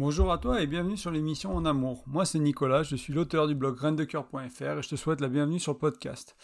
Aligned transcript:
Bonjour 0.00 0.32
à 0.32 0.38
toi 0.38 0.62
et 0.62 0.66
bienvenue 0.66 0.96
sur 0.96 1.10
l'émission 1.10 1.54
En 1.54 1.66
Amour. 1.66 2.04
Moi 2.06 2.24
c'est 2.24 2.38
Nicolas, 2.38 2.82
je 2.82 2.96
suis 2.96 3.12
l'auteur 3.12 3.46
du 3.46 3.54
blog 3.54 3.76
graindecoeur.fr 3.76 4.78
et 4.78 4.82
je 4.82 4.88
te 4.88 4.96
souhaite 4.96 5.20
la 5.20 5.28
bienvenue 5.28 5.60
sur 5.60 5.76
podcast. 5.76 6.36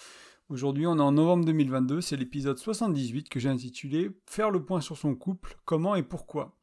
Aujourd'hui 0.51 0.87
on 0.87 0.99
est 0.99 1.01
en 1.01 1.13
novembre 1.13 1.47
2022, 1.47 2.03
c'est 2.03 2.19
l'épisode 2.19 2.59
78 2.59 3.31
que 3.31 3.41
j'ai 3.41 3.49
intitulé 3.49 4.11
Faire 4.27 4.51
le 4.51 4.63
point 4.63 4.83
sur 4.83 4.99
son 4.99 5.15
couple, 5.15 5.57
comment 5.65 5.95
et 5.95 6.03
pourquoi. 6.03 6.55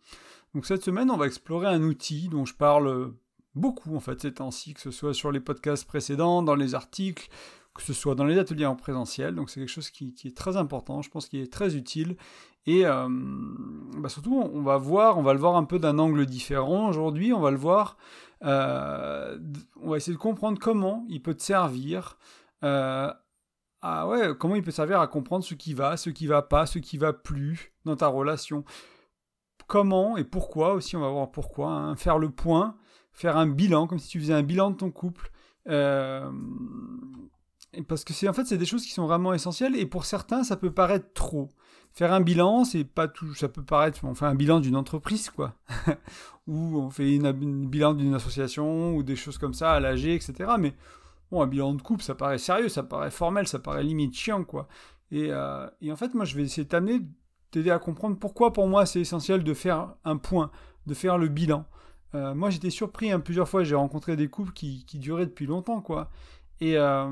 Donc 0.53 0.67
cette 0.67 0.83
semaine 0.83 1.09
on 1.09 1.17
va 1.17 1.25
explorer 1.25 1.65
un 1.65 1.81
outil 1.81 2.29
dont 2.29 2.45
je 2.45 2.53
parle 2.53 3.15
beaucoup 3.55 3.95
en 3.95 3.99
fait 3.99 4.21
ces 4.21 4.35
temps-ci, 4.35 4.75
que 4.75 4.81
ce 4.81 4.91
soit 4.91 5.15
sur 5.15 5.31
les 5.31 5.39
podcasts 5.39 5.85
précédents, 5.85 6.43
dans 6.43 6.53
les 6.53 6.75
articles, 6.75 7.27
que 7.73 7.81
ce 7.81 7.93
soit 7.93 8.13
dans 8.13 8.25
les 8.25 8.37
ateliers 8.37 8.67
en 8.67 8.75
présentiel. 8.75 9.33
Donc 9.33 9.49
c'est 9.49 9.59
quelque 9.59 9.69
chose 9.69 9.89
qui, 9.89 10.13
est 10.25 10.37
très 10.37 10.57
important, 10.57 11.01
je 11.01 11.09
pense 11.09 11.27
qu'il 11.27 11.39
est 11.39 11.51
très 11.51 11.75
utile. 11.75 12.17
Et 12.65 12.85
euh, 12.85 13.07
bah, 13.97 14.09
surtout, 14.09 14.35
on 14.35 14.61
va 14.61 14.77
voir, 14.77 15.17
on 15.17 15.23
va 15.23 15.33
le 15.33 15.39
voir 15.39 15.55
un 15.55 15.65
peu 15.65 15.79
d'un 15.79 15.99
angle 15.99 16.25
différent 16.25 16.87
aujourd'hui. 16.87 17.33
On 17.33 17.41
va 17.41 17.51
le 17.51 17.57
voir, 17.57 17.97
euh, 18.43 19.37
on 19.81 19.89
va 19.89 19.97
essayer 19.97 20.13
de 20.13 20.21
comprendre 20.21 20.59
comment 20.59 21.05
il 21.09 21.21
peut 21.21 21.33
te 21.33 21.43
servir. 21.43 22.17
Euh, 22.63 23.11
à, 23.81 24.07
ouais, 24.07 24.31
comment 24.39 24.55
il 24.55 24.63
peut 24.63 24.71
servir 24.71 25.01
à 25.01 25.07
comprendre 25.07 25.43
ce 25.43 25.55
qui 25.55 25.73
va, 25.73 25.97
ce 25.97 26.09
qui 26.09 26.25
va 26.25 26.41
pas, 26.41 26.65
ce 26.65 26.79
qui 26.79 26.97
va 26.97 27.11
plus 27.11 27.73
dans 27.83 27.97
ta 27.97 28.07
relation. 28.07 28.63
Comment 29.67 30.17
et 30.17 30.23
pourquoi 30.23 30.73
aussi, 30.73 30.95
on 30.95 31.01
va 31.01 31.09
voir 31.09 31.31
pourquoi. 31.31 31.69
Hein. 31.71 31.95
faire 31.95 32.17
le 32.17 32.29
point, 32.29 32.77
faire 33.11 33.35
un 33.37 33.47
bilan, 33.47 33.87
comme 33.87 33.99
si 33.99 34.07
tu 34.07 34.19
faisais 34.19 34.33
un 34.33 34.43
bilan 34.43 34.71
de 34.71 34.77
ton 34.77 34.91
couple. 34.91 35.31
Euh, 35.67 36.31
parce 37.87 38.03
que 38.03 38.13
c'est 38.13 38.27
en 38.27 38.33
fait 38.33 38.45
c'est 38.45 38.57
des 38.57 38.65
choses 38.65 38.83
qui 38.83 38.91
sont 38.91 39.07
vraiment 39.07 39.33
essentielles 39.33 39.77
et 39.77 39.85
pour 39.85 40.05
certains 40.05 40.43
ça 40.43 40.57
peut 40.57 40.71
paraître 40.71 41.11
trop. 41.13 41.49
Faire 41.93 42.11
un 42.11 42.21
bilan, 42.21 42.65
c'est 42.65 42.85
pas 42.85 43.07
tout, 43.07 43.35
ça 43.35 43.49
peut 43.49 43.63
paraître, 43.63 43.99
on 44.03 44.15
fait 44.15 44.25
un 44.25 44.33
bilan 44.33 44.59
d'une 44.59 44.75
entreprise 44.75 45.29
quoi, 45.29 45.53
ou 46.47 46.79
on 46.79 46.89
fait 46.89 47.23
un 47.23 47.33
bilan 47.33 47.93
d'une 47.93 48.15
association 48.15 48.95
ou 48.95 49.03
des 49.03 49.15
choses 49.15 49.37
comme 49.37 49.53
ça 49.53 49.73
à 49.73 49.79
l'AG, 49.79 50.05
etc. 50.05 50.53
Mais 50.57 50.73
bon, 51.29 51.43
un 51.43 51.47
bilan 51.47 51.75
de 51.75 51.81
couple, 51.83 52.01
ça 52.01 52.15
paraît 52.15 52.39
sérieux, 52.39 52.67
ça 52.67 52.81
paraît 52.81 53.11
formel, 53.11 53.47
ça 53.47 53.59
paraît 53.59 53.83
limite 53.83 54.15
chiant 54.15 54.43
quoi. 54.43 54.67
Et, 55.11 55.27
euh, 55.29 55.69
et 55.81 55.91
en 55.91 55.95
fait, 55.95 56.15
moi, 56.15 56.25
je 56.25 56.35
vais 56.35 56.41
essayer 56.41 56.63
de 56.63 56.69
t'amener, 56.69 56.99
à 57.69 57.77
comprendre 57.77 58.17
pourquoi 58.17 58.51
pour 58.51 58.67
moi 58.67 58.87
c'est 58.87 59.01
essentiel 59.01 59.43
de 59.43 59.53
faire 59.53 59.93
un 60.03 60.17
point, 60.17 60.49
de 60.87 60.95
faire 60.95 61.19
le 61.19 61.27
bilan. 61.27 61.65
Euh, 62.15 62.33
moi, 62.33 62.49
j'étais 62.49 62.69
surpris 62.69 63.11
hein, 63.11 63.19
plusieurs 63.19 63.47
fois. 63.47 63.63
J'ai 63.63 63.75
rencontré 63.75 64.15
des 64.15 64.27
couples 64.27 64.53
qui, 64.53 64.85
qui, 64.85 64.99
duraient 64.99 65.25
depuis 65.25 65.45
longtemps, 65.45 65.81
quoi. 65.81 66.09
Euh, 66.63 67.09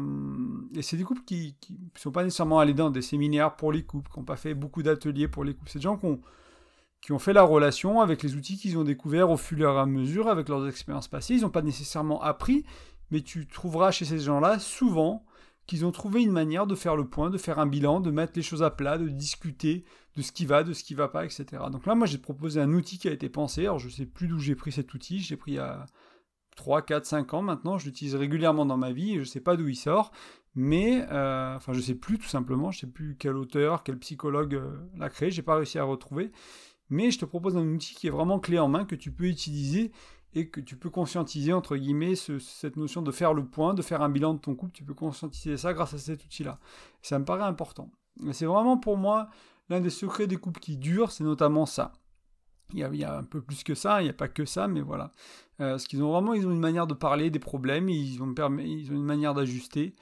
et, 0.76 0.82
c'est 0.82 0.98
des 0.98 1.04
couples 1.04 1.24
qui 1.26 1.56
ne 1.70 2.00
sont 2.00 2.12
pas 2.12 2.24
nécessairement 2.24 2.60
allés 2.60 2.74
dans 2.74 2.90
des 2.90 3.02
séminaires 3.02 3.56
pour 3.56 3.72
les 3.72 3.84
couples, 3.84 4.10
qui 4.12 4.20
n'ont 4.20 4.26
pas 4.26 4.36
fait 4.36 4.54
beaucoup 4.54 4.84
d'ateliers 4.84 5.28
pour 5.28 5.44
les 5.44 5.54
couples. 5.54 5.70
C'est 5.70 5.80
des 5.80 5.84
gens 5.84 5.98
qui 5.98 7.12
ont, 7.12 7.20
fait 7.20 7.34
la 7.34 7.44
relation 7.44 8.02
avec 8.02 8.24
les 8.24 8.36
outils 8.36 8.58
qu'ils 8.58 8.78
ont 8.78 8.84
découverts 8.84 9.30
au 9.30 9.38
fur 9.38 9.60
et 9.60 9.80
à 9.80 9.86
mesure, 9.86 10.28
avec 10.28 10.50
leurs 10.50 10.68
expériences 10.68 11.08
passées. 11.08 11.36
Ils 11.36 11.42
n'ont 11.42 11.50
pas 11.50 11.62
nécessairement 11.62 12.22
appris, 12.22 12.66
mais 13.10 13.22
tu 13.22 13.48
trouveras 13.48 13.92
chez 13.92 14.06
ces 14.06 14.20
gens-là 14.20 14.60
souvent 14.60 15.26
qu'ils 15.68 15.86
ont 15.86 15.92
trouvé 15.92 16.24
une 16.24 16.32
manière 16.32 16.68
de 16.68 16.76
faire 16.76 16.96
le 16.96 17.08
point, 17.08 17.30
de 17.30 17.38
faire 17.38 17.60
un 17.60 17.68
bilan, 17.68 18.00
de 18.00 18.12
mettre 18.12 18.34
les 18.36 18.42
choses 18.42 18.64
à 18.64 18.72
plat, 18.72 18.98
de 18.98 19.08
discuter 19.08 19.86
de 20.16 20.22
ce 20.22 20.32
qui 20.32 20.46
va, 20.46 20.64
de 20.64 20.74
ce 20.74 20.84
qui 20.84 20.96
va 20.96 21.08
pas, 21.08 21.24
etc. 21.24 21.46
Donc 21.72 21.86
là, 21.86 21.96
moi, 21.96 22.08
j'ai 22.08 22.18
proposé 22.18 22.60
un 22.60 22.74
outil 22.74 22.98
qui 22.98 23.08
a 23.08 23.12
été 23.12 23.30
pensé. 23.30 23.62
Alors, 23.62 23.80
je 23.80 23.88
ne 23.88 23.92
sais 23.92 24.06
plus 24.06 24.28
d'où 24.28 24.40
j'ai 24.40 24.56
pris 24.56 24.72
cet 24.72 24.94
outil. 24.94 25.20
J'ai 25.20 25.38
pris 25.38 25.58
à 25.58 25.86
3, 26.56 26.82
4, 26.84 27.06
5 27.06 27.34
ans 27.34 27.42
maintenant, 27.42 27.78
je 27.78 27.86
l'utilise 27.86 28.16
régulièrement 28.16 28.66
dans 28.66 28.78
ma 28.78 28.92
vie, 28.92 29.12
et 29.12 29.16
je 29.16 29.20
ne 29.20 29.26
sais 29.26 29.42
pas 29.42 29.56
d'où 29.56 29.68
il 29.68 29.76
sort, 29.76 30.12
mais, 30.56 31.06
euh, 31.12 31.56
enfin 31.56 31.74
je 31.74 31.78
ne 31.78 31.84
sais 31.84 31.96
plus 31.96 32.18
tout 32.18 32.28
simplement, 32.28 32.72
je 32.72 32.78
ne 32.78 32.82
sais 32.82 32.94
plus 32.94 33.16
quel 33.18 33.38
auteur, 33.38 33.84
quel 33.84 33.98
psychologue 34.00 34.56
euh, 34.56 34.78
l'a 34.98 35.10
créé, 35.10 35.32
j'ai 35.32 35.42
pas 35.42 35.56
réussi 35.56 35.80
à 35.80 35.84
retrouver, 35.84 36.32
mais 36.90 37.12
je 37.12 37.20
te 37.20 37.26
propose 37.26 37.56
un 37.58 37.66
outil 37.68 37.96
qui 37.96 38.08
est 38.08 38.12
vraiment 38.12 38.40
clé 38.40 38.60
en 38.60 38.68
main, 38.68 38.86
que 38.86 38.96
tu 38.96 39.12
peux 39.12 39.26
utiliser 39.26 39.92
et 40.34 40.50
que 40.50 40.62
tu 40.62 40.78
peux 40.78 40.90
conscientiser, 40.90 41.54
entre 41.54 41.76
guillemets, 41.76 42.16
cette 42.16 42.78
notion 42.78 43.02
de 43.02 43.12
faire 43.12 43.34
le 43.34 43.46
point, 43.46 43.74
de 43.74 43.82
faire 43.82 44.02
un 44.02 44.10
bilan 44.10 44.34
de 44.34 44.40
ton 44.40 44.56
couple, 44.56 44.72
tu 44.74 44.84
peux 44.84 44.94
conscientiser 44.94 45.58
ça 45.58 45.74
grâce 45.74 45.94
à 45.94 45.98
cet 45.98 46.24
outil-là. 46.24 46.60
Ça 47.02 47.20
me 47.20 47.26
paraît 47.26 47.44
important. 47.44 47.92
C'est 48.32 48.46
vraiment 48.46 48.78
pour 48.78 48.98
moi 48.98 49.30
l'un 49.70 49.82
des 49.82 49.90
secrets 49.90 50.28
des 50.28 50.38
couples 50.38 50.60
qui 50.60 50.78
durent, 50.78 51.12
c'est 51.12 51.24
notamment 51.24 51.66
ça. 51.66 51.94
Il 52.74 52.80
y, 52.80 53.04
a, 53.04 53.18
un 53.18 53.24
peu 53.24 53.42
plus 53.42 53.64
que 53.64 53.76
ça, 53.76 54.02
il 54.02 54.06
n'y 54.06 54.10
a 54.10 54.14
pas 54.14 54.28
que 54.28 54.46
ça, 54.46 54.68
mais 54.68 54.82
voilà. 54.82 55.12
Euh, 55.60 55.78
ce 55.78 55.88
qu'ils 55.88 56.02
ont 56.04 56.12
vraiment, 56.12 56.34
ils 56.34 56.48
ont 56.48 56.52
une 56.52 56.60
manière 56.60 56.88
de 56.88 56.94
parler 56.94 57.30
des 57.30 57.40
problèmes, 57.40 57.90
ils 57.90 58.22
ont, 58.22 58.34
une 58.34 59.04
manière 59.04 59.34
d'ajuster. 59.34 59.94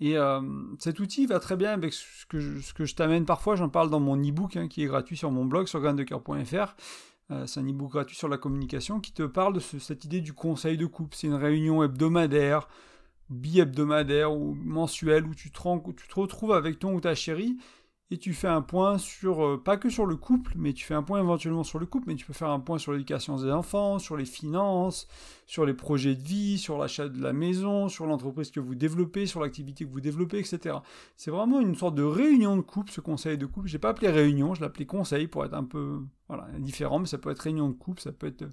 Et 0.00 0.18
euh, 0.18 0.40
cet 0.78 1.00
outil 1.00 1.26
va 1.26 1.40
très 1.40 1.56
bien 1.56 1.72
avec 1.72 1.92
ce 1.92 2.26
que 2.26 2.38
je, 2.38 2.94
t'amène 2.94 3.24
parfois, 3.24 3.56
j'en 3.56 3.70
parle 3.70 3.88
dans 3.88 4.00
mon 4.00 4.16
e-book 4.16 4.56
hein, 4.56 4.68
qui 4.68 4.82
est 4.82 4.86
gratuit 4.86 5.16
sur 5.16 5.30
mon 5.30 5.46
blog 5.46 5.68
sur 5.68 5.80
graindecoeur.fr. 5.80 6.76
Euh, 7.30 7.46
c'est 7.46 7.60
un 7.60 7.68
e-book 7.68 7.92
gratuit 7.92 8.16
sur 8.16 8.28
la 8.28 8.36
communication 8.36 9.00
qui 9.00 9.12
te 9.12 9.22
parle 9.22 9.54
de 9.54 9.60
cette 9.60 10.04
idée 10.04 10.20
du 10.20 10.34
conseil 10.34 10.76
de 10.76 10.86
couple. 10.86 11.16
C'est 11.16 11.26
une 11.28 11.34
réunion 11.34 11.82
hebdomadaire, 11.82 12.68
bi-hebdomadaire 13.30 14.32
ou 14.32 14.54
mensuelle 14.54 15.24
tu 15.34 15.50
où 15.58 15.92
tu 15.92 16.08
te 16.08 16.20
retrouves 16.20 16.52
avec 16.52 16.78
ton 16.78 16.94
ou 16.94 17.00
ta 17.00 17.14
chérie 17.14 17.56
et 18.12 18.18
tu 18.18 18.34
fais 18.34 18.46
un 18.46 18.62
point 18.62 18.98
sur, 18.98 19.44
euh, 19.44 19.62
pas 19.62 19.76
que 19.76 19.90
sur 19.90 20.06
le 20.06 20.14
couple, 20.14 20.52
mais 20.56 20.72
tu 20.72 20.84
fais 20.84 20.94
un 20.94 21.02
point 21.02 21.18
éventuellement 21.20 21.64
sur 21.64 21.80
le 21.80 21.86
couple, 21.86 22.04
mais 22.06 22.14
tu 22.14 22.24
peux 22.24 22.32
faire 22.32 22.50
un 22.50 22.60
point 22.60 22.78
sur 22.78 22.92
l'éducation 22.92 23.36
des 23.36 23.50
enfants, 23.50 23.98
sur 23.98 24.16
les 24.16 24.24
finances, 24.24 25.08
sur 25.46 25.66
les 25.66 25.74
projets 25.74 26.14
de 26.14 26.22
vie, 26.22 26.56
sur 26.56 26.78
l'achat 26.78 27.08
de 27.08 27.20
la 27.20 27.32
maison, 27.32 27.88
sur 27.88 28.06
l'entreprise 28.06 28.52
que 28.52 28.60
vous 28.60 28.76
développez, 28.76 29.26
sur 29.26 29.40
l'activité 29.40 29.84
que 29.84 29.90
vous 29.90 30.00
développez, 30.00 30.38
etc. 30.38 30.76
C'est 31.16 31.32
vraiment 31.32 31.60
une 31.60 31.74
sorte 31.74 31.96
de 31.96 32.04
réunion 32.04 32.56
de 32.56 32.62
couple, 32.62 32.92
ce 32.92 33.00
conseil 33.00 33.38
de 33.38 33.46
couple. 33.46 33.66
J'ai 33.66 33.80
pas 33.80 33.88
appelé 33.88 34.08
réunion, 34.08 34.54
je 34.54 34.60
l'appelais 34.60 34.86
conseil 34.86 35.26
pour 35.26 35.44
être 35.44 35.54
un 35.54 35.64
peu, 35.64 36.00
différent, 36.58 37.00
mais 37.00 37.06
ça 37.06 37.18
peut 37.18 37.30
être 37.30 37.40
réunion 37.40 37.68
de 37.68 37.74
couple, 37.74 38.00
ça 38.02 38.12
peut 38.12 38.28
être, 38.28 38.44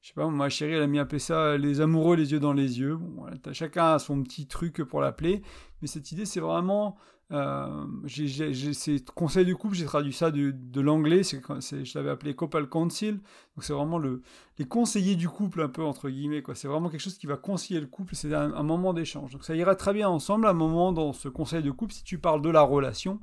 je 0.00 0.08
sais 0.08 0.14
pas, 0.14 0.28
ma 0.28 0.48
chérie, 0.48 0.72
elle 0.72 0.82
a 0.82 0.86
mis 0.86 0.98
appelé 0.98 1.18
ça 1.18 1.58
les 1.58 1.80
amoureux 1.80 2.16
les 2.16 2.32
yeux 2.32 2.40
dans 2.40 2.54
les 2.54 2.80
yeux. 2.80 2.96
Bon, 2.96 3.26
chacun 3.52 3.94
a 3.94 3.98
son 3.98 4.22
petit 4.22 4.46
truc 4.46 4.82
pour 4.84 5.00
l'appeler, 5.00 5.42
mais 5.82 5.88
cette 5.88 6.10
idée, 6.12 6.24
c'est 6.24 6.40
vraiment 6.40 6.96
euh, 7.32 7.86
j'ai 8.06 8.52
ces 8.74 9.04
conseils 9.14 9.46
de 9.46 9.54
couple, 9.54 9.76
j'ai 9.76 9.84
traduit 9.84 10.12
ça 10.12 10.32
de, 10.32 10.50
de 10.50 10.80
l'anglais, 10.80 11.22
je 11.22 11.98
l'avais 11.98 12.10
appelé 12.10 12.34
couple 12.34 12.66
council, 12.66 13.20
donc 13.54 13.62
c'est 13.62 13.72
vraiment 13.72 13.98
le, 13.98 14.22
les 14.58 14.64
conseillers 14.64 15.14
du 15.14 15.28
couple 15.28 15.60
un 15.60 15.68
peu 15.68 15.84
entre 15.84 16.10
guillemets. 16.10 16.42
C'est 16.54 16.66
vraiment 16.66 16.88
quelque 16.88 17.00
chose 17.00 17.18
qui 17.18 17.26
va 17.26 17.36
conseiller 17.36 17.80
le 17.80 17.86
couple, 17.86 18.16
c'est 18.16 18.34
un, 18.34 18.62
moment 18.64 18.92
d'échange. 18.92 19.32
Donc 19.32 19.44
ça 19.44 19.54
ira 19.54 19.76
très 19.76 19.92
bien 19.92 20.08
ensemble, 20.08 20.46
un 20.46 20.54
moment 20.54 20.92
dans 20.92 21.12
ce 21.12 21.28
conseil 21.28 21.62
de 21.62 21.70
couple, 21.70 21.92
si 21.92 22.02
tu 22.02 22.18
parles 22.18 22.42
de 22.42 22.50
la 22.50 22.62
relation, 22.62 23.20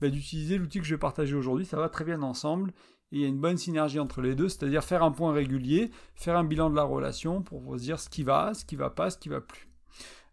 bah, 0.00 0.08
d'utiliser 0.08 0.56
l'outil 0.56 0.78
que 0.78 0.84
je 0.84 0.94
vais 0.94 0.98
partager 0.98 1.34
aujourd'hui, 1.34 1.66
ça 1.66 1.78
va 1.78 1.88
très 1.88 2.04
bien 2.04 2.22
ensemble. 2.22 2.72
Et 3.12 3.16
il 3.16 3.20
y 3.22 3.24
a 3.24 3.28
une 3.28 3.40
bonne 3.40 3.56
synergie 3.56 3.98
entre 3.98 4.20
les 4.20 4.34
deux, 4.34 4.48
c'est-à-dire 4.48 4.84
faire 4.84 5.02
un 5.02 5.10
point 5.10 5.32
régulier, 5.32 5.90
faire 6.14 6.36
un 6.36 6.44
bilan 6.44 6.70
de 6.70 6.76
la 6.76 6.82
relation 6.82 7.42
pour 7.42 7.60
vous 7.60 7.76
dire 7.76 7.98
ce 7.98 8.08
qui 8.08 8.22
va, 8.22 8.52
ce 8.54 8.64
qui 8.64 8.76
va 8.76 8.90
pas, 8.90 9.10
ce 9.10 9.18
qui 9.18 9.28
va 9.28 9.40
plus. 9.40 9.68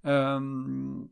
Euh, 0.06 1.06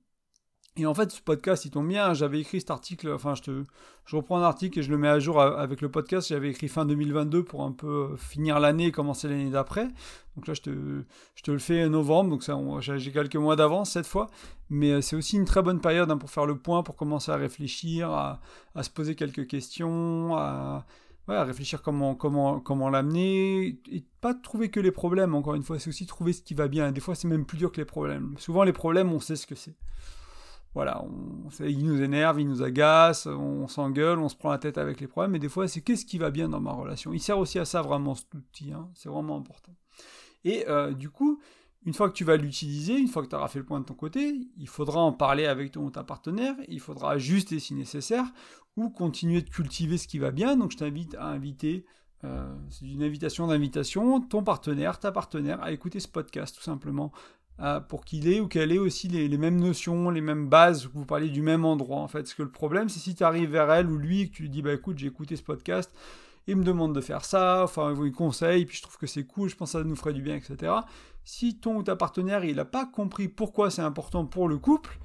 et 0.75 0.87
en 0.87 0.93
fait, 0.95 1.11
ce 1.11 1.21
podcast, 1.21 1.65
il 1.65 1.71
tombe 1.71 1.87
bien. 1.87 2.13
J'avais 2.15 2.39
écrit 2.39 2.59
cet 2.59 2.71
article, 2.71 3.11
enfin, 3.11 3.35
je, 3.35 3.43
te, 3.43 3.63
je 4.05 4.15
reprends 4.15 4.39
un 4.39 4.43
article 4.43 4.79
et 4.79 4.83
je 4.83 4.89
le 4.89 4.97
mets 4.97 5.07
à 5.07 5.19
jour 5.19 5.39
avec 5.39 5.81
le 5.81 5.89
podcast. 5.91 6.29
J'avais 6.29 6.49
écrit 6.49 6.67
fin 6.67 6.85
2022 6.85 7.43
pour 7.43 7.63
un 7.63 7.71
peu 7.71 8.09
euh, 8.11 8.17
finir 8.17 8.59
l'année 8.59 8.87
et 8.87 8.91
commencer 8.91 9.27
l'année 9.27 9.51
d'après. 9.51 9.87
Donc 10.35 10.47
là, 10.47 10.55
je 10.55 10.61
te, 10.61 11.03
je 11.35 11.43
te 11.43 11.51
le 11.51 11.59
fais 11.59 11.87
novembre, 11.89 12.31
donc 12.31 12.41
j'ai 12.81 13.11
quelques 13.11 13.35
mois 13.35 13.55
d'avance 13.55 13.91
cette 13.91 14.07
fois. 14.07 14.31
Mais 14.71 14.93
euh, 14.93 15.01
c'est 15.01 15.15
aussi 15.15 15.35
une 15.35 15.45
très 15.45 15.61
bonne 15.61 15.79
période 15.79 16.09
hein, 16.09 16.17
pour 16.17 16.31
faire 16.31 16.47
le 16.47 16.57
point, 16.57 16.81
pour 16.81 16.95
commencer 16.95 17.31
à 17.31 17.35
réfléchir, 17.35 18.09
à, 18.09 18.41
à 18.73 18.81
se 18.81 18.89
poser 18.89 19.13
quelques 19.13 19.45
questions, 19.45 20.35
à, 20.35 20.87
ouais, 21.27 21.35
à 21.35 21.43
réfléchir 21.43 21.81
comment, 21.81 22.15
comment, 22.15 22.59
comment 22.59 22.89
l'amener. 22.89 23.79
Et 23.91 24.03
pas 24.21 24.33
trouver 24.33 24.69
que 24.69 24.79
les 24.79 24.91
problèmes, 24.91 25.35
encore 25.35 25.55
une 25.55 25.63
fois, 25.63 25.79
c'est 25.79 25.89
aussi 25.89 26.05
trouver 26.05 26.33
ce 26.33 26.41
qui 26.41 26.53
va 26.53 26.67
bien. 26.67 26.91
Des 26.91 27.01
fois, 27.01 27.15
c'est 27.15 27.27
même 27.27 27.45
plus 27.45 27.57
dur 27.57 27.71
que 27.71 27.81
les 27.81 27.85
problèmes. 27.85 28.35
Souvent, 28.37 28.63
les 28.63 28.73
problèmes, 28.73 29.11
on 29.11 29.19
sait 29.19 29.35
ce 29.35 29.47
que 29.47 29.55
c'est 29.55 29.75
voilà, 30.75 31.03
on, 31.03 31.49
il 31.59 31.85
nous 31.85 32.01
énerve, 32.01 32.41
il 32.41 32.47
nous 32.47 32.63
agace, 32.63 33.27
on 33.27 33.67
s'engueule, 33.67 34.17
on 34.19 34.29
se 34.29 34.35
prend 34.35 34.49
la 34.49 34.57
tête 34.57 34.77
avec 34.77 34.99
les 34.99 35.07
problèmes, 35.07 35.31
mais 35.31 35.39
des 35.39 35.49
fois 35.49 35.67
c'est 35.67 35.81
qu'est-ce 35.81 36.05
qui 36.05 36.17
va 36.17 36.31
bien 36.31 36.49
dans 36.49 36.59
ma 36.59 36.71
relation? 36.71 37.13
Il 37.13 37.19
sert 37.19 37.37
aussi 37.37 37.59
à 37.59 37.65
ça 37.65 37.81
vraiment 37.81 38.15
cet 38.15 38.33
outil, 38.33 38.73
hein, 38.73 38.89
c'est 38.95 39.09
vraiment 39.09 39.37
important. 39.37 39.75
Et 40.43 40.67
euh, 40.67 40.91
du 40.91 41.09
coup, 41.09 41.39
une 41.85 41.93
fois 41.93 42.09
que 42.09 42.13
tu 42.13 42.23
vas 42.23 42.37
l'utiliser, 42.37 42.97
une 42.97 43.07
fois 43.07 43.23
que 43.23 43.29
tu 43.29 43.35
auras 43.35 43.47
fait 43.47 43.59
le 43.59 43.65
point 43.65 43.79
de 43.79 43.85
ton 43.85 43.93
côté, 43.93 44.35
il 44.57 44.67
faudra 44.67 45.01
en 45.01 45.11
parler 45.11 45.45
avec 45.45 45.71
ton 45.71 45.89
ta 45.89 46.03
partenaire, 46.03 46.55
il 46.67 46.79
faudra 46.79 47.11
ajuster 47.11 47.59
si 47.59 47.73
nécessaire, 47.73 48.25
ou 48.75 48.89
continuer 48.89 49.41
de 49.41 49.49
cultiver 49.49 49.97
ce 49.97 50.07
qui 50.07 50.19
va 50.19 50.31
bien. 50.31 50.55
Donc 50.55 50.71
je 50.71 50.77
t'invite 50.77 51.15
à 51.15 51.25
inviter, 51.25 51.85
euh, 52.23 52.53
c'est 52.69 52.85
une 52.85 53.03
invitation 53.03 53.47
d'invitation, 53.47 54.21
ton 54.21 54.43
partenaire, 54.43 54.99
ta 54.99 55.11
partenaire, 55.11 55.61
à 55.61 55.71
écouter 55.71 55.99
ce 55.99 56.07
podcast 56.07 56.55
tout 56.55 56.63
simplement, 56.63 57.11
pour 57.87 58.03
qu'il 58.03 58.27
ait 58.27 58.39
ou 58.39 58.47
qu'elle 58.47 58.71
ait 58.71 58.79
aussi 58.79 59.07
les, 59.07 59.37
mêmes 59.37 59.59
notions, 59.59 60.09
les 60.09 60.21
mêmes 60.21 60.49
bases, 60.49 60.89
vous 60.93 61.05
parlez 61.05 61.29
du 61.29 61.41
même 61.41 61.65
endroit 61.65 61.99
en 61.99 62.07
fait. 62.07 62.19
Parce 62.19 62.33
que 62.33 62.43
le 62.43 62.51
problème, 62.51 62.89
c'est 62.89 62.99
si 62.99 63.15
tu 63.15 63.23
arrives 63.23 63.51
vers 63.51 63.71
elle 63.71 63.89
ou 63.89 63.97
lui 63.97 64.21
et 64.21 64.29
que 64.29 64.33
tu 64.33 64.43
lui 64.43 64.49
dis 64.49 64.61
bah 64.61 64.73
écoute, 64.73 64.97
j'ai 64.97 65.07
écouté 65.07 65.35
ce 65.35 65.43
podcast, 65.43 65.93
il 66.47 66.55
me 66.57 66.63
demande 66.63 66.93
de 66.93 67.01
faire 67.01 67.25
ça, 67.25 67.61
enfin 67.63 67.93
il 68.03 68.11
conseille, 68.11 68.65
puis 68.65 68.77
je 68.77 68.81
trouve 68.81 68.97
que 68.97 69.07
c'est 69.07 69.23
cool, 69.23 69.49
je 69.49 69.55
pense 69.55 69.73
que 69.73 69.79
ça 69.79 69.83
nous 69.83 69.95
ferait 69.95 70.13
du 70.13 70.21
bien, 70.21 70.35
etc. 70.35 70.73
Si 71.23 71.57
ton 71.57 71.77
ou 71.77 71.83
ta 71.83 71.95
partenaire 71.95 72.43
il 72.43 72.57
n'a 72.57 72.65
pas 72.65 72.85
compris 72.85 73.27
pourquoi 73.27 73.69
c'est 73.69 73.81
important 73.81 74.25
pour 74.25 74.47
le 74.47 74.57
couple, 74.57 74.99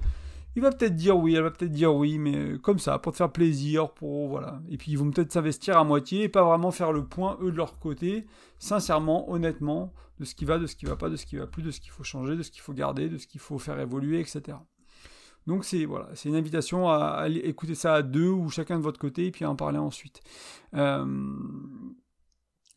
il 0.57 0.63
va 0.63 0.71
peut-être 0.71 0.97
dire 0.97 1.17
oui, 1.17 1.35
elle 1.35 1.43
va 1.43 1.51
peut-être 1.51 1.73
dire 1.73 1.95
oui, 1.95 2.19
mais 2.19 2.59
comme 2.59 2.81
ça, 2.81 2.99
pour 2.99 3.13
te 3.13 3.19
faire 3.19 3.31
plaisir, 3.31 3.91
pour 3.93 4.29
voilà. 4.29 4.61
Et 4.69 4.77
puis 4.77 4.91
ils 4.91 4.99
vont 4.99 5.11
peut-être 5.11 5.33
s'investir 5.33 5.79
à 5.79 5.85
moitié 5.85 6.25
et 6.25 6.29
pas 6.29 6.43
vraiment 6.43 6.73
faire 6.73 6.93
le 6.93 7.05
point 7.05 7.39
eux 7.41 7.53
de 7.53 7.57
leur 7.57 7.79
côté, 7.79 8.27
sincèrement, 8.59 9.31
honnêtement, 9.31 9.93
de 10.19 10.25
ce 10.25 10.35
qui 10.35 10.45
va, 10.45 10.59
de 10.59 10.67
ce 10.67 10.75
qui 10.75 10.87
va 10.87 10.97
pas, 10.97 11.11
de 11.11 11.17
ce 11.17 11.27
qui 11.27 11.37
va 11.37 11.47
plus, 11.47 11.63
de 11.63 11.71
ce 11.71 11.81
qu'il 11.81 11.93
faut 11.93 12.03
changer, 12.03 12.35
de 12.37 12.43
ce 12.43 12.51
qu'il 12.51 12.63
faut 12.63 12.73
garder, 12.73 13.09
de 13.09 13.19
ce 13.19 13.29
qu'il 13.29 13.41
faut 13.41 13.59
faire 13.59 13.79
évoluer, 13.79 14.19
etc. 14.19 14.59
Donc 15.49 15.65
c'est 15.65 15.87
voilà, 15.87 16.11
c'est 16.15 16.29
une 16.29 16.35
invitation 16.35 16.91
à, 16.91 17.27
écouter 17.27 17.75
ça 17.75 17.95
à 17.95 18.03
deux 18.03 18.29
ou 18.29 18.51
chacun 18.51 18.77
de 18.77 18.83
votre 18.83 19.01
côté 19.01 19.27
et 19.27 19.31
puis 19.31 19.47
à 19.47 19.51
en 19.51 19.57
parler 19.57 19.79
ensuite. 19.79 20.21
Euh, 20.75 21.07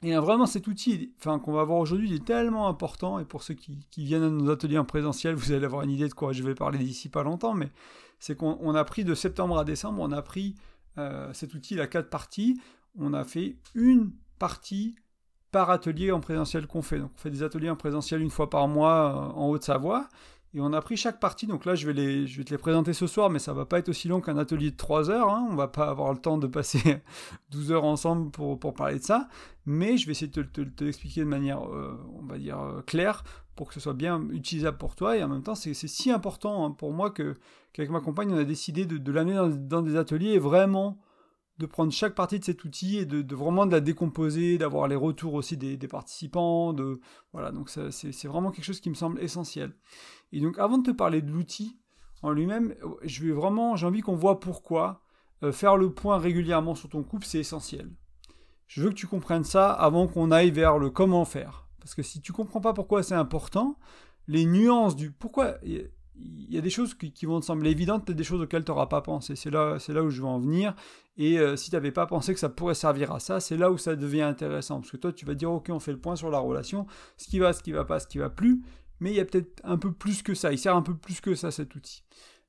et 0.03 0.15
vraiment 0.15 0.45
cet 0.45 0.67
outil, 0.67 1.13
enfin 1.19 1.37
qu'on 1.37 1.51
va 1.51 1.65
voir 1.65 1.79
aujourd'hui, 1.79 2.07
il 2.07 2.15
est 2.15 2.25
tellement 2.25 2.69
important. 2.69 3.19
Et 3.19 3.25
pour 3.25 3.43
ceux 3.43 3.55
qui, 3.55 3.85
viennent 3.97 4.23
à 4.23 4.29
nos 4.29 4.49
ateliers 4.49 4.77
en 4.77 4.85
présentiel, 4.85 5.35
vous 5.35 5.51
allez 5.51 5.65
avoir 5.65 5.83
une 5.83 5.91
idée 5.91 6.07
de 6.07 6.13
quoi 6.13 6.31
je 6.31 6.43
vais 6.43 6.55
parler 6.55 6.79
d'ici 6.79 7.09
pas 7.09 7.23
longtemps. 7.23 7.53
Mais 7.53 7.69
c'est 8.19 8.37
qu'on 8.37 8.73
a 8.73 8.83
pris 8.85 9.03
de 9.03 9.15
septembre 9.15 9.59
à 9.59 9.65
décembre, 9.65 10.01
on 10.01 10.13
a 10.13 10.21
pris 10.21 10.55
euh, 10.97 11.31
cet 11.33 11.53
outil 11.53 11.77
à 11.81 11.87
quatre 11.87 12.09
parties. 12.09 12.57
On 12.97 13.13
a 13.13 13.25
fait 13.25 13.57
une 13.75 14.13
partie 14.39 14.95
par 15.51 15.71
atelier 15.71 16.13
en 16.13 16.21
présentiel 16.21 16.67
qu'on 16.67 16.81
fait. 16.81 16.99
Donc 16.99 17.11
on 17.13 17.19
fait 17.19 17.31
des 17.31 17.43
ateliers 17.43 17.69
en 17.69 17.75
présentiel 17.75 18.21
une 18.21 18.29
fois 18.29 18.49
par 18.49 18.69
mois 18.69 19.33
euh, 19.33 19.39
en 19.39 19.49
Haute-Savoie. 19.49 20.07
Et 20.53 20.59
on 20.59 20.73
a 20.73 20.81
pris 20.81 20.97
chaque 20.97 21.21
partie, 21.21 21.47
donc 21.47 21.63
là 21.63 21.75
je 21.75 21.87
vais, 21.87 21.93
les, 21.93 22.27
je 22.27 22.37
vais 22.37 22.43
te 22.43 22.49
les 22.49 22.57
présenter 22.57 22.91
ce 22.91 23.07
soir, 23.07 23.29
mais 23.29 23.39
ça 23.39 23.53
va 23.53 23.65
pas 23.65 23.79
être 23.79 23.87
aussi 23.87 24.09
long 24.09 24.19
qu'un 24.19 24.37
atelier 24.37 24.71
de 24.71 24.75
3 24.75 25.09
heures, 25.09 25.29
hein. 25.29 25.47
on 25.49 25.55
va 25.55 25.69
pas 25.69 25.89
avoir 25.89 26.11
le 26.11 26.19
temps 26.19 26.37
de 26.37 26.47
passer 26.47 27.01
12 27.51 27.71
heures 27.71 27.85
ensemble 27.85 28.31
pour, 28.31 28.59
pour 28.59 28.73
parler 28.73 28.99
de 28.99 29.03
ça, 29.03 29.29
mais 29.65 29.95
je 29.97 30.05
vais 30.05 30.11
essayer 30.11 30.29
de 30.29 30.43
te, 30.43 30.83
l'expliquer 30.83 31.21
de 31.21 31.27
manière, 31.27 31.65
euh, 31.65 31.97
on 32.19 32.25
va 32.25 32.37
dire, 32.37 32.59
euh, 32.59 32.81
claire, 32.81 33.23
pour 33.55 33.69
que 33.69 33.73
ce 33.73 33.79
soit 33.79 33.93
bien 33.93 34.27
utilisable 34.31 34.77
pour 34.77 34.95
toi, 34.95 35.15
et 35.15 35.23
en 35.23 35.29
même 35.29 35.43
temps 35.43 35.55
c'est 35.55 35.73
si 35.73 36.11
important 36.11 36.65
hein, 36.65 36.71
pour 36.71 36.91
moi 36.91 37.11
que, 37.11 37.37
qu'avec 37.71 37.89
ma 37.89 38.01
compagne 38.01 38.33
on 38.33 38.37
a 38.37 38.43
décidé 38.43 38.85
de, 38.85 39.11
l'amener 39.11 39.55
dans, 39.57 39.81
des 39.81 39.95
ateliers 39.95 40.37
vraiment 40.37 40.97
de 41.61 41.67
prendre 41.67 41.93
chaque 41.93 42.15
partie 42.15 42.39
de 42.39 42.43
cet 42.43 42.63
outil 42.63 42.97
et 42.97 43.05
de, 43.05 43.35
vraiment 43.35 43.67
de 43.67 43.71
la 43.71 43.81
décomposer, 43.81 44.57
d'avoir 44.57 44.87
les 44.87 44.95
retours 44.95 45.35
aussi 45.35 45.57
des, 45.57 45.77
participants, 45.87 46.73
de 46.73 46.99
voilà, 47.33 47.51
donc 47.51 47.69
c'est 47.69 48.27
vraiment 48.27 48.51
quelque 48.51 48.65
chose 48.65 48.81
qui 48.81 48.89
me 48.89 48.95
semble 48.95 49.21
essentiel. 49.21 49.75
Et 50.31 50.41
donc 50.41 50.57
avant 50.57 50.79
de 50.79 50.91
te 50.91 50.95
parler 50.95 51.21
de 51.21 51.31
l'outil 51.31 51.79
en 52.23 52.31
lui-même, 52.31 52.73
je 53.03 53.23
vais 53.23 53.31
vraiment, 53.31 53.75
j'ai 53.75 53.85
envie 53.85 54.01
qu'on 54.01 54.15
voit 54.15 54.39
pourquoi 54.39 55.01
euh, 55.43 55.51
faire 55.51 55.77
le 55.77 55.93
point 55.93 56.17
régulièrement 56.17 56.73
sur 56.73 56.89
ton 56.89 57.03
couple, 57.03 57.25
c'est 57.25 57.39
essentiel. 57.39 57.91
Je 58.67 58.81
veux 58.81 58.89
que 58.89 58.95
tu 58.95 59.07
comprennes 59.07 59.43
ça 59.43 59.71
avant 59.71 60.07
qu'on 60.07 60.31
aille 60.31 60.51
vers 60.51 60.79
le 60.79 60.89
comment 60.89 61.25
faire. 61.25 61.67
Parce 61.79 61.93
que 61.93 62.01
si 62.01 62.21
tu 62.21 62.33
comprends 62.33 62.61
pas 62.61 62.73
pourquoi 62.73 63.03
c'est 63.03 63.15
important, 63.15 63.77
les 64.27 64.45
nuances 64.45 64.95
du 64.95 65.11
pourquoi 65.11 65.55
il 66.23 66.53
y 66.53 66.57
a 66.57 66.61
des 66.61 66.69
choses 66.69 66.93
qui, 66.93 67.25
vont 67.25 67.39
te 67.39 67.45
sembler 67.45 67.71
évidentes, 67.71 68.05
peut-être 68.05 68.17
des 68.17 68.23
choses 68.23 68.41
auxquelles 68.41 68.63
tu 68.63 68.71
n'auras 68.71 68.87
pas 68.87 69.01
pensé. 69.01 69.35
C'est 69.35 69.49
là, 69.49 69.77
où 70.03 70.09
je 70.09 70.21
veux 70.21 70.27
en 70.27 70.39
venir. 70.39 70.75
Et 71.17 71.39
euh, 71.39 71.55
si 71.55 71.69
tu 71.69 71.75
n'avais 71.75 71.91
pas 71.91 72.05
pensé 72.05 72.33
que 72.33 72.39
ça 72.39 72.49
pourrait 72.49 72.75
servir 72.75 73.11
à 73.11 73.19
ça, 73.19 73.39
c'est 73.39 73.57
là 73.57 73.71
où 73.71 73.77
ça 73.77 73.95
devient 73.95 74.21
intéressant. 74.21 74.79
Parce 74.79 74.91
que 74.91 74.97
toi, 74.97 75.13
tu 75.13 75.25
vas 75.25 75.33
dire, 75.33 75.51
ok, 75.51 75.69
on 75.69 75.79
fait 75.79 75.91
le 75.91 75.99
point 75.99 76.15
sur 76.15 76.29
la 76.29 76.39
relation, 76.39 76.87
ce 77.17 77.27
qui 77.27 77.39
va, 77.39 77.53
ce 77.53 77.63
qui 77.63 77.71
va 77.71 77.85
pas, 77.85 77.99
ce 77.99 78.07
qui 78.07 78.17
va 78.17 78.29
plus. 78.29 78.61
Mais 78.99 79.11
il 79.11 79.15
y 79.15 79.19
a 79.19 79.25
peut-être 79.25 79.61
un 79.63 79.77
peu 79.77 79.91
plus 79.91 80.23
que 80.23 80.33
ça. 80.33 80.51
Il 80.51 80.57
sert 80.57 80.75
un 80.75 80.81
peu 80.81 80.95
plus 80.95 81.21
que 81.21 81.35
ça, 81.35 81.51
cet 81.51 81.73
outil. 81.75 82.03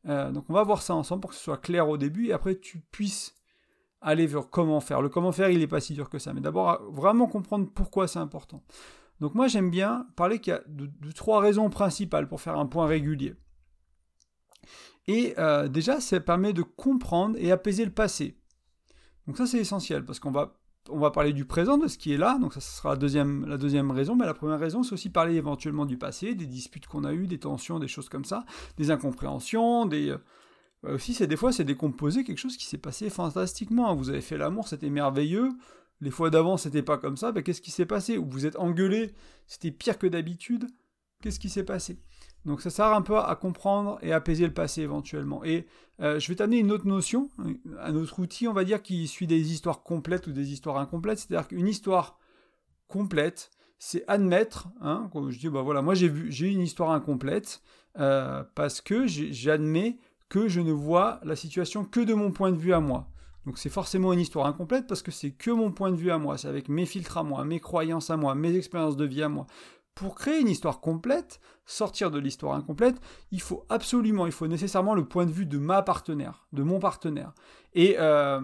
Euh, 0.08 0.32
donc 0.32 0.46
on 0.48 0.52
va 0.52 0.64
voir 0.64 0.82
ça 0.82 0.94
ensemble 0.94 1.20
pour 1.20 1.30
que 1.30 1.36
ce 1.36 1.42
soit 1.42 1.58
clair 1.58 1.88
au 1.88 1.96
début 1.96 2.26
et 2.26 2.32
après 2.32 2.56
tu 2.58 2.80
puisses 2.90 3.36
aller 4.00 4.26
vers 4.26 4.50
comment 4.50 4.80
faire. 4.80 5.00
Le 5.00 5.08
comment 5.08 5.30
faire, 5.30 5.50
il 5.50 5.60
n'est 5.60 5.68
pas 5.68 5.80
si 5.80 5.94
dur 5.94 6.10
que 6.10 6.18
ça. 6.18 6.32
Mais 6.32 6.40
d'abord, 6.40 6.82
vraiment 6.90 7.28
comprendre 7.28 7.68
pourquoi 7.72 8.08
c'est 8.08 8.18
important. 8.18 8.64
Donc 9.20 9.36
moi, 9.36 9.46
j'aime 9.46 9.70
bien 9.70 10.08
parler 10.16 10.40
qu'il 10.40 10.52
y 10.52 10.56
a 10.56 10.62
de 10.66 11.12
trois 11.12 11.40
raisons 11.40 11.70
principales 11.70 12.26
pour 12.26 12.40
faire 12.40 12.58
un 12.58 12.66
point 12.66 12.86
régulier. 12.86 13.36
Et 15.08 15.34
euh, 15.38 15.68
déjà, 15.68 16.00
ça 16.00 16.20
permet 16.20 16.52
de 16.52 16.62
comprendre 16.62 17.36
et 17.38 17.50
apaiser 17.50 17.84
le 17.84 17.90
passé. 17.90 18.36
Donc 19.26 19.36
ça, 19.36 19.46
c'est 19.46 19.58
essentiel, 19.58 20.04
parce 20.04 20.20
qu'on 20.20 20.30
va, 20.30 20.58
on 20.88 21.10
parler 21.10 21.32
du 21.32 21.44
présent, 21.44 21.78
de 21.78 21.88
ce 21.88 21.98
qui 21.98 22.12
est 22.12 22.16
là, 22.16 22.38
donc 22.40 22.54
ça, 22.54 22.60
sera 22.60 22.90
la 22.90 22.96
deuxième, 22.96 23.90
raison, 23.90 24.16
mais 24.16 24.26
la 24.26 24.34
première 24.34 24.58
raison, 24.58 24.82
c'est 24.82 24.92
aussi 24.92 25.10
parler 25.10 25.34
éventuellement 25.34 25.86
du 25.86 25.96
passé, 25.96 26.34
des 26.34 26.46
disputes 26.46 26.86
qu'on 26.86 27.04
a 27.04 27.12
eues, 27.12 27.26
des 27.26 27.38
tensions, 27.38 27.78
des 27.78 27.88
choses 27.88 28.08
comme 28.08 28.24
ça, 28.24 28.44
des 28.76 28.90
incompréhensions, 28.90 29.86
des... 29.86 30.10
Euh, 30.10 30.18
aussi, 30.94 31.14
c'est 31.14 31.28
des 31.28 31.36
fois, 31.36 31.52
c'est 31.52 31.64
décomposer 31.64 32.24
quelque 32.24 32.38
chose 32.38 32.56
qui 32.56 32.66
s'est 32.66 32.78
passé 32.78 33.08
fantastiquement. 33.08 33.94
Vous 33.94 34.10
avez 34.10 34.20
fait 34.20 34.36
l'amour, 34.36 34.66
c'était 34.66 34.90
merveilleux. 34.90 35.50
Les 36.00 36.10
fois 36.10 36.30
d'avant, 36.30 36.56
c'était 36.56 36.82
pas 36.82 36.98
comme 36.98 37.16
ça. 37.16 37.30
Ben, 37.30 37.44
qu'est-ce 37.44 37.62
qui 37.62 37.70
s'est 37.70 37.86
passé? 37.86 38.18
Ou 38.18 38.28
vous 38.28 38.46
êtes 38.46 38.56
engueulé, 38.56 39.14
c'était 39.46 39.70
pire 39.70 39.96
que 39.96 40.08
d'habitude. 40.08 40.66
Qu'est-ce 41.22 41.38
qui 41.38 41.48
s'est 41.48 41.62
passé? 41.62 42.00
Donc 42.44 42.60
ça 42.60 42.70
sert 42.70 42.86
un 42.86 43.02
peu 43.02 43.18
à 43.18 43.34
comprendre 43.36 43.98
et 44.02 44.12
apaiser 44.12 44.46
le 44.46 44.52
passé 44.52 44.82
éventuellement. 44.82 45.44
Et 45.44 45.66
euh, 46.00 46.18
je 46.18 46.28
vais 46.28 46.34
t'amener 46.34 46.58
une 46.58 46.72
autre 46.72 46.86
notion, 46.86 47.30
un 47.80 47.94
autre 47.94 48.18
outil, 48.18 48.48
on 48.48 48.52
va 48.52 48.64
dire, 48.64 48.82
qui 48.82 49.06
suit 49.06 49.26
des 49.26 49.52
histoires 49.52 49.82
complètes 49.82 50.26
ou 50.26 50.32
des 50.32 50.52
histoires 50.52 50.78
incomplètes. 50.78 51.20
C'est-à-dire 51.20 51.46
qu'une 51.46 51.68
histoire 51.68 52.18
complète, 52.88 53.50
c'est 53.78 54.04
admettre, 54.08 54.68
hein, 54.80 55.08
je 55.28 55.38
dis, 55.38 55.48
bah 55.48 55.62
voilà, 55.62 55.82
moi 55.82 55.94
j'ai 55.94 56.08
vu, 56.08 56.30
j'ai 56.32 56.48
une 56.48 56.60
histoire 56.60 56.90
incomplète, 56.90 57.62
euh, 57.98 58.42
parce 58.54 58.80
que 58.80 59.06
j'admets 59.06 59.98
que 60.28 60.48
je 60.48 60.60
ne 60.60 60.72
vois 60.72 61.20
la 61.24 61.36
situation 61.36 61.84
que 61.84 62.00
de 62.00 62.14
mon 62.14 62.32
point 62.32 62.50
de 62.50 62.56
vue 62.56 62.72
à 62.72 62.80
moi. 62.80 63.08
Donc 63.44 63.58
c'est 63.58 63.68
forcément 63.68 64.12
une 64.12 64.20
histoire 64.20 64.46
incomplète 64.46 64.86
parce 64.86 65.02
que 65.02 65.10
c'est 65.10 65.32
que 65.32 65.50
mon 65.50 65.72
point 65.72 65.90
de 65.90 65.96
vue 65.96 66.10
à 66.10 66.18
moi, 66.18 66.38
c'est 66.38 66.48
avec 66.48 66.68
mes 66.68 66.86
filtres 66.86 67.18
à 67.18 67.22
moi, 67.22 67.44
mes 67.44 67.60
croyances 67.60 68.08
à 68.10 68.16
moi, 68.16 68.34
mes 68.34 68.56
expériences 68.56 68.96
de 68.96 69.04
vie 69.04 69.22
à 69.22 69.28
moi 69.28 69.46
pour 69.94 70.14
créer 70.14 70.40
une 70.40 70.48
histoire 70.48 70.80
complète, 70.80 71.40
sortir 71.66 72.10
de 72.10 72.18
l'histoire 72.18 72.54
incomplète, 72.54 72.96
il 73.30 73.40
faut 73.40 73.64
absolument, 73.68 74.26
il 74.26 74.32
faut 74.32 74.46
nécessairement 74.46 74.94
le 74.94 75.04
point 75.04 75.26
de 75.26 75.30
vue 75.30 75.46
de 75.46 75.58
ma 75.58 75.82
partenaire, 75.82 76.46
de 76.52 76.62
mon 76.62 76.78
partenaire. 76.78 77.32
Et, 77.74 77.96
euh, 77.98 78.40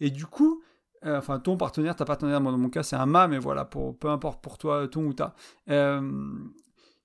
et 0.00 0.10
du 0.10 0.26
coup, 0.26 0.62
euh, 1.04 1.18
enfin 1.18 1.38
ton 1.38 1.56
partenaire, 1.56 1.94
ta 1.94 2.04
partenaire, 2.04 2.40
moi 2.40 2.52
dans 2.52 2.58
mon 2.58 2.68
cas 2.68 2.82
c'est 2.82 2.96
un 2.96 3.06
ma, 3.06 3.28
mais 3.28 3.38
voilà, 3.38 3.64
peu 3.64 4.08
importe 4.08 4.42
pour 4.42 4.58
toi, 4.58 4.88
ton 4.88 5.04
ou 5.04 5.12
ta. 5.12 5.34
Euh, 5.70 6.32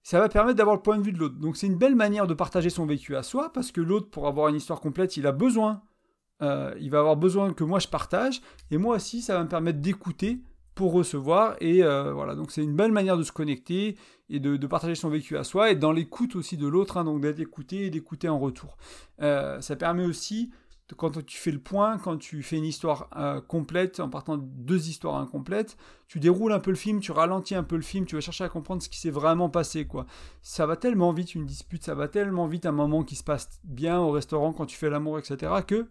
ça 0.03 0.19
va 0.19 0.29
permettre 0.29 0.57
d'avoir 0.57 0.75
le 0.75 0.81
point 0.81 0.97
de 0.97 1.03
vue 1.03 1.11
de 1.11 1.19
l'autre. 1.19 1.35
Donc 1.35 1.55
c'est 1.55 1.67
une 1.67 1.77
belle 1.77 1.95
manière 1.95 2.25
de 2.25 2.33
partager 2.33 2.71
son 2.71 2.87
vécu 2.87 3.15
à 3.15 3.21
soi, 3.21 3.53
parce 3.53 3.71
que 3.71 3.81
l'autre, 3.81 4.09
pour 4.09 4.27
avoir 4.27 4.47
une 4.47 4.55
histoire 4.55 4.81
complète, 4.81 5.15
il 5.17 5.27
a 5.27 5.31
besoin, 5.31 5.83
il 6.41 6.89
va 6.89 6.97
avoir 6.97 7.15
besoin 7.17 7.53
que 7.53 7.63
moi 7.63 7.77
je 7.77 7.87
partage, 7.87 8.41
et 8.71 8.79
moi 8.79 8.95
aussi, 8.95 9.21
ça 9.21 9.35
va 9.35 9.43
me 9.43 9.47
permettre 9.47 9.79
d'écouter 9.79 10.41
pour 10.75 10.93
recevoir. 10.93 11.55
Et 11.59 11.83
euh, 11.83 12.13
voilà, 12.13 12.35
donc 12.35 12.51
c'est 12.51 12.63
une 12.63 12.75
belle 12.75 12.91
manière 12.91 13.17
de 13.17 13.23
se 13.23 13.31
connecter 13.31 13.97
et 14.29 14.39
de, 14.39 14.67
partager 14.67 14.95
son 14.95 15.09
vécu 15.09 15.37
à 15.37 15.43
soi 15.43 15.71
et 15.71 15.75
dans 15.75 15.91
l'écoute 15.91 16.35
aussi 16.35 16.57
de 16.57 16.67
l'autre, 16.67 16.97
hein, 16.97 17.03
donc 17.03 17.21
d'être 17.21 17.39
écouté 17.39 17.85
et 17.85 17.89
d'écouter 17.89 18.29
en 18.29 18.39
retour. 18.39 18.77
Euh, 19.21 19.59
ça 19.59 19.75
permet 19.75 20.05
aussi, 20.05 20.51
quand 20.95 21.23
tu 21.25 21.37
fais 21.37 21.51
le 21.51 21.59
point, 21.59 21.97
quand 21.97 22.17
tu 22.17 22.41
fais 22.41 22.57
une 22.57 22.65
histoire 22.65 23.09
euh, 23.17 23.41
complète, 23.41 23.99
en 23.99 24.09
partant 24.09 24.37
de 24.37 24.43
deux 24.43 24.87
histoires 24.87 25.15
incomplètes, 25.15 25.75
tu 26.07 26.19
déroules 26.19 26.53
un 26.53 26.59
peu 26.59 26.71
le 26.71 26.77
film, 26.77 27.01
tu 27.01 27.11
ralentis 27.11 27.55
un 27.55 27.63
peu 27.63 27.75
le 27.75 27.81
film, 27.81 28.05
tu 28.05 28.15
vas 28.15 28.21
chercher 28.21 28.45
à 28.45 28.49
comprendre 28.49 28.81
ce 28.81 28.89
qui 28.89 28.99
s'est 28.99 29.09
vraiment 29.09 29.49
passé. 29.49 29.85
quoi. 29.85 30.05
Ça 30.41 30.65
va 30.65 30.77
tellement 30.77 31.11
vite 31.11 31.35
une 31.35 31.45
dispute, 31.45 31.83
ça 31.83 31.95
va 31.95 32.07
tellement 32.07 32.47
vite 32.47 32.65
un 32.65 32.71
moment 32.71 33.03
qui 33.03 33.15
se 33.17 33.23
passe 33.23 33.59
bien 33.65 33.99
au 33.99 34.11
restaurant 34.11 34.53
quand 34.53 34.65
tu 34.65 34.77
fais 34.77 34.89
l'amour, 34.89 35.19
etc. 35.19 35.51
que 35.67 35.87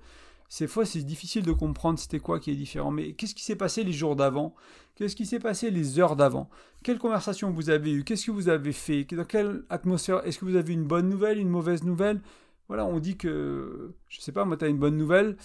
ces 0.52 0.66
fois, 0.66 0.84
c'est 0.84 1.04
difficile 1.04 1.44
de 1.44 1.52
comprendre 1.52 1.96
c'était 1.96 2.18
quoi 2.18 2.40
qui 2.40 2.50
est 2.50 2.56
différent. 2.56 2.90
Mais 2.90 3.12
qu'est-ce 3.12 3.36
qui 3.36 3.44
s'est 3.44 3.54
passé 3.54 3.84
les 3.84 3.92
jours 3.92 4.16
d'avant? 4.16 4.56
Qu'est-ce 4.96 5.14
qui 5.14 5.24
s'est 5.24 5.38
passé 5.38 5.70
les 5.70 6.00
heures 6.00 6.16
d'avant? 6.16 6.50
Quelle 6.82 6.98
conversation 6.98 7.52
vous 7.52 7.70
avez 7.70 7.92
eue? 7.92 8.02
Qu'est-ce 8.02 8.26
que 8.26 8.32
vous 8.32 8.48
avez 8.48 8.72
fait? 8.72 9.04
Dans 9.04 9.24
quelle 9.24 9.62
atmosphère? 9.70 10.26
Est-ce 10.26 10.40
que 10.40 10.44
vous 10.44 10.56
avez 10.56 10.72
une 10.72 10.82
bonne 10.82 11.08
nouvelle, 11.08 11.38
une 11.38 11.48
mauvaise 11.48 11.84
nouvelle? 11.84 12.20
Voilà, 12.66 12.84
on 12.84 12.98
dit 12.98 13.16
que, 13.16 13.94
je 14.08 14.20
sais 14.20 14.32
pas, 14.32 14.44
moi, 14.44 14.56
tu 14.56 14.64
as 14.64 14.68
une 14.68 14.78
bonne 14.78 14.96
nouvelle. 14.96 15.36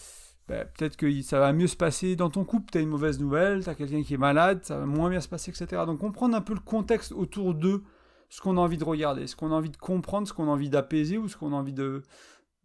Ben, 0.48 0.68
peut-être 0.76 0.98
que 0.98 1.22
ça 1.22 1.40
va 1.40 1.54
mieux 1.54 1.68
se 1.68 1.78
passer 1.78 2.16
dans 2.16 2.32
ton 2.32 2.44
couple, 2.44 2.72
tu 2.72 2.80
une 2.80 2.90
mauvaise 2.90 3.20
nouvelle, 3.20 3.64
tu 3.64 3.70
as 3.70 3.76
quelqu'un 3.76 4.02
qui 4.02 4.16
est 4.16 4.18
malade, 4.18 4.62
ça 4.64 4.80
va 4.80 4.88
moins 4.88 5.12
bien 5.12 5.22
se 5.22 5.28
passer, 5.28 5.52
etc. 5.52 5.84
Donc 5.86 6.00
comprendre 6.00 6.36
un 6.36 6.42
peu 6.42 6.54
le 6.56 6.60
contexte 6.60 7.12
autour 7.12 7.54
de 7.54 7.84
ce 8.30 8.42
qu'on 8.42 8.58
a 8.58 8.62
envie 8.62 8.78
de 8.78 8.84
regarder, 8.84 9.28
ce 9.28 9.36
qu'on 9.36 9.52
a 9.52 9.56
envie 9.56 9.70
de 9.70 9.78
comprendre, 9.78 10.28
ce 10.28 10.34
qu'on 10.34 10.48
a 10.48 10.52
envie 10.52 10.70
d'apaiser 10.70 11.18
ou 11.18 11.28
ce 11.28 11.38
qu'on 11.38 11.54
a 11.54 11.56
envie 11.56 11.74
de, 11.74 12.02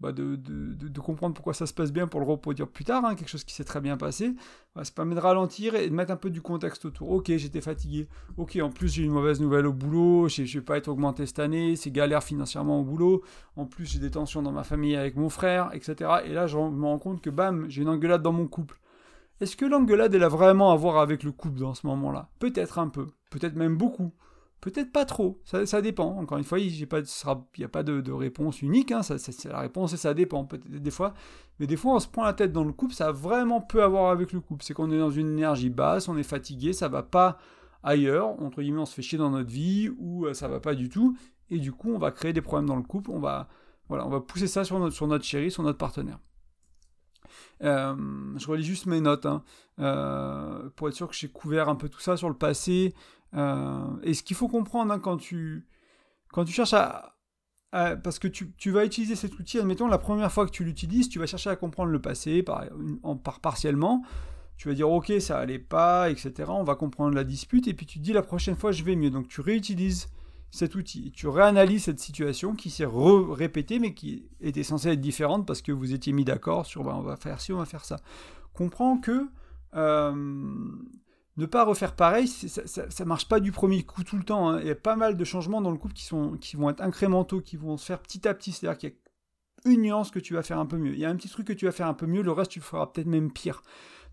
bah, 0.00 0.12
de, 0.12 0.37
de, 0.37 1.00
comprendre 1.00 1.35
pourquoi 1.35 1.52
ça 1.52 1.66
se 1.66 1.75
passe 1.75 1.92
bien 1.92 2.07
pour 2.07 2.21
le 2.21 2.26
reproduire 2.26 2.69
plus 2.69 2.85
tard, 2.85 3.04
hein, 3.04 3.14
quelque 3.14 3.28
chose 3.28 3.45
qui 3.45 3.54
s'est 3.54 3.64
très 3.64 3.83
bien 3.83 3.99
passé. 3.99 4.35
ça 4.83 4.90
permet 4.95 5.14
de 5.14 5.21
ralentir 5.21 5.75
et 5.75 5.88
de 5.88 5.95
mettre 5.95 6.11
un 6.11 6.16
peu 6.16 6.30
du 6.30 6.40
contexte 6.40 6.87
autour. 6.87 7.11
Ok, 7.11 7.30
j'étais 7.37 7.61
fatigué. 7.61 8.09
Ok, 8.38 8.59
en 8.62 8.71
plus 8.71 8.95
j'ai 8.95 9.02
une 9.02 9.12
mauvaise 9.12 9.40
nouvelle 9.40 9.66
au 9.66 9.75
boulot, 9.75 10.28
je 10.28 10.42
ne 10.42 10.47
vais 10.47 10.61
pas 10.62 10.78
être 10.78 10.88
augmenté 10.88 11.26
cette 11.26 11.38
année, 11.38 11.76
c'est 11.76 11.90
galère 11.90 12.23
financièrement 12.23 12.80
au 12.80 12.85
boulot. 12.85 13.23
En 13.57 13.66
plus 13.66 13.85
j'ai 13.85 13.99
des 13.99 14.11
tensions 14.11 14.42
dans 14.42 14.52
ma 14.52 14.64
famille 14.64 14.97
avec 14.97 15.16
mon 15.16 15.28
frère, 15.28 15.71
etc. 15.75 16.11
Et 16.25 16.33
là 16.33 16.47
je 16.47 16.57
me 16.57 16.87
rends 16.87 16.99
compte 16.99 17.21
que 17.21 17.30
bam, 17.30 17.66
j'ai 17.69 17.83
une 17.83 17.88
engueulade 17.88 18.23
dans 18.23 18.33
mon 18.33 18.47
couple. 18.47 18.80
Est-ce 19.40 19.57
que 19.57 19.66
l'engueulade 19.66 20.14
elle 20.14 20.25
a 20.25 20.28
vraiment 20.28 20.73
à 20.73 20.76
voir 20.76 20.97
avec 20.99 21.23
le 21.23 21.33
couple 21.33 21.61
dans 21.61 21.75
ce 21.75 21.87
moment-là? 21.87 22.30
Peut-être 22.38 22.78
un 22.78 22.88
peu, 22.88 23.07
peut-être 23.30 23.57
même 23.57 23.76
beaucoup. 23.76 24.12
Peut-être 24.61 24.93
pas 24.93 25.07
trop, 25.07 25.40
ça, 25.45 25.81
dépend. 25.81 26.19
Encore 26.19 26.37
une 26.37 26.45
fois, 26.45 26.59
il 26.59 26.71
n'y 26.71 26.83
a 26.83 27.69
pas 27.69 27.83
de, 27.83 28.12
réponse 28.12 28.61
unique, 28.61 28.93
hein. 28.93 29.02
ça, 29.02 29.17
la 29.49 29.61
réponse 29.61 29.95
et 29.95 29.97
ça 29.97 30.12
dépend 30.12 30.47
des 30.69 30.90
fois. 30.90 31.14
Mais 31.59 31.67
des 31.67 31.76
fois, 31.76 31.95
on 31.95 31.99
se 31.99 32.09
prend 32.09 32.25
la 32.25 32.35
tête 32.35 32.52
dans 32.52 32.64
le 32.64 32.73
couple, 32.73 32.93
ça 32.93 33.09
a 33.09 33.12
vraiment 33.12 33.62
peu 33.62 33.83
à 33.83 33.88
voir 33.88 34.11
avec 34.11 34.33
le 34.33 34.40
couple. 34.40 34.62
C'est 34.62 34.75
qu'on 34.75 34.90
est 34.90 34.99
dans 34.99 35.11
une 35.11 35.31
énergie 35.31 35.71
basse, 35.71 36.09
on 36.09 36.19
est 36.19 36.23
fatigué, 36.23 36.75
ça 36.75 36.88
va 36.88 37.02
pas 37.02 37.38
ailleurs, 37.83 38.40
entre 38.43 38.61
guillemets, 38.61 38.81
on 38.81 38.87
se 38.87 38.95
fait 38.95 39.02
chier 39.02 39.19
dans 39.19 39.31
notre 39.31 39.50
vie, 39.50 39.90
ou 39.99 40.26
euh, 40.26 40.35
ça 40.35 40.49
va 40.49 40.61
pas 40.61 40.75
du 40.75 40.90
tout. 40.90 41.17
Et 41.49 41.59
du 41.59 41.73
coup, 41.73 41.93
on 41.93 41.99
va 41.99 42.11
créer 42.11 42.35
des 42.35 42.43
problèmes 42.43 42.69
dans 42.69 42.76
le 42.76 42.83
couple, 42.83 43.11
on 43.11 43.19
va, 43.19 43.49
Voilà, 43.88 44.07
on 44.07 44.11
va 44.11 44.21
pousser 44.21 44.47
ça 44.47 44.64
sur 44.64 44.79
notre, 44.79 44.95
sur 44.95 45.07
notre 45.07 45.25
chéri, 45.25 45.50
sur 45.50 45.62
notre 45.62 45.79
partenaire. 45.79 46.19
Euh, 47.62 47.95
je 48.37 48.47
relis 48.47 48.64
juste 48.64 48.87
mes 48.87 49.00
notes 49.00 49.26
hein, 49.26 49.43
euh, 49.79 50.69
pour 50.76 50.88
être 50.88 50.95
sûr 50.95 51.09
que 51.09 51.14
j'ai 51.14 51.29
couvert 51.29 51.69
un 51.69 51.76
peu 51.76 51.88
tout 51.88 52.00
ça 52.00 52.17
sur 52.17 52.29
le 52.29 52.35
passé. 52.35 52.95
Euh, 53.35 53.97
et 54.03 54.15
ce 54.15 54.23
qu'il 54.23 54.37
faut 54.37 54.49
comprendre 54.49 54.93
hein, 54.93 54.99
quand, 54.99 55.17
tu, 55.17 55.67
quand 56.33 56.45
tu 56.45 56.53
cherches 56.53 56.75
à, 56.75 57.17
parce 57.71 58.19
que 58.19 58.29
tu, 58.29 58.53
tu, 58.57 58.71
vas 58.71 58.85
utiliser 58.85 59.15
cet 59.15 59.39
outil, 59.39 59.59
admettons 59.59 59.87
la 59.87 59.99
première 59.99 60.33
fois 60.33 60.47
que 60.47 60.51
tu 60.51 60.65
l'utilises, 60.65 61.09
tu 61.09 61.19
vas 61.19 61.27
chercher 61.27 61.51
à 61.51 61.57
comprendre 61.57 61.91
le 61.91 62.01
passé 62.01 62.43
par, 62.43 62.65
en, 63.03 63.17
par 63.17 63.41
partiellement. 63.41 64.03
Tu 64.57 64.69
vas 64.69 64.75
dire 64.75 64.91
ok 64.91 65.13
ça 65.21 65.39
allait 65.39 65.59
pas, 65.59 66.11
etc. 66.11 66.33
On 66.49 66.65
va 66.65 66.75
comprendre 66.75 67.15
la 67.15 67.25
dispute 67.25 67.67
et 67.67 67.75
puis 67.75 67.87
tu 67.87 67.99
te 67.99 68.05
dis 68.05 68.13
la 68.13 68.23
prochaine 68.23 68.57
fois 68.57 68.73
je 68.73 68.85
vais 68.85 68.97
mieux. 68.97 69.11
Donc 69.11 69.29
tu 69.29 69.41
réutilises 69.41 70.09
cet 70.51 70.75
outil. 70.75 71.13
Tu 71.13 71.29
réanalyses 71.29 71.85
cette 71.85 72.01
situation 72.01 72.55
qui 72.55 72.71
s'est 72.71 72.87
répétée 72.87 73.79
mais 73.79 73.95
qui 73.95 74.29
était 74.41 74.65
censée 74.65 74.91
être 74.91 75.01
différente 75.01 75.47
parce 75.47 75.63
que 75.63 75.73
vous 75.73 75.95
étiez 75.95 76.13
mis 76.13 76.25
d'accord 76.25 76.67
sur 76.67 76.85
bah, 76.85 76.95
on 76.97 77.03
va 77.03 77.17
faire 77.17 77.41
ci, 77.41 77.53
on 77.53 77.59
va 77.59 77.65
faire 77.65 77.85
ça. 77.85 78.01
Comprends 78.53 78.99
que 78.99 79.29
euh, 79.75 80.45
ne 81.40 81.47
pas 81.47 81.64
refaire 81.64 81.94
pareil, 81.94 82.28
ça, 82.28 82.62
ça, 82.66 83.04
marche 83.04 83.28
pas 83.28 83.40
du 83.40 83.52
premier 83.52 83.82
coup 83.82 84.04
tout 84.04 84.16
le 84.16 84.25
temps. 84.25 84.50
Hein. 84.50 84.61
Il 84.61 84.66
y 84.66 84.70
a 84.70 84.75
pas 84.75 84.97
mal 84.97 85.16
de 85.16 85.25
changements 85.25 85.61
dans 85.61 85.70
le 85.70 85.78
couple 85.78 85.94
qui 85.94 86.56
vont 86.56 86.70
être 86.70 86.80
incrémentaux, 86.80 87.40
qui 87.40 87.56
vont 87.56 87.76
se 87.76 87.87
faire 87.87 88.00
petit 88.00 88.26
à 88.28 88.35
petit. 88.35 88.52
C'est-à-dire 88.52 88.78
qu'il 88.78 88.90
y 88.90 88.92
a 88.92 89.70
une 89.73 89.82
nuance 89.82 90.11
que 90.11 90.18
tu 90.18 90.35
vas 90.35 90.42
faire 90.42 90.59
un 90.59 90.66
peu 90.66 90.76
mieux. 90.76 90.92
Il 90.92 90.99
y 90.99 91.04
a 91.04 91.11
un 91.11 91.16
petit 91.16 91.28
truc 91.28 91.47
que 91.47 91.52
tu 91.52 91.66
vas 91.66 91.73
faire 91.73 91.87
un 91.87 91.94
peu 91.94 92.06
mieux, 92.06 92.23
le 92.23 92.32
reste 92.32 92.50
tu 92.50 92.59
le 92.61 92.64
feras 92.64 92.87
peut-être 92.87 93.06
même 93.06 93.32
pire. 93.32 93.62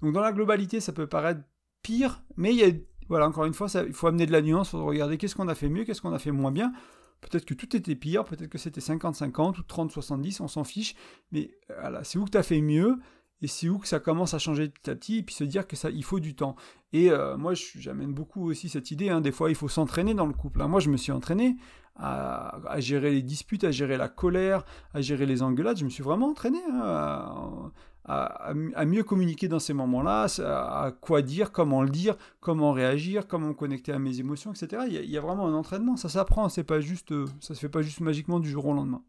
Donc 0.01 0.13
dans 0.13 0.21
la 0.21 0.31
globalité, 0.31 0.79
ça 0.79 0.93
peut 0.93 1.07
paraître 1.07 1.41
pire, 1.81 2.21
mais 2.35 2.53
il 2.53 2.59
y 2.59 2.63
a 2.63 2.71
voilà, 3.09 3.27
encore 3.27 3.45
une 3.45 3.53
fois, 3.53 3.67
il 3.85 3.93
faut 3.93 4.07
amener 4.07 4.25
de 4.25 4.31
la 4.31 4.41
nuance, 4.41 4.69
il 4.69 4.71
faut 4.71 4.85
regarder 4.85 5.17
qu'est-ce 5.17 5.35
qu'on 5.35 5.47
a 5.47 5.55
fait 5.55 5.69
mieux, 5.69 5.85
qu'est-ce 5.85 6.01
qu'on 6.01 6.13
a 6.13 6.19
fait 6.19 6.31
moins 6.31 6.51
bien. 6.51 6.73
Peut-être 7.21 7.45
que 7.45 7.53
tout 7.53 7.75
était 7.75 7.95
pire, 7.95 8.25
peut-être 8.25 8.49
que 8.49 8.57
c'était 8.57 8.81
50-50 8.81 9.59
ou 9.59 9.61
30-70, 9.61 10.41
on 10.41 10.47
s'en 10.47 10.63
fiche. 10.63 10.95
Mais 11.31 11.51
voilà, 11.79 12.03
c'est 12.03 12.19
où 12.19 12.25
que 12.25 12.31
tu 12.31 12.37
as 12.37 12.43
fait 12.43 12.61
mieux 12.61 12.97
et 13.41 13.47
c'est 13.47 13.69
où 13.69 13.77
que 13.77 13.87
ça 13.87 13.99
commence 13.99 14.33
à 14.33 14.39
changer 14.39 14.69
petit 14.69 14.89
à 14.89 14.95
petit 14.95 15.17
et 15.19 15.23
puis 15.23 15.35
se 15.35 15.43
dire 15.43 15.67
que 15.67 15.75
ça, 15.75 15.89
il 15.89 16.03
faut 16.03 16.19
du 16.19 16.35
temps. 16.35 16.55
Et 16.93 17.11
euh, 17.11 17.37
moi, 17.37 17.53
j'amène 17.53 18.13
beaucoup 18.13 18.49
aussi 18.49 18.69
cette 18.69 18.91
idée. 18.91 19.09
Hein, 19.09 19.21
des 19.21 19.31
fois, 19.31 19.49
il 19.49 19.55
faut 19.55 19.67
s'entraîner 19.67 20.13
dans 20.13 20.25
le 20.25 20.33
couple. 20.33 20.61
Hein. 20.61 20.67
Moi, 20.67 20.79
je 20.79 20.89
me 20.89 20.97
suis 20.97 21.11
entraîné 21.11 21.55
à, 21.95 22.79
gérer 22.79 23.11
les 23.11 23.21
disputes, 23.21 23.63
à 23.63 23.71
gérer 23.71 23.97
la 23.97 24.07
colère, 24.07 24.63
à 24.93 25.01
gérer 25.01 25.25
les 25.25 25.41
engueulades. 25.41 25.77
Je 25.77 25.85
me 25.85 25.89
suis 25.89 26.03
vraiment 26.03 26.29
entraîné 26.29 26.59
hein, 26.71 27.71
à, 28.05 28.53
mieux 28.85 29.03
communiquer 29.03 29.47
dans 29.47 29.59
ces 29.59 29.73
moments-là, 29.73 30.27
à, 30.39 30.91
quoi 30.91 31.21
dire, 31.21 31.51
comment 31.51 31.81
le 31.81 31.89
dire, 31.89 32.15
comment 32.39 32.71
réagir, 32.71 33.27
comment 33.27 33.49
me 33.49 33.53
connecter 33.53 33.91
à 33.91 33.99
mes 33.99 34.19
émotions, 34.19 34.51
etc. 34.51 34.83
Il 34.87 35.09
y 35.09 35.17
a, 35.17 35.21
vraiment 35.21 35.47
un 35.47 35.53
entraînement, 35.53 35.97
ça 35.97 36.09
s'apprend, 36.09 36.49
c'est 36.49 36.63
pas 36.63 36.79
juste, 36.79 37.11
euh, 37.11 37.25
ça 37.39 37.53
se 37.53 37.59
fait 37.59 37.69
pas 37.69 37.81
juste 37.81 37.99
magiquement 37.99 38.39
du 38.39 38.49
jour 38.49 38.65
au 38.65 38.73
lendemain. 38.73 39.01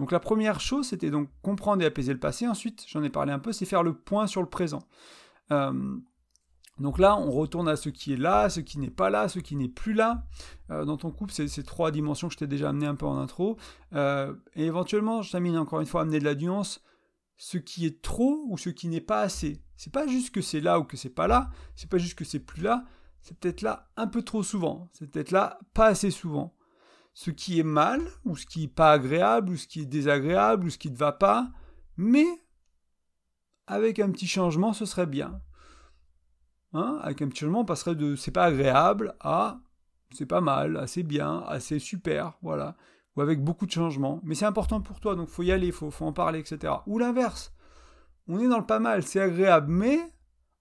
Donc 0.00 0.10
la 0.10 0.20
première 0.20 0.60
chose, 0.60 0.88
c'était 0.88 1.10
donc 1.10 1.28
comprendre 1.42 1.82
et 1.82 1.86
apaiser 1.86 2.12
le 2.12 2.18
passé. 2.18 2.48
Ensuite, 2.48 2.84
j'en 2.88 3.02
ai 3.02 3.10
parlé 3.10 3.32
un 3.32 3.38
peu, 3.38 3.52
c'est 3.52 3.66
faire 3.66 3.82
le 3.82 3.94
point 3.94 4.26
sur 4.26 4.40
le 4.40 4.48
présent. 4.48 4.82
Euh, 5.52 5.96
donc 6.78 6.98
là, 6.98 7.16
on 7.16 7.30
retourne 7.30 7.68
à 7.68 7.76
ce 7.76 7.90
qui 7.90 8.14
est 8.14 8.16
là, 8.16 8.48
ce 8.48 8.60
qui 8.60 8.78
n'est 8.78 8.90
pas 8.90 9.10
là, 9.10 9.28
ce 9.28 9.38
qui 9.38 9.54
n'est 9.54 9.68
plus 9.68 9.92
là. 9.92 10.24
Euh, 10.70 10.84
dans 10.84 10.96
ton 10.96 11.10
couple, 11.10 11.32
c'est 11.32 11.46
ces 11.46 11.62
trois 11.62 11.90
dimensions 11.90 12.28
que 12.28 12.34
je 12.38 12.44
déjà 12.46 12.70
amené 12.70 12.86
un 12.86 12.94
peu 12.94 13.06
en 13.06 13.18
intro. 13.18 13.58
et 13.92 14.64
éventuellement, 14.64 15.22
je 15.22 15.30
t'amène 15.30 15.56
encore 15.58 15.80
une 15.80 15.86
fois 15.86 16.00
amener 16.00 16.18
de 16.18 16.24
la 16.24 16.34
nuance 16.34 16.82
ce 17.36 17.56
qui 17.56 17.86
est 17.86 18.02
trop 18.02 18.44
ou 18.48 18.58
ce 18.58 18.68
qui 18.68 18.88
n'est 18.88 19.00
pas 19.00 19.22
assez. 19.22 19.62
C'est 19.76 19.92
pas 19.92 20.06
juste 20.06 20.34
que 20.34 20.42
c'est 20.42 20.60
là 20.60 20.78
ou 20.78 20.84
que 20.84 20.98
c'est 20.98 21.08
pas 21.08 21.26
là, 21.26 21.50
c'est 21.74 21.88
pas 21.88 21.96
juste 21.96 22.14
que 22.14 22.24
c'est 22.24 22.38
plus 22.38 22.62
là, 22.62 22.84
c'est 23.22 23.38
peut-être 23.38 23.62
là 23.62 23.88
un 23.96 24.06
peu 24.06 24.22
trop 24.22 24.42
souvent, 24.42 24.90
c'est 24.92 25.10
peut-être 25.10 25.30
là 25.30 25.58
pas 25.72 25.86
assez 25.86 26.10
souvent. 26.10 26.54
Ce 27.12 27.30
qui 27.30 27.58
est 27.58 27.64
mal, 27.64 28.00
ou 28.24 28.36
ce 28.36 28.46
qui 28.46 28.64
est 28.64 28.68
pas 28.68 28.92
agréable, 28.92 29.50
ou 29.50 29.56
ce 29.56 29.66
qui 29.66 29.80
est 29.80 29.86
désagréable, 29.86 30.66
ou 30.66 30.70
ce 30.70 30.78
qui 30.78 30.90
ne 30.90 30.96
va 30.96 31.12
pas, 31.12 31.50
mais 31.96 32.26
avec 33.66 33.98
un 33.98 34.10
petit 34.10 34.28
changement, 34.28 34.72
ce 34.72 34.86
serait 34.86 35.06
bien. 35.06 35.40
Hein 36.72 37.00
avec 37.02 37.20
un 37.20 37.28
petit 37.28 37.40
changement, 37.40 37.60
on 37.60 37.64
passerait 37.64 37.96
de 37.96 38.14
c'est 38.14 38.30
pas 38.30 38.44
agréable 38.44 39.14
à 39.20 39.60
c'est 40.12 40.26
pas 40.26 40.40
mal, 40.40 40.76
assez 40.76 41.02
bien, 41.02 41.44
assez 41.46 41.78
super, 41.78 42.38
voilà 42.42 42.76
ou 43.16 43.20
avec 43.20 43.42
beaucoup 43.42 43.66
de 43.66 43.70
changements, 43.70 44.20
mais 44.24 44.34
c'est 44.34 44.44
important 44.44 44.80
pour 44.80 45.00
toi, 45.00 45.16
donc 45.16 45.28
faut 45.28 45.42
y 45.42 45.52
aller, 45.52 45.72
faut, 45.72 45.90
faut 45.90 46.04
en 46.04 46.12
parler, 46.12 46.40
etc. 46.40 46.72
Ou 46.86 46.98
l'inverse, 46.98 47.52
on 48.28 48.38
est 48.38 48.48
dans 48.48 48.58
le 48.58 48.66
pas 48.66 48.78
mal, 48.78 49.02
c'est 49.02 49.20
agréable, 49.20 49.70
mais 49.70 49.98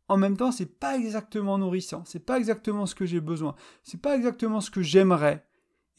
en 0.07 0.17
même 0.17 0.37
temps, 0.37 0.51
c'est 0.51 0.79
pas 0.79 0.97
exactement 0.97 1.57
nourrissant, 1.57 2.03
c'est 2.05 2.25
pas 2.25 2.37
exactement 2.37 2.85
ce 2.85 2.95
que 2.95 3.05
j'ai 3.05 3.21
besoin, 3.21 3.55
c'est 3.83 4.01
pas 4.01 4.15
exactement 4.15 4.61
ce 4.61 4.71
que 4.71 4.81
j'aimerais. 4.81 5.45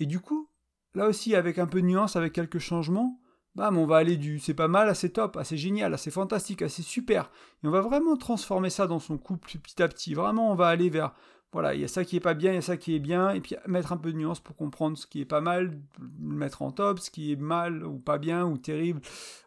Et 0.01 0.07
du 0.07 0.19
coup, 0.19 0.49
là 0.95 1.07
aussi, 1.07 1.37
avec 1.37 1.59
un 1.59 1.67
peu 1.67 1.81
de 1.81 1.87
nuance, 1.87 2.17
avec 2.17 2.33
quelques 2.33 2.59
changements, 2.59 3.21
bam, 3.55 3.77
on 3.77 3.87
va 3.87 3.97
aller 3.97 4.17
du 4.17 4.39
c'est 4.39 4.55
pas 4.55 4.69
mal 4.69 4.95
c'est 4.97 5.11
top, 5.11 5.39
c'est 5.45 5.57
génial, 5.57 5.97
c'est 5.99 6.11
fantastique, 6.11 6.69
c'est 6.69 6.83
super. 6.83 7.31
Et 7.63 7.69
on 7.69 7.71
va 7.71 7.83
vraiment 7.83 8.17
transformer 8.17 8.71
ça 8.71 8.87
dans 8.87 8.99
son 8.99 9.19
couple 9.19 9.59
petit 9.59 9.83
à 9.83 9.89
petit. 9.89 10.15
Vraiment, 10.15 10.51
on 10.51 10.55
va 10.55 10.69
aller 10.69 10.91
vers 10.91 11.15
voilà, 11.53 11.75
il 11.75 11.81
y 11.81 11.85
a 11.85 11.89
ça 11.89 12.05
qui 12.05 12.17
est 12.17 12.21
pas 12.21 12.35
bien, 12.35 12.53
il 12.53 12.55
y 12.55 12.59
a 12.59 12.63
ça 12.63 12.77
qui 12.77 12.95
est 12.95 13.01
bien, 13.01 13.31
et 13.31 13.41
puis 13.41 13.57
mettre 13.67 13.93
un 13.93 13.97
peu 13.97 14.13
de 14.13 14.17
nuance 14.17 14.39
pour 14.39 14.55
comprendre 14.55 14.97
ce 14.97 15.07
qui 15.07 15.21
est 15.21 15.25
pas 15.25 15.41
mal, 15.41 15.81
le 15.99 16.37
mettre 16.37 16.63
en 16.63 16.71
top, 16.71 17.01
ce 17.01 17.11
qui 17.11 17.33
est 17.33 17.37
mal 17.37 17.85
ou 17.85 17.99
pas 17.99 18.19
bien 18.19 18.47
ou 18.47 18.57
terrible, 18.57 19.01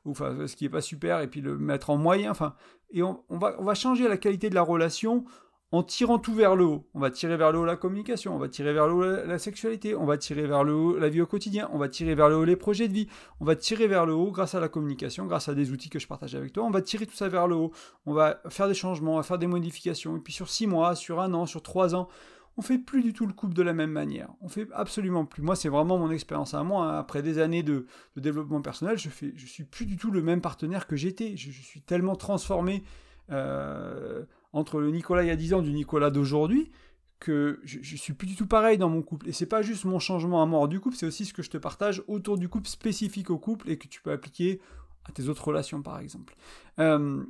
ou 0.03 0.11
enfin 0.11 0.45
ce 0.45 0.55
qui 0.57 0.65
est 0.65 0.69
pas 0.69 0.81
super, 0.81 1.21
et 1.21 1.27
puis 1.27 1.39
le 1.39 1.57
mettre 1.57 1.89
en 1.91 1.97
moyen, 1.97 2.29
enfin, 2.29 2.55
et 2.91 3.01
on 3.01 3.23
va 3.29 3.73
changer 3.73 4.09
la 4.09 4.17
qualité 4.17 4.49
de 4.49 4.55
la 4.55 4.61
relation 4.61 5.23
en 5.73 5.81
tirant 5.81 6.19
tout 6.19 6.35
vers 6.35 6.55
le 6.55 6.65
haut. 6.65 6.87
On 6.93 6.99
va 6.99 7.09
tirer 7.09 7.35
vers 7.35 7.51
le 7.51 7.57
haut 7.57 7.65
la 7.65 7.75
communication, 7.75 8.35
on 8.35 8.37
va 8.37 8.47
tirer 8.47 8.73
vers 8.73 8.87
le 8.87 8.93
haut 8.93 9.25
la, 9.25 9.39
sexualité, 9.39 9.95
on 9.95 10.05
va 10.05 10.19
tirer 10.19 10.45
vers 10.45 10.63
le 10.63 10.75
haut 10.75 10.99
la 10.99 11.09
vie 11.09 11.19
au 11.19 11.25
quotidien, 11.25 11.67
on 11.73 11.79
va 11.79 11.89
tirer 11.89 12.13
vers 12.13 12.29
le 12.29 12.35
haut 12.35 12.45
les 12.45 12.55
projets 12.55 12.87
de 12.87 12.93
vie, 12.93 13.07
on 13.39 13.45
va 13.45 13.55
tirer 13.55 13.87
vers 13.87 14.05
le 14.05 14.13
haut 14.13 14.29
grâce 14.29 14.53
à 14.53 14.59
la 14.59 14.69
communication, 14.69 15.25
grâce 15.25 15.49
à 15.49 15.55
des 15.55 15.71
outils 15.71 15.89
que 15.89 15.97
je 15.97 16.05
partage 16.07 16.35
avec 16.35 16.53
toi, 16.53 16.63
on 16.63 16.69
va 16.69 16.83
tirer 16.83 17.07
tout 17.07 17.15
ça 17.15 17.27
vers 17.27 17.47
le 17.47 17.55
haut, 17.55 17.71
on 18.05 18.13
va 18.13 18.39
faire 18.49 18.67
des 18.67 18.75
changements, 18.75 19.13
on 19.13 19.17
va 19.17 19.23
faire 19.23 19.39
des 19.39 19.47
modifications, 19.47 20.15
et 20.15 20.19
puis 20.19 20.31
sur 20.31 20.47
six 20.47 20.67
mois, 20.67 20.93
sur 20.93 21.19
un 21.19 21.33
an, 21.33 21.47
sur 21.47 21.63
trois 21.63 21.95
ans, 21.95 22.07
on 22.55 22.61
fait 22.61 22.77
plus 22.77 23.01
du 23.01 23.13
tout 23.13 23.25
le 23.25 23.33
couple 23.33 23.55
de 23.55 23.63
la 23.63 23.73
même 23.73 23.89
manière. 23.89 24.29
On 24.41 24.49
fait 24.49 24.67
absolument 24.73 25.25
plus. 25.25 25.41
Moi, 25.41 25.55
c'est 25.55 25.69
vraiment 25.69 25.97
mon 25.97 26.11
expérience 26.11 26.53
à 26.53 26.61
moi. 26.61 26.85
Hein. 26.85 26.99
Après 26.99 27.23
des 27.23 27.39
années 27.39 27.63
de, 27.63 27.87
développement 28.15 28.61
personnel, 28.61 28.99
je 28.99 29.09
suis 29.09 29.63
plus 29.63 29.87
du 29.87 29.97
tout 29.97 30.11
le 30.11 30.21
même 30.21 30.39
partenaire 30.39 30.85
que 30.85 30.95
j'étais. 30.95 31.35
Je, 31.35 31.49
suis 31.49 31.81
tellement 31.81 32.15
transformé. 32.15 32.83
Euh, 33.31 34.23
entre 34.53 34.79
le 34.79 34.91
Nicolas 34.91 35.23
il 35.23 35.27
y 35.27 35.31
a 35.31 35.35
10 35.35 35.55
ans 35.55 35.61
du 35.61 35.73
Nicolas 35.73 36.09
d'aujourd'hui 36.09 36.71
que 37.19 37.59
je, 37.63 37.79
je, 37.81 37.95
suis 37.95 38.13
plus 38.13 38.27
du 38.27 38.35
tout 38.35 38.47
pareil 38.47 38.77
dans 38.77 38.89
mon 38.89 39.01
couple. 39.01 39.29
Et 39.29 39.31
c'est 39.31 39.45
pas 39.45 39.61
juste 39.61 39.85
mon 39.85 39.99
changement 39.99 40.41
à 40.41 40.45
mort 40.45 40.67
du 40.67 40.79
couple, 40.79 40.95
c'est 40.95 41.05
aussi 41.05 41.25
ce 41.25 41.33
que 41.33 41.41
je 41.41 41.49
te 41.49 41.57
partage 41.57 42.03
autour 42.07 42.37
du 42.37 42.49
couple 42.49 42.67
spécifique 42.67 43.29
au 43.29 43.37
couple 43.37 43.69
et 43.69 43.77
que 43.77 43.87
tu 43.87 44.01
peux 44.01 44.11
appliquer 44.11 44.59
à 45.05 45.11
tes 45.11 45.27
autres 45.27 45.45
relations 45.45 45.81
par 45.81 45.99
exemple. 45.99 46.35
Euh, 46.79 47.23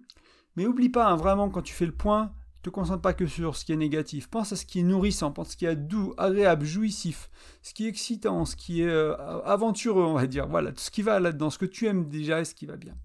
mais 0.55 0.65
oublie 0.65 0.89
pas, 0.89 1.07
hein, 1.07 1.15
vraiment, 1.15 1.49
quand 1.49 1.61
tu 1.61 1.73
fais 1.73 1.85
le 1.85 1.91
point, 1.91 2.31
te 2.61 2.69
concentre 2.69 3.01
pas 3.01 3.13
que 3.13 3.27
sur 3.27 3.55
ce 3.55 3.65
qui 3.65 3.73
est 3.73 3.77
négatif. 3.77 4.29
Pense 4.29 4.53
à 4.53 4.55
ce 4.55 4.65
qui 4.65 4.79
est 4.79 4.83
nourrissant, 4.83 5.31
pense 5.31 5.49
à 5.49 5.51
ce 5.51 5.57
qui 5.57 5.65
est 5.65 5.75
doux, 5.75 6.13
agréable, 6.17 6.65
jouissif, 6.65 7.29
ce 7.61 7.73
qui 7.73 7.85
est 7.85 7.89
excitant, 7.89 8.45
ce 8.45 8.55
qui 8.55 8.81
est 8.81 8.87
euh, 8.87 9.15
aventureux, 9.43 10.03
on 10.03 10.13
va 10.13 10.27
dire. 10.27 10.47
Voilà, 10.47 10.71
tout 10.71 10.81
ce 10.81 10.91
qui 10.91 11.01
va 11.01 11.19
là-dedans, 11.19 11.49
ce 11.49 11.57
que 11.57 11.65
tu 11.65 11.87
aimes 11.87 12.07
déjà 12.07 12.39
et 12.41 12.45
ce 12.45 12.55
qui 12.55 12.65
va 12.65 12.77
bien. 12.77 12.95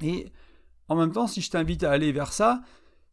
Et 0.00 0.32
en 0.88 0.96
même 0.96 1.12
temps, 1.12 1.26
si 1.26 1.40
je 1.40 1.50
t'invite 1.50 1.84
à 1.84 1.90
aller 1.90 2.10
vers 2.10 2.32
ça, 2.32 2.62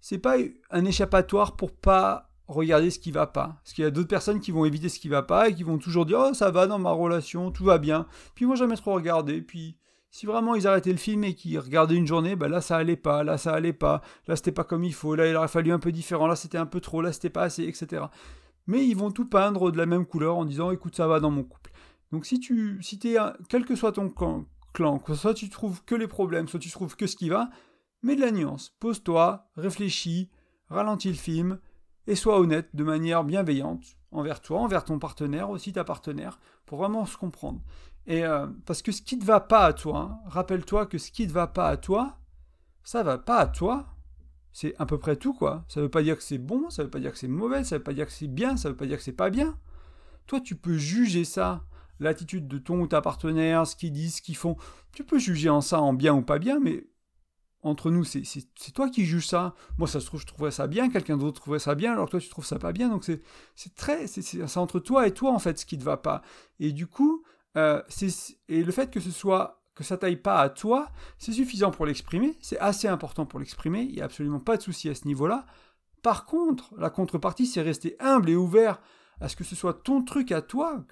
c'est 0.01 0.17
pas 0.17 0.36
un 0.72 0.86
échappatoire 0.86 1.55
pour 1.55 1.72
pas 1.72 2.29
regarder 2.48 2.89
ce 2.89 3.00
qui 3.00 3.12
va 3.12 3.27
pas. 3.27 3.60
Parce 3.63 3.74
qu'il 3.74 3.84
y 3.84 3.88
a 3.88 3.91
d'autres 3.91 4.08
personnes 4.08 4.39
qui 4.39 4.51
vont 4.51 4.65
éviter 4.65 4.89
ce 4.89 5.00
qui 5.00 5.08
va 5.08 5.24
pas 5.24 5.50
et 5.50 5.55
qui 5.55 5.63
vont 5.63 5.77
toujours 5.77 6.05
dire 6.05 6.20
Oh, 6.20 6.34
ça 6.34 6.51
va 6.51 6.67
dans 6.67 6.79
ma 6.79 6.91
relation, 6.91 7.51
tout 7.51 7.63
va 7.63 7.77
bien. 7.77 8.08
Puis 8.36 8.46
moi, 8.46 8.55
jamais 8.55 8.75
trop 8.75 8.93
regarder. 8.93 9.41
Puis 9.41 9.77
si 10.10 10.25
vraiment 10.25 10.55
ils 10.55 10.67
arrêtaient 10.67 10.91
le 10.91 10.98
film 10.98 11.24
et 11.24 11.34
qu'ils 11.34 11.58
regardaient 11.58 11.96
une 11.96 12.05
journée, 12.05 12.36
ben 12.36 12.50
là 12.50 12.60
ça 12.60 12.75
allait 12.75 12.98
pas, 12.98 13.24
là 13.24 13.38
ça 13.38 13.53
allait 13.53 13.72
pas, 13.72 14.01
là 14.27 14.36
c'était 14.36 14.51
pas 14.51 14.65
comme 14.65 14.84
il 14.84 14.93
faut, 14.93 15.15
là 15.15 15.25
il 15.27 15.36
aurait 15.38 15.48
fallu 15.48 15.72
un 15.72 15.79
peu 15.79 15.93
différent, 15.93 16.27
là 16.27 16.36
c'était 16.36 16.58
un 16.58 16.65
peu 16.65 16.81
trop, 16.81 17.01
là 17.01 17.13
c'était 17.13 17.29
pas 17.29 17.43
assez, 17.43 17.63
etc. 17.63 18.03
Mais 18.67 18.86
ils 18.86 18.96
vont 18.96 19.12
tout 19.12 19.25
peindre 19.25 19.72
de 19.72 19.77
la 19.77 19.86
même 19.86 20.05
couleur 20.05 20.38
en 20.38 20.43
disant 20.43 20.72
écoute 20.72 20.96
ça 20.96 21.08
va 21.08 21.22
dans 21.22 21.31
mon 21.31 21.43
couple. 21.43 21.72
Donc 22.12 22.25
si 22.25 22.41
tu 22.41 22.77
si 22.81 23.00
es 23.05 23.15
quel 23.48 23.63
que 23.63 23.75
soit 23.75 23.93
ton 23.93 24.10
clan, 24.10 24.46
soit 25.15 25.34
tu 25.34 25.50
trouves 25.50 25.81
que 25.86 25.96
les 25.96 26.08
problèmes, 26.08 26.50
soit 26.50 26.60
tu 26.60 26.70
trouves 26.70 26.98
que 26.98 27.08
ce 27.08 27.15
qui 27.15 27.29
va, 27.29 27.50
Mets 28.03 28.15
de 28.15 28.22
la 28.22 28.31
nuance, 28.31 28.75
pose-toi, 28.79 29.50
réfléchis, 29.55 30.29
ralentis 30.70 31.10
le 31.10 31.15
film, 31.15 31.60
et 32.08 32.15
sois 32.15 32.39
honnête 32.39 32.70
de 32.74 32.84
manière 32.84 33.24
bienveillante 33.24 33.98
envers 34.12 34.41
toi, 34.41 34.60
envers 34.60 34.84
ton 34.84 35.00
partenaire, 35.00 35.50
aussi 35.50 35.74
ta 35.74 35.84
partenaire, 35.84 36.39
pour 36.65 36.79
vraiment 36.79 37.05
se 37.05 37.15
comprendre. 37.15 37.62
Et 38.08 38.25
euh, 38.25 38.48
parce 38.65 38.81
que 38.81 38.91
ce 38.91 39.01
qui 39.01 39.17
ne 39.17 39.24
va 39.24 39.39
pas 39.39 39.65
à 39.65 39.74
toi, 39.74 40.00
hein, 40.00 40.29
rappelle-toi 40.29 40.88
que 40.88 40.98
ce 40.98 41.12
qui 41.12 41.27
ne 41.27 41.31
va 41.31 41.48
pas 41.48 41.67
à 41.67 41.77
toi, 41.77 42.17
ça 42.84 43.03
va 43.03 43.17
pas 43.17 43.38
à 43.38 43.48
toi. 43.48 43.88
C'est 44.53 44.75
à 44.79 44.86
peu 44.86 44.98
près 44.98 45.15
tout, 45.15 45.34
quoi. 45.34 45.63
Ça 45.70 45.79
ne 45.79 45.86
veut 45.86 45.91
pas 45.91 46.03
dire 46.03 46.17
que 46.17 46.24
c'est 46.24 46.38
bon, 46.38 46.70
ça 46.70 46.81
ne 46.81 46.88
veut 46.88 46.91
pas 46.91 47.00
dire 47.00 47.12
que 47.12 47.17
c'est 47.17 47.27
mauvais, 47.27 47.63
ça 47.63 47.75
ne 47.75 47.79
veut 47.79 47.84
pas 47.84 47.93
dire 47.93 48.05
que 48.05 48.12
c'est 48.12 48.27
bien, 48.27 48.58
ça 48.58 48.67
ne 48.67 48.74
veut 48.74 48.77
pas 48.77 48.86
dire 48.86 48.98
que 48.98 49.03
c'est 49.03 49.13
pas 49.13 49.29
bien. 49.29 49.58
Toi, 50.27 50.41
tu 50.41 50.55
peux 50.55 50.77
juger 50.77 51.24
ça, 51.24 51.63
l'attitude 52.00 52.48
de 52.48 52.58
ton 52.58 52.81
ou 52.81 52.88
ta 52.88 53.01
partenaire, 53.01 53.65
ce 53.65 53.75
qu'ils 53.75 53.93
disent, 53.93 54.15
ce 54.15 54.22
qu'ils 54.22 54.36
font. 54.36 54.58
Tu 54.91 55.05
peux 55.05 55.20
juger 55.20 55.50
en 55.50 55.62
ça 55.62 55.79
en 55.79 55.93
bien 55.93 56.13
ou 56.13 56.22
pas 56.22 56.39
bien, 56.39 56.60
mais 56.60 56.86
entre 57.63 57.91
nous, 57.91 58.03
c'est 58.03 58.72
toi 58.74 58.89
qui 58.89 59.06
juges 59.06 59.27
ça. 59.27 59.56
Moi, 59.77 59.88
ça 59.88 60.00
se 60.00 60.06
trouve, 60.06 60.20
je 60.20 60.25
trouverais 60.25 60.51
ça 60.51 60.68
bien, 60.68 60.89
quelqu'un 60.89 61.18
d'autre 61.18 61.41
trouverait 61.41 61.60
ça 61.60 61.75
bien, 61.75 61.94
alors 61.94 62.10
toi, 62.10 62.20
tu 62.20 62.30
trouves 62.30 62.46
ça 62.46 62.60
pas 62.60 62.72
bien. 62.72 62.89
Donc, 62.89 63.03
c'est 63.03 63.75
très. 63.75 64.08
C'est 64.08 64.58
entre 64.58 64.80
toi 64.80 65.08
et 65.08 65.13
toi, 65.13 65.32
en 65.32 65.39
fait, 65.39 65.60
ce 65.60 65.65
qui 65.65 65.77
ne 65.77 65.84
va 65.84 65.98
pas. 65.98 66.22
Et 66.60 66.72
du 66.72 66.88
coup, 66.88 67.24
euh, 67.58 67.82
et 68.48 68.63
le 68.63 68.72
fait 68.72 68.89
que 68.91 69.00
ce 69.00 69.12
soit 69.12 69.62
que 69.75 69.84
ça 69.84 69.98
taille 69.98 70.18
pas 70.18 70.39
à 70.39 70.50
toi, 70.50 70.89
c'est 71.18 71.32
suffisant 71.32 71.72
pour 71.72 71.86
l'exprimer, 71.86 72.38
c'est 72.41 72.60
assez 72.60 72.88
important 72.88 73.25
pour 73.25 73.39
l'exprimer, 73.39 73.82
il 73.82 73.96
n'y 73.96 74.01
a 74.01 74.06
absolument 74.06 74.39
pas 74.39 74.58
de 74.58 74.62
souci 74.62 74.89
à 74.89 74.96
ce 74.96 75.08
niveau-là. 75.08 75.46
Par 76.01 76.25
contre, 76.25 76.74
la 76.77 76.89
contrepartie, 76.89 77.46
c'est 77.46 77.62
rester 77.62 77.96
humble 78.00 78.30
et 78.30 78.36
ouvert 78.36 78.82
à 79.20 79.27
ce 79.27 79.36
que 79.36 79.44
ce 79.44 79.56
soit 79.56 79.74
ton 79.74 80.03
truc 80.03 80.32
à 80.32 80.41
toi, 80.41 80.84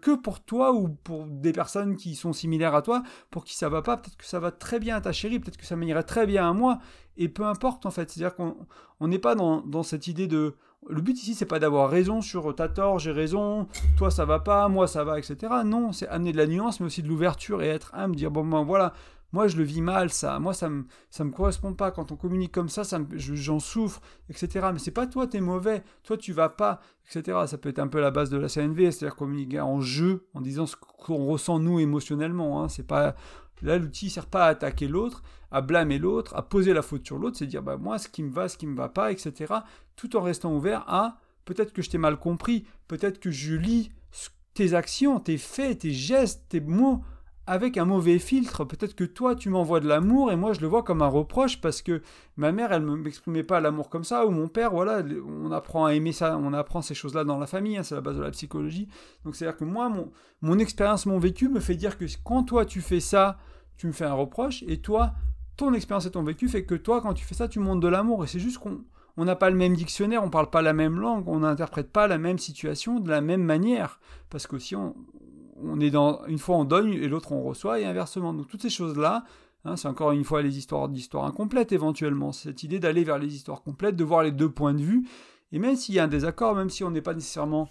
que, 0.00 0.14
pour 0.14 0.40
toi 0.40 0.72
ou 0.72 0.88
pour 0.88 1.26
des 1.26 1.52
personnes 1.52 1.96
qui 1.96 2.14
sont 2.14 2.32
similaires 2.32 2.74
à 2.74 2.82
toi, 2.82 3.02
pour 3.30 3.44
qui 3.44 3.56
ça 3.56 3.68
va 3.68 3.82
pas, 3.82 3.96
peut-être 3.96 4.16
que 4.16 4.24
ça 4.24 4.40
va 4.40 4.50
très 4.50 4.78
bien 4.78 4.96
à 4.96 5.00
ta 5.00 5.12
chérie, 5.12 5.38
peut-être 5.38 5.58
que 5.58 5.66
ça 5.66 5.76
m'irait 5.76 6.02
très 6.02 6.26
bien 6.26 6.48
à 6.48 6.52
moi, 6.52 6.78
et 7.16 7.28
peu 7.28 7.44
importe 7.44 7.84
en 7.84 7.90
fait. 7.90 8.10
C'est-à-dire 8.10 8.34
qu'on 8.34 9.08
n'est 9.08 9.18
pas 9.18 9.34
dans, 9.34 9.60
dans, 9.60 9.82
cette 9.82 10.06
idée 10.06 10.26
de 10.26 10.54
le 10.88 11.00
but 11.00 11.20
ici, 11.20 11.34
c'est 11.34 11.46
pas 11.46 11.58
d'avoir 11.58 11.90
raison 11.90 12.22
sur 12.22 12.54
t'as 12.54 12.68
tort, 12.68 12.98
j'ai 12.98 13.12
raison, 13.12 13.68
toi 13.96 14.10
ça 14.10 14.24
va 14.24 14.40
pas, 14.40 14.68
moi 14.68 14.86
ça 14.86 15.04
va, 15.04 15.18
etc. 15.18 15.36
Non, 15.64 15.92
c'est 15.92 16.08
amener 16.08 16.32
de 16.32 16.38
la 16.38 16.46
nuance, 16.46 16.80
mais 16.80 16.86
aussi 16.86 17.02
de 17.02 17.08
l'ouverture 17.08 17.62
et 17.62 17.68
être 17.68 17.94
humble, 17.94 18.16
dire 18.16 18.30
bon 18.30 18.44
ben 18.44 18.64
voilà, 18.64 18.94
moi 19.32 19.48
je 19.48 19.56
le 19.56 19.64
vis 19.64 19.80
mal 19.80 20.10
ça, 20.10 20.38
moi 20.38 20.54
ça 20.54 20.68
me 20.68 20.84
ça 21.10 21.24
me 21.24 21.30
correspond 21.30 21.74
pas 21.74 21.90
quand 21.90 22.12
on 22.12 22.16
communique 22.16 22.52
comme 22.52 22.68
ça, 22.68 22.84
ça 22.84 23.00
j'en 23.14 23.58
souffre, 23.58 24.00
etc. 24.28 24.68
Mais 24.72 24.78
c'est 24.78 24.90
pas 24.90 25.06
toi 25.06 25.26
t'es 25.26 25.40
mauvais, 25.40 25.82
toi 26.02 26.16
tu 26.16 26.32
vas 26.32 26.48
pas, 26.48 26.80
etc. 27.06 27.38
Ça 27.46 27.58
peut 27.58 27.70
être 27.70 27.78
un 27.78 27.88
peu 27.88 28.00
la 28.00 28.10
base 28.10 28.30
de 28.30 28.36
la 28.36 28.48
CNV, 28.48 28.90
c'est-à-dire 28.90 29.16
communiquer 29.16 29.60
en 29.60 29.80
jeu, 29.80 30.26
en 30.34 30.40
disant 30.40 30.66
ce 30.66 30.76
qu'on 30.76 31.26
ressent 31.26 31.58
nous 31.58 31.80
émotionnellement. 31.80 32.62
Hein. 32.62 32.68
C'est 32.68 32.86
pas 32.86 33.14
là 33.62 33.78
l'outil 33.78 34.10
sert 34.10 34.26
pas 34.26 34.46
à 34.46 34.48
attaquer 34.48 34.88
l'autre, 34.88 35.22
à 35.50 35.60
blâmer 35.60 35.98
l'autre, 35.98 36.34
à 36.36 36.42
poser 36.42 36.72
la 36.72 36.82
faute 36.82 37.06
sur 37.06 37.18
l'autre, 37.18 37.36
c'est 37.38 37.46
dire 37.46 37.62
bah 37.62 37.76
moi 37.76 37.98
ce 37.98 38.08
qui 38.08 38.22
me 38.22 38.30
va, 38.30 38.48
ce 38.48 38.56
qui 38.56 38.66
me 38.66 38.76
va 38.76 38.88
pas, 38.88 39.12
etc. 39.12 39.54
Tout 39.96 40.16
en 40.16 40.22
restant 40.22 40.54
ouvert 40.54 40.84
à 40.88 41.18
peut-être 41.44 41.72
que 41.72 41.82
je 41.82 41.90
t'ai 41.90 41.98
mal 41.98 42.18
compris, 42.18 42.66
peut-être 42.88 43.18
que 43.18 43.30
je 43.30 43.54
lis 43.54 43.90
tes 44.54 44.74
actions, 44.74 45.18
tes 45.20 45.38
faits, 45.38 45.80
tes 45.80 45.92
gestes, 45.92 46.44
tes 46.48 46.60
mots 46.60 47.02
avec 47.46 47.76
un 47.76 47.84
mauvais 47.84 48.18
filtre. 48.18 48.64
Peut-être 48.64 48.94
que 48.94 49.04
toi, 49.04 49.34
tu 49.34 49.48
m'envoies 49.48 49.80
de 49.80 49.88
l'amour 49.88 50.30
et 50.30 50.36
moi, 50.36 50.52
je 50.52 50.60
le 50.60 50.66
vois 50.66 50.82
comme 50.82 51.02
un 51.02 51.08
reproche 51.08 51.60
parce 51.60 51.82
que 51.82 52.02
ma 52.36 52.52
mère, 52.52 52.72
elle 52.72 52.84
ne 52.84 52.96
m'exprimait 52.96 53.42
pas 53.42 53.60
l'amour 53.60 53.88
comme 53.90 54.04
ça, 54.04 54.26
ou 54.26 54.30
mon 54.30 54.48
père, 54.48 54.70
voilà, 54.70 55.02
on 55.26 55.50
apprend 55.50 55.86
à 55.86 55.94
aimer 55.94 56.12
ça, 56.12 56.38
on 56.38 56.52
apprend 56.52 56.82
ces 56.82 56.94
choses-là 56.94 57.24
dans 57.24 57.38
la 57.38 57.46
famille, 57.46 57.76
hein, 57.76 57.82
c'est 57.82 57.94
la 57.94 58.00
base 58.00 58.16
de 58.16 58.22
la 58.22 58.30
psychologie. 58.30 58.88
Donc, 59.24 59.34
c'est-à-dire 59.34 59.56
que 59.56 59.64
moi, 59.64 59.90
mon, 60.40 60.58
expérience, 60.58 61.06
mon 61.06 61.18
vécu 61.18 61.48
me 61.48 61.60
fait 61.60 61.74
dire 61.74 61.98
que 61.98 62.04
quand 62.24 62.44
toi, 62.44 62.64
tu 62.64 62.80
fais 62.80 63.00
ça, 63.00 63.38
tu 63.76 63.86
me 63.86 63.92
fais 63.92 64.04
un 64.04 64.14
reproche, 64.14 64.62
et 64.68 64.80
toi, 64.80 65.14
ton 65.56 65.74
expérience 65.74 66.06
et 66.06 66.10
ton 66.10 66.22
vécu 66.22 66.48
fait 66.48 66.64
que 66.64 66.74
toi, 66.74 67.00
quand 67.00 67.14
tu 67.14 67.24
fais 67.24 67.34
ça, 67.34 67.48
tu 67.48 67.58
montes 67.58 67.80
de 67.80 67.88
l'amour. 67.88 68.24
Et 68.24 68.26
c'est 68.26 68.40
juste 68.40 68.58
qu'on 68.58 68.84
on 69.18 69.26
n'a 69.26 69.36
pas 69.36 69.50
le 69.50 69.56
même 69.56 69.74
dictionnaire, 69.74 70.24
on 70.24 70.30
parle 70.30 70.48
pas 70.48 70.62
la 70.62 70.72
même 70.72 70.98
langue, 70.98 71.28
on 71.28 71.40
n'interprète 71.40 71.90
pas 71.90 72.06
la 72.06 72.16
même 72.16 72.38
situation 72.38 72.98
de 72.98 73.10
la 73.10 73.20
même 73.20 73.42
manière. 73.42 74.00
Parce 74.30 74.46
qu'aussi, 74.46 74.74
on, 74.74 74.94
on 75.64 75.80
est 75.80 75.90
dans. 75.90 76.24
Une 76.26 76.38
fois 76.38 76.56
on 76.56 76.64
donne 76.64 76.92
et 76.92 77.08
l'autre 77.08 77.32
on 77.32 77.42
reçoit, 77.42 77.80
et 77.80 77.84
inversement. 77.84 78.32
Donc 78.32 78.48
toutes 78.48 78.62
ces 78.62 78.70
choses-là, 78.70 79.24
hein, 79.64 79.76
c'est 79.76 79.88
encore 79.88 80.12
une 80.12 80.24
fois 80.24 80.42
les 80.42 80.58
histoires 80.58 80.88
d'histoires 80.88 81.24
incomplètes 81.24 81.72
éventuellement. 81.72 82.32
Cette 82.32 82.62
idée 82.62 82.78
d'aller 82.78 83.04
vers 83.04 83.18
les 83.18 83.34
histoires 83.34 83.62
complètes, 83.62 83.96
de 83.96 84.04
voir 84.04 84.22
les 84.22 84.32
deux 84.32 84.50
points 84.50 84.74
de 84.74 84.82
vue. 84.82 85.06
Et 85.52 85.58
même 85.58 85.76
s'il 85.76 85.94
y 85.94 85.98
a 85.98 86.04
un 86.04 86.08
désaccord, 86.08 86.54
même 86.54 86.70
si 86.70 86.82
on 86.82 86.90
n'est 86.90 87.02
pas 87.02 87.14
nécessairement 87.14 87.68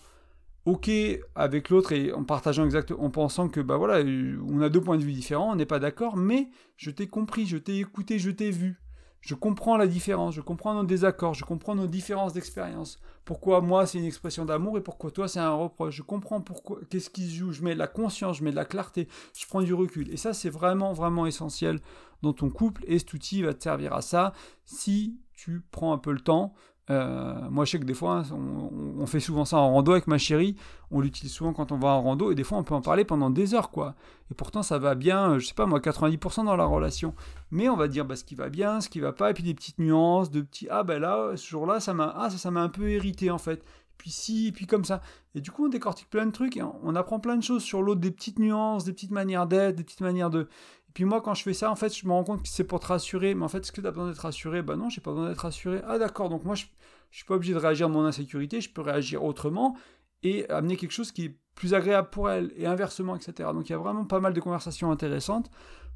ok 0.66 0.92
avec 1.34 1.70
l'autre 1.70 1.92
et 1.92 2.14
en 2.14 2.24
partageant 2.24 2.66
exactement, 2.66 3.04
en 3.04 3.10
pensant 3.10 3.50
que 3.50 3.60
bah 3.60 3.78
voilà, 3.78 4.04
on 4.48 4.62
a 4.62 4.70
deux 4.70 4.82
points 4.82 4.98
de 4.98 5.04
vue 5.04 5.14
différents, 5.14 5.52
on 5.52 5.56
n'est 5.56 5.66
pas 5.66 5.80
d'accord, 5.80 6.18
mais 6.18 6.50
je 6.78 6.92
t'ai 6.92 7.08
compris, 7.08 7.48
je 7.48 7.58
t'ai 7.58 7.80
écouté, 7.80 8.20
je 8.20 8.30
t'ai 8.30 8.52
vu. 8.52 8.80
Je 9.22 9.36
comprends 9.36 9.78
la 9.78 9.86
différence, 9.86 10.34
je 10.34 10.42
comprends 10.42 10.74
nos 10.74 10.84
désaccords, 10.84 11.36
je 11.36 11.46
comprends 11.46 11.76
nos 11.76 11.86
différences 11.86 12.34
d'expérience. 12.34 13.00
Pourquoi 13.24 13.62
moi 13.62 13.86
c'est 13.86 14.00
une 14.00 14.06
expression 14.06 14.46
d'amour 14.46 14.80
et 14.80 14.82
pourquoi 14.82 15.12
toi 15.12 15.28
c'est 15.28 15.40
un 15.40 15.54
reproche? 15.54 15.96
Je 15.96 16.02
comprends 16.02 16.42
pourquoi, 16.42 16.80
qu'est-ce 16.90 17.12
qui 17.12 17.30
se 17.30 17.36
joue? 17.36 17.52
Je 17.52 17.62
mets 17.62 17.76
de 17.76 17.80
la 17.80 17.88
conscience, 17.88 18.38
je 18.38 18.44
mets 18.44 18.50
de 18.50 18.56
la 18.56 18.66
clarté, 18.66 19.08
je 19.38 19.46
prends 19.46 19.62
du 19.62 19.76
recul. 19.76 20.12
Et 20.12 20.18
ça 20.18 20.34
c'est 20.34 20.50
vraiment 20.50 20.94
vraiment 20.94 21.28
essentiel 21.28 21.80
dans 22.24 22.34
ton 22.34 22.50
couple 22.50 22.84
et 22.88 22.98
cet 22.98 23.14
outil 23.14 23.44
va 23.44 23.54
te 23.54 23.62
servir 23.62 23.94
à 23.94 24.02
ça 24.02 24.34
si 24.66 25.20
tu 25.34 25.62
prends 25.72 25.94
un 25.94 25.98
peu 26.00 26.12
le 26.12 26.22
temps 26.22 26.54
euh, 26.90 27.50
moi, 27.50 27.66
je 27.66 27.72
sais 27.72 27.80
que 27.80 27.86
des 27.86 27.94
fois, 27.94 28.24
on, 28.32 29.06
fait 29.06 29.20
souvent 29.20 29.46
ça 29.46 29.58
en 29.58 29.72
rando 29.72 29.92
avec 29.92 30.08
ma 30.08 30.18
chérie. 30.18 30.56
On 30.90 31.00
l'utilise 31.00 31.32
souvent 31.32 31.54
quand 31.54 31.72
on 31.72 31.78
va 31.78 31.90
en 31.90 32.02
rando. 32.02 32.32
Et 32.32 32.36
des 32.36 32.44
fois, 32.44 32.58
on 32.58 32.64
peut 32.64 32.74
en 32.74 32.82
parler 32.82 33.06
pendant 33.06 33.30
des 33.30 33.54
heures, 33.54 33.70
quoi. 33.70 33.96
Et 34.32 34.34
pourtant, 34.34 34.64
ça 34.64 34.78
va 34.78 34.96
bien, 34.96 35.38
je 35.38 35.46
sais 35.46 35.54
pas 35.54 35.66
moi, 35.66 35.80
90% 35.80 36.46
dans 36.46 36.56
la 36.56 36.66
relation. 36.66 37.14
Mais 37.52 37.70
on 37.70 37.78
va 37.78 37.88
dire 37.88 38.06
bah, 38.06 38.16
ce 38.16 38.24
qui 38.24 38.36
va 38.36 38.50
bien, 38.50 38.82
ce 38.82 38.90
qui 38.90 39.00
va 39.00 39.14
pas. 39.14 39.32
Et 39.32 39.34
puis 39.34 39.44
des 39.44 39.54
petites 39.54 39.80
nuances, 39.80 40.32
de 40.32 40.42
petits 40.42 40.68
Ah, 40.70 40.84
ben 40.84 41.00
là, 41.00 41.32
ce 41.36 41.48
jour-là, 41.48 41.80
ça 41.80 41.94
m'a 41.94 42.14
ah, 42.18 42.30
ça, 42.30 42.38
ça 42.38 42.52
m'a 42.52 42.62
un 42.62 42.70
peu 42.70 42.90
hérité, 42.90 43.32
en 43.32 43.38
fait. 43.38 43.64
Puis 43.98 44.10
si, 44.10 44.48
et 44.48 44.52
puis 44.52 44.66
comme 44.66 44.84
ça. 44.84 45.02
Et 45.36 45.42
du 45.42 45.52
coup, 45.52 45.66
on 45.66 45.70
décortique 45.70 46.10
plein 46.10 46.26
de 46.26 46.32
trucs 46.32 46.58
et 46.58 46.64
on 46.64 46.96
apprend 46.96 47.20
plein 47.20 47.38
de 47.38 47.44
choses 47.44 47.64
sur 47.64 47.84
l'autre, 47.84 48.02
des 48.02 48.12
petites 48.12 48.40
nuances, 48.40 48.84
des 48.84 48.94
petites 48.94 49.12
manières 49.12 49.46
d'être, 49.46 49.76
des 49.76 49.84
petites 49.84 50.02
manières 50.02 50.32
de. 50.32 50.50
Puis 50.94 51.06
moi, 51.06 51.22
quand 51.22 51.34
je 51.34 51.44
fais 51.44 51.54
ça, 51.54 51.72
en 51.72 51.76
fait, 51.76 51.96
je 51.96 52.06
me 52.06 52.12
rends 52.12 52.24
compte 52.24 52.44
que 52.44 52.50
c'est 52.50 52.64
pour 52.64 52.80
te 52.80 52.88
rassurer. 52.88 53.34
Mais 53.34 53.44
en 53.44 53.48
fait, 53.48 53.60
est-ce 53.60 53.72
que 53.72 53.82
tu 53.82 53.88
as 53.88 53.92
besoin 53.92 54.10
d'être 54.10 54.20
rassuré? 54.20 54.62
Bah 54.62 54.76
non, 54.76 54.90
j'ai 54.90 55.02
pas 55.02 55.12
besoin 55.12 55.30
d'être 55.30 55.40
rassuré. 55.40 55.82
Ah 55.88 55.98
d'accord, 55.98 56.30
donc 56.30 56.44
moi, 56.44 56.56
je, 56.56 56.66
je 57.12 57.18
suis 57.18 57.26
pas 57.26 57.36
obligé 57.36 57.54
de 57.54 57.60
réagir 57.60 57.88
à 57.88 57.90
mon 57.90 58.06
insécurité, 58.06 58.62
je 58.62 58.72
peux 58.72 58.82
réagir 58.82 59.24
autrement 59.24 59.78
et 60.24 60.50
amener 60.50 60.78
quelque 60.78 60.92
chose 60.92 61.12
qui 61.12 61.26
est 61.26 61.38
plus 61.56 61.74
agréable 61.74 62.10
pour 62.10 62.30
elle, 62.30 62.52
et 62.56 62.66
inversement, 62.66 63.16
etc. 63.16 63.50
Donc 63.54 63.70
il 63.70 63.74
y 63.74 63.76
a 63.76 63.78
vraiment 63.78 64.06
pas 64.06 64.20
mal 64.20 64.34
de 64.34 64.40
conversations 64.40 64.92
intéressantes. 64.92 65.50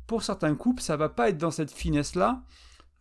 Pour 0.08 0.24
certains 0.24 0.56
couples, 0.56 0.82
ça 0.82 0.98
va 0.98 1.10
pas 1.10 1.30
être 1.30 1.38
dans 1.38 1.52
cette 1.52 1.72
finesse-là, 1.72 2.44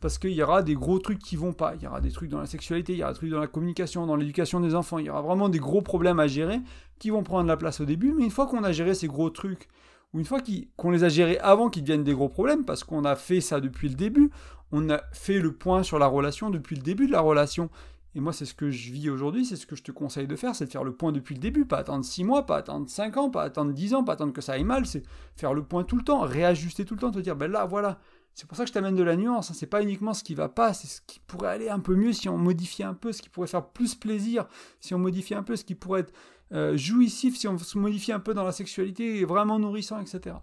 parce 0.00 0.18
qu'il 0.18 0.33
y 0.33 0.42
aura 0.42 0.62
des 0.62 0.74
gros 0.74 0.98
trucs 0.98 1.18
qui 1.18 1.37
vont 1.37 1.52
pas. 1.52 1.74
Il 1.74 1.83
y 1.83 1.87
aura 1.87 2.00
des 2.00 2.12
trucs 2.12 2.30
dans 2.30 2.40
la 2.40 2.46
sexualité, 2.46 2.92
il 2.92 2.98
y 2.98 3.02
aura 3.02 3.12
des 3.12 3.18
trucs 3.18 3.30
dans 3.30 3.40
la 3.40 3.46
communication, 3.46 4.07
dans 4.07 4.16
l'éducation 4.16 4.61
des 4.61 4.74
enfants, 4.74 4.98
il 4.98 5.07
y 5.07 5.11
aura 5.11 5.22
vraiment 5.22 5.48
des 5.48 5.59
gros 5.59 5.83
problèmes 5.83 6.20
à 6.20 6.26
gérer 6.26 6.61
qui 6.98 7.11
vont 7.11 7.22
prendre 7.22 7.48
la 7.48 7.57
place 7.57 7.80
au 7.80 7.85
début, 7.85 8.12
mais 8.12 8.24
une 8.24 8.30
fois 8.30 8.46
qu'on 8.46 8.64
a 8.64 8.72
géré 8.72 8.94
ces 8.94 9.09
gros 9.09 9.30
trucs, 9.30 9.68
ou 10.14 10.20
une 10.20 10.24
fois 10.24 10.40
qu'on 10.77 10.90
les 10.90 11.05
a 11.05 11.09
gérés 11.09 11.38
avant 11.40 11.68
qu'ils 11.68 11.83
deviennent 11.83 12.05
des 12.05 12.14
gros 12.14 12.29
problèmes, 12.29 12.64
parce 12.64 12.85
qu'on 12.85 13.05
a 13.05 13.16
fait 13.16 13.40
ça 13.40 13.61
depuis 13.61 13.88
le 13.88 13.96
début, 13.96 14.31
on 14.72 14.88
a 14.88 15.03
fait 15.12 15.40
le 15.40 15.53
point 15.53 15.83
sur 15.83 15.98
la 15.98 16.07
relation 16.07 16.50
depuis 16.50 16.77
le 16.77 16.83
début 16.83 17.07
de 17.07 17.12
la 17.12 17.20
relation. 17.20 17.68
Et 18.14 18.20
moi, 18.20 18.33
c'est 18.33 18.44
ce 18.44 18.55
que 18.55 18.70
je 18.70 18.92
vis 18.92 19.11
aujourd'hui, 19.11 19.44
c'est 19.44 19.57
ce 19.57 19.66
que 19.66 19.74
je 19.74 19.83
te 19.83 19.90
conseille 19.90 20.29
de 20.29 20.37
faire, 20.37 20.55
c'est 20.55 20.66
de 20.66 20.70
faire 20.70 20.85
le 20.85 20.94
point 20.94 21.11
depuis 21.11 21.35
le 21.35 21.40
début, 21.40 21.64
pas 21.64 21.79
attendre 21.79 22.05
6 22.05 22.22
mois, 22.22 22.46
pas 22.46 22.59
attendre 22.59 22.88
5 22.88 23.16
ans, 23.16 23.29
pas 23.29 23.42
attendre 23.42 23.72
10 23.72 23.94
ans, 23.94 24.05
pas 24.05 24.12
attendre 24.12 24.33
que 24.33 24.40
ça 24.40 24.53
aille 24.53 24.62
mal, 24.62 24.87
c'est 24.87 25.03
faire 25.35 25.53
le 25.53 25.64
point 25.64 25.83
tout 25.83 25.96
le 25.96 26.05
temps, 26.05 26.20
réajuster 26.20 26.85
tout 26.85 26.94
le 26.94 27.00
temps, 27.00 27.11
te 27.11 27.18
dire, 27.18 27.35
ben 27.35 27.50
là, 27.50 27.64
voilà. 27.66 27.98
C'est 28.35 28.48
pour 28.48 28.57
ça 28.57 28.64
que 28.64 28.68
je 28.68 28.72
t'amène 28.72 28.96
de 28.96 29.03
la 29.03 29.16
nuance, 29.16 29.50
hein. 29.50 29.55
c'est 29.57 29.66
pas 29.66 29.83
uniquement 29.83 30.12
ce 30.12 30.24
qui 30.24 30.35
va 30.35 30.48
pas, 30.48 30.74
c'est 30.74 30.88
ce 30.88 31.00
qui 31.07 31.20
pourrait 31.20 31.50
aller 31.50 31.68
un 31.68 31.79
peu 31.79 31.94
mieux 31.94 32.12
si 32.12 32.29
on 32.29 32.37
modifiait 32.37 32.85
un 32.85 32.94
peu, 32.94 33.12
ce 33.12 33.22
qui 33.22 33.29
pourrait 33.29 33.46
faire 33.46 33.66
plus 33.66 33.94
plaisir, 33.94 34.46
si 34.81 34.92
on 34.92 34.98
modifiait 34.98 35.37
un 35.37 35.44
peu, 35.44 35.55
ce 35.55 35.64
qui 35.64 35.77
pourrait 35.77 36.00
être 36.00 36.12
euh, 36.55 36.77
jouissif 36.77 37.37
si 37.37 37.49
on 37.49 37.59
se 37.59 37.79
modifie 37.79 38.12
un 38.12 38.21
peu 38.21 38.33
dans 38.33 38.45
la 38.45 38.53
sexualité 38.53 39.19
et 39.19 39.25
vraiment 39.25 39.59
nourrissant, 39.59 40.01
etc. 40.01 40.37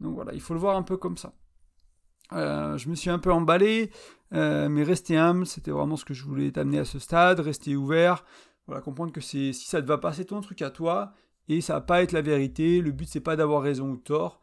Donc 0.00 0.14
voilà, 0.14 0.32
il 0.32 0.40
faut 0.40 0.54
le 0.54 0.60
voir 0.60 0.76
un 0.76 0.82
peu 0.82 0.96
comme 0.96 1.16
ça. 1.16 1.34
Euh, 2.32 2.76
je 2.76 2.88
me 2.88 2.94
suis 2.94 3.10
un 3.10 3.18
peu 3.18 3.32
emballé, 3.32 3.90
euh, 4.34 4.68
mais 4.68 4.82
rester 4.82 5.16
humble, 5.16 5.46
c'était 5.46 5.70
vraiment 5.70 5.96
ce 5.96 6.04
que 6.04 6.14
je 6.14 6.24
voulais 6.24 6.52
t'amener 6.52 6.78
à 6.78 6.84
ce 6.84 6.98
stade, 6.98 7.40
rester 7.40 7.74
ouvert, 7.74 8.24
voilà, 8.66 8.82
comprendre 8.82 9.12
que 9.12 9.20
si 9.20 9.54
ça 9.54 9.80
te 9.80 9.86
va 9.86 9.98
pas, 9.98 10.12
c'est 10.12 10.26
ton 10.26 10.40
truc 10.40 10.62
à 10.62 10.70
toi, 10.70 11.14
et 11.48 11.60
ça 11.60 11.74
va 11.74 11.80
pas 11.80 12.02
être 12.02 12.12
la 12.12 12.20
vérité, 12.20 12.80
le 12.80 12.92
but 12.92 13.08
c'est 13.08 13.20
pas 13.20 13.34
d'avoir 13.34 13.62
raison 13.62 13.90
ou 13.90 13.96
tort, 13.96 14.40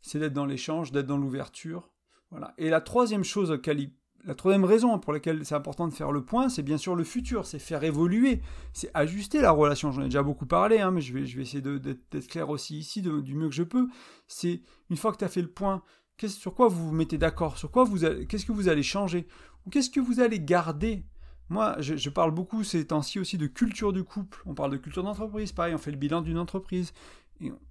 c'est 0.00 0.18
d'être 0.18 0.32
dans 0.32 0.46
l'échange, 0.46 0.92
d'être 0.92 1.06
dans 1.06 1.18
l'ouverture. 1.18 1.90
Voilà. 2.30 2.54
Et 2.56 2.70
la 2.70 2.80
troisième 2.80 3.24
chose 3.24 3.58
Cali 3.62 3.92
la 4.26 4.34
troisième 4.34 4.64
raison 4.64 4.98
pour 4.98 5.12
laquelle 5.12 5.44
c'est 5.44 5.54
important 5.54 5.86
de 5.86 5.92
faire 5.92 6.12
le 6.12 6.24
point, 6.24 6.48
c'est 6.48 6.62
bien 6.62 6.78
sûr 6.78 6.94
le 6.94 7.04
futur, 7.04 7.46
c'est 7.46 7.58
faire 7.58 7.84
évoluer, 7.84 8.40
c'est 8.72 8.90
ajuster 8.94 9.40
la 9.40 9.50
relation. 9.50 9.92
J'en 9.92 10.02
ai 10.02 10.06
déjà 10.06 10.22
beaucoup 10.22 10.46
parlé, 10.46 10.78
hein, 10.78 10.90
mais 10.90 11.00
je 11.00 11.12
vais, 11.12 11.22
essayer 11.42 11.60
d'être 11.60 12.26
clair 12.28 12.48
aussi 12.48 12.78
ici 12.78 13.02
du 13.02 13.34
mieux 13.34 13.48
que 13.48 13.54
je 13.54 13.62
peux. 13.62 13.88
C'est 14.26 14.62
une 14.90 14.96
fois 14.96 15.12
que 15.12 15.18
tu 15.18 15.24
as 15.24 15.28
fait 15.28 15.42
le 15.42 15.50
point, 15.50 15.82
sur 16.26 16.54
quoi 16.54 16.68
vous 16.68 16.88
vous 16.88 16.94
mettez 16.94 17.18
d'accord, 17.18 17.58
sur 17.58 17.70
quoi 17.70 17.84
vous 17.84 17.98
qu'est-ce 18.26 18.46
que 18.46 18.52
vous 18.52 18.68
allez 18.68 18.82
changer, 18.82 19.26
ou 19.66 19.70
qu'est-ce 19.70 19.90
que 19.90 20.00
vous 20.00 20.20
allez 20.20 20.40
garder? 20.40 21.04
Moi, 21.50 21.76
je 21.80 22.08
parle 22.08 22.30
beaucoup 22.30 22.64
ces 22.64 22.86
temps-ci 22.86 23.20
aussi 23.20 23.36
de 23.36 23.46
culture 23.46 23.92
du 23.92 24.02
couple. 24.02 24.42
On 24.46 24.54
parle 24.54 24.72
de 24.72 24.78
culture 24.78 25.02
d'entreprise, 25.02 25.52
pareil, 25.52 25.74
on 25.74 25.78
fait 25.78 25.90
le 25.90 25.98
bilan 25.98 26.22
d'une 26.22 26.38
entreprise 26.38 26.92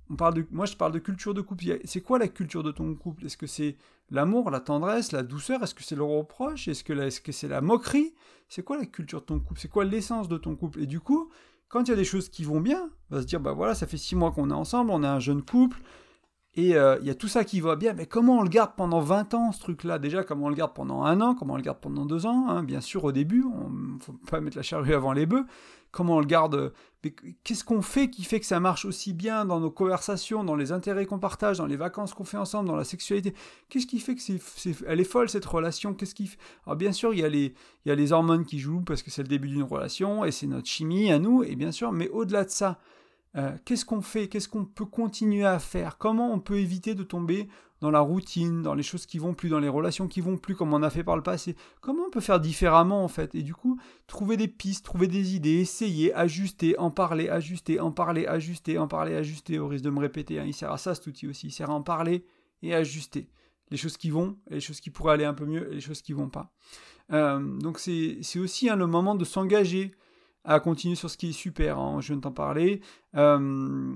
on 0.09 0.15
parle 0.15 0.33
de, 0.35 0.45
moi, 0.51 0.65
je 0.65 0.75
parle 0.75 0.91
de 0.91 0.99
culture 0.99 1.33
de 1.33 1.41
couple. 1.41 1.65
C'est 1.85 2.01
quoi 2.01 2.19
la 2.19 2.27
culture 2.27 2.63
de 2.63 2.71
ton 2.71 2.93
couple? 2.95 3.25
Est-ce 3.25 3.37
que 3.37 3.47
c'est 3.47 3.77
l'amour, 4.09 4.51
la 4.51 4.59
tendresse, 4.59 5.11
la 5.11 5.23
douceur? 5.23 5.63
Est-ce 5.63 5.73
que 5.73 5.83
c'est 5.83 5.95
le 5.95 6.03
reproche? 6.03 6.67
Est-ce 6.67 6.83
que, 6.83 7.31
c'est 7.31 7.47
la 7.47 7.61
moquerie? 7.61 8.13
C'est 8.49 8.63
quoi 8.63 8.77
la 8.77 8.85
culture 8.85 9.21
de 9.21 9.25
ton 9.25 9.39
couple? 9.39 9.59
C'est 9.59 9.69
quoi 9.69 9.85
l'essence 9.85 10.27
de 10.27 10.37
ton 10.37 10.55
couple? 10.55 10.81
Et 10.81 10.87
du 10.87 10.99
coup, 10.99 11.29
quand 11.69 11.83
il 11.83 11.89
y 11.89 11.93
a 11.93 11.97
des 11.97 12.05
choses 12.05 12.29
qui 12.29 12.43
vont 12.43 12.61
bien, 12.61 12.89
on 13.09 13.15
va 13.15 13.21
se 13.21 13.27
dire, 13.27 13.39
bah 13.39 13.53
voilà, 13.53 13.73
ça 13.73 13.87
fait 13.87 13.97
six 13.97 14.15
mois 14.15 14.31
qu'on 14.31 14.51
est 14.51 14.53
ensemble, 14.53 14.91
on 14.91 15.03
est 15.03 15.07
un 15.07 15.19
jeune 15.19 15.41
couple, 15.41 15.81
et 16.55 16.75
euh, 16.75 16.97
il 17.01 17.07
y 17.07 17.09
a 17.09 17.15
tout 17.15 17.27
ça 17.27 17.43
qui 17.43 17.61
va 17.61 17.75
bien, 17.75 17.93
mais 17.93 18.05
comment 18.05 18.37
on 18.37 18.43
le 18.43 18.49
garde 18.49 18.73
pendant 18.77 18.99
20 18.99 19.33
ans, 19.33 19.51
ce 19.51 19.59
truc-là? 19.59 19.97
Déjà, 19.97 20.23
comment 20.23 20.45
on 20.45 20.49
le 20.49 20.55
garde 20.55 20.73
pendant 20.73 21.01
un 21.03 21.19
an, 21.19 21.33
comment 21.33 21.55
on 21.55 21.57
le 21.57 21.63
garde 21.63 21.79
pendant 21.79 22.05
deux 22.05 22.27
ans 22.27 22.47
hein? 22.47 22.61
Bien 22.61 22.79
sûr, 22.79 23.03
au 23.05 23.11
début, 23.11 23.43
on 23.43 23.69
ne 23.69 23.99
faut 23.99 24.13
pas 24.29 24.39
mettre 24.39 24.57
la 24.57 24.63
charrue 24.63 24.93
avant 24.93 25.13
les 25.13 25.25
bœufs. 25.25 25.45
Comment 25.93 26.15
on 26.15 26.19
le 26.19 26.25
garde 26.25 26.73
Qu'est-ce 27.43 27.63
qu'on 27.63 27.83
fait 27.83 28.09
qui 28.09 28.23
fait 28.23 28.39
que 28.39 28.45
ça 28.47 28.59
marche 28.59 28.83
aussi 28.83 29.13
bien 29.13 29.45
dans 29.45 29.59
nos 29.59 29.69
conversations, 29.69 30.43
dans 30.43 30.55
les 30.55 30.71
intérêts 30.71 31.05
qu'on 31.05 31.19
partage, 31.19 31.59
dans 31.59 31.67
les 31.67 31.75
vacances 31.75 32.15
qu'on 32.15 32.23
fait 32.23 32.37
ensemble, 32.37 32.67
dans 32.67 32.75
la 32.75 32.83
sexualité? 32.83 33.35
Qu'est-ce 33.69 33.85
qui 33.85 33.99
fait 33.99 34.15
que 34.15 34.21
c'est, 34.21 34.39
elle 34.87 34.99
est 34.99 35.05
folle 35.05 35.29
cette 35.29 35.45
relation? 35.45 35.93
Qu'est-ce 35.93 36.15
qui 36.15 36.35
Alors 36.65 36.77
bien 36.77 36.91
sûr, 36.91 37.13
il 37.13 37.19
y, 37.19 37.23
a 37.23 37.29
les, 37.29 37.53
il 37.85 37.89
y 37.89 37.91
a 37.91 37.95
les 37.95 38.11
hormones 38.11 38.43
qui 38.43 38.57
jouent 38.57 38.81
parce 38.81 39.03
que 39.03 39.11
c'est 39.11 39.21
le 39.21 39.27
début 39.27 39.49
d'une 39.49 39.63
relation 39.63 40.25
et 40.25 40.31
c'est 40.31 40.47
notre 40.47 40.67
chimie 40.67 41.11
à 41.11 41.19
nous, 41.19 41.43
et 41.43 41.55
bien 41.55 41.71
sûr, 41.71 41.91
mais 41.91 42.09
au-delà 42.09 42.43
de 42.45 42.49
ça, 42.49 42.79
euh, 43.35 43.51
qu'est-ce 43.65 43.85
qu'on 43.85 44.01
fait, 44.01 44.27
qu'est-ce 44.27 44.49
qu'on 44.49 44.65
peut 44.65 44.85
continuer 44.85 45.45
à 45.45 45.59
faire, 45.59 45.99
comment 45.99 46.33
on 46.33 46.39
peut 46.39 46.57
éviter 46.57 46.95
de 46.95 47.03
tomber 47.03 47.47
dans 47.83 47.91
la 47.91 47.99
routine, 47.99 48.61
dans 48.61 48.75
les 48.75 48.81
choses 48.81 49.05
qui 49.05 49.19
vont 49.19 49.33
plus, 49.33 49.49
dans 49.49 49.59
les 49.59 49.67
relations 49.67 50.07
qui 50.07 50.21
vont 50.21 50.37
plus, 50.37 50.55
comme 50.55 50.73
on 50.73 50.81
a 50.83 50.89
fait 50.89 51.03
par 51.03 51.17
le 51.17 51.21
passé, 51.21 51.57
comment 51.81 52.03
on 52.07 52.09
peut 52.09 52.21
faire 52.21 52.39
différemment 52.39 53.03
en 53.03 53.09
fait, 53.09 53.35
et 53.35 53.43
du 53.43 53.53
coup, 53.53 53.77
trouver 54.07 54.37
des 54.37 54.47
pistes, 54.47 54.85
trouver 54.85 55.07
des 55.07 55.35
idées, 55.35 55.59
essayer, 55.59 56.13
ajuster, 56.13 56.79
en 56.79 56.91
parler, 56.91 57.27
ajuster, 57.27 57.81
en 57.81 57.91
parler, 57.91 58.25
ajuster, 58.25 58.77
en 58.77 58.87
parler, 58.87 59.15
ajuster, 59.15 59.59
au 59.59 59.67
risque 59.67 59.83
de 59.83 59.89
me 59.89 59.99
répéter, 59.99 60.39
hein. 60.39 60.45
il 60.47 60.53
sert 60.53 60.71
à 60.71 60.77
ça 60.77 60.95
cet 60.95 61.07
outil 61.07 61.27
aussi, 61.27 61.47
il 61.47 61.51
sert 61.51 61.69
à 61.69 61.73
en 61.73 61.83
parler 61.83 62.25
et 62.61 62.73
ajuster 62.73 63.27
les 63.69 63.75
choses 63.75 63.97
qui 63.97 64.11
vont, 64.11 64.37
les 64.49 64.61
choses 64.61 64.79
qui 64.79 64.89
pourraient 64.89 65.15
aller 65.15 65.25
un 65.25 65.33
peu 65.33 65.45
mieux, 65.45 65.67
les 65.69 65.81
choses 65.81 66.01
qui 66.01 66.13
vont 66.13 66.29
pas. 66.29 66.53
Euh, 67.11 67.39
donc 67.59 67.79
c'est 67.79 68.39
aussi 68.39 68.69
hein, 68.69 68.77
le 68.77 68.87
moment 68.87 69.15
de 69.15 69.25
s'engager, 69.25 69.91
à 70.45 70.61
continuer 70.61 70.95
sur 70.95 71.09
ce 71.09 71.17
qui 71.17 71.29
est 71.29 71.33
super, 71.33 71.79
hein, 71.79 71.99
je 71.99 72.07
viens 72.07 72.15
de 72.15 72.21
t'en 72.21 72.31
parler. 72.31 72.79
Euh, 73.15 73.93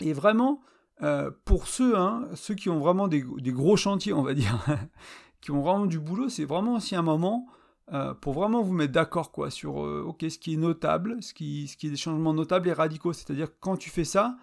et 0.00 0.12
vraiment, 0.12 0.60
euh, 1.02 1.30
pour 1.44 1.66
ceux, 1.66 1.96
hein, 1.96 2.28
ceux 2.34 2.54
qui 2.54 2.68
ont 2.68 2.78
vraiment 2.78 3.08
des, 3.08 3.22
gros 3.22 3.76
chantiers, 3.76 4.12
on 4.12 4.22
va 4.22 4.34
dire, 4.34 4.64
qui 5.40 5.50
ont 5.50 5.62
vraiment 5.62 5.86
du 5.86 5.98
boulot, 5.98 6.28
c'est 6.28 6.44
vraiment 6.44 6.74
aussi 6.74 6.94
un 6.94 7.02
moment 7.02 7.46
euh, 7.92 8.14
pour 8.14 8.32
vraiment 8.34 8.62
vous 8.62 8.72
mettre 8.72 8.92
d'accord 8.92 9.32
quoi 9.32 9.50
sur 9.50 9.76
ok 9.76 10.24
ce 10.28 10.38
qui 10.38 10.54
est 10.54 10.56
notable, 10.56 11.22
ce 11.22 11.34
qui, 11.34 11.66
ce 11.66 11.76
qui 11.76 11.88
est 11.88 11.90
des 11.90 11.96
changements 11.96 12.34
notables 12.34 12.68
et 12.68 12.72
radicaux. 12.72 13.12
C'est-à-dire 13.12 13.48
quand 13.60 13.76
tu 13.76 13.90
fais 13.90 14.04
ça, 14.04 14.36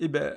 eh 0.00 0.08
ben 0.08 0.36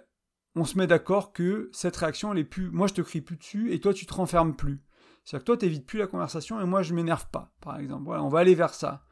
on 0.55 0.65
se 0.65 0.77
met 0.77 0.87
d'accord 0.87 1.33
que 1.33 1.69
cette 1.73 1.97
réaction 1.97 2.31
elle 2.31 2.39
est 2.39 2.43
plus, 2.43 2.69
moi 2.69 2.87
je 2.87 2.93
te 2.93 3.01
crie 3.01 3.21
plus 3.21 3.37
dessus 3.37 3.73
et 3.73 3.79
toi 3.79 3.93
tu 3.93 4.05
te 4.05 4.13
renfermes 4.13 4.55
plus. 4.55 4.81
C'est-à-dire 5.23 5.43
que 5.43 5.45
toi 5.45 5.57
tu 5.57 5.65
n'évites 5.65 5.85
plus 5.85 5.99
la 5.99 6.07
conversation 6.07 6.61
et 6.61 6.65
moi 6.65 6.83
je 6.83 6.93
m'énerve 6.93 7.27
pas, 7.31 7.51
par 7.61 7.77
exemple. 7.77 8.05
Voilà, 8.05 8.23
on 8.23 8.29
va 8.29 8.39
aller 8.39 8.55
vers 8.55 8.73
ça. 8.73 9.03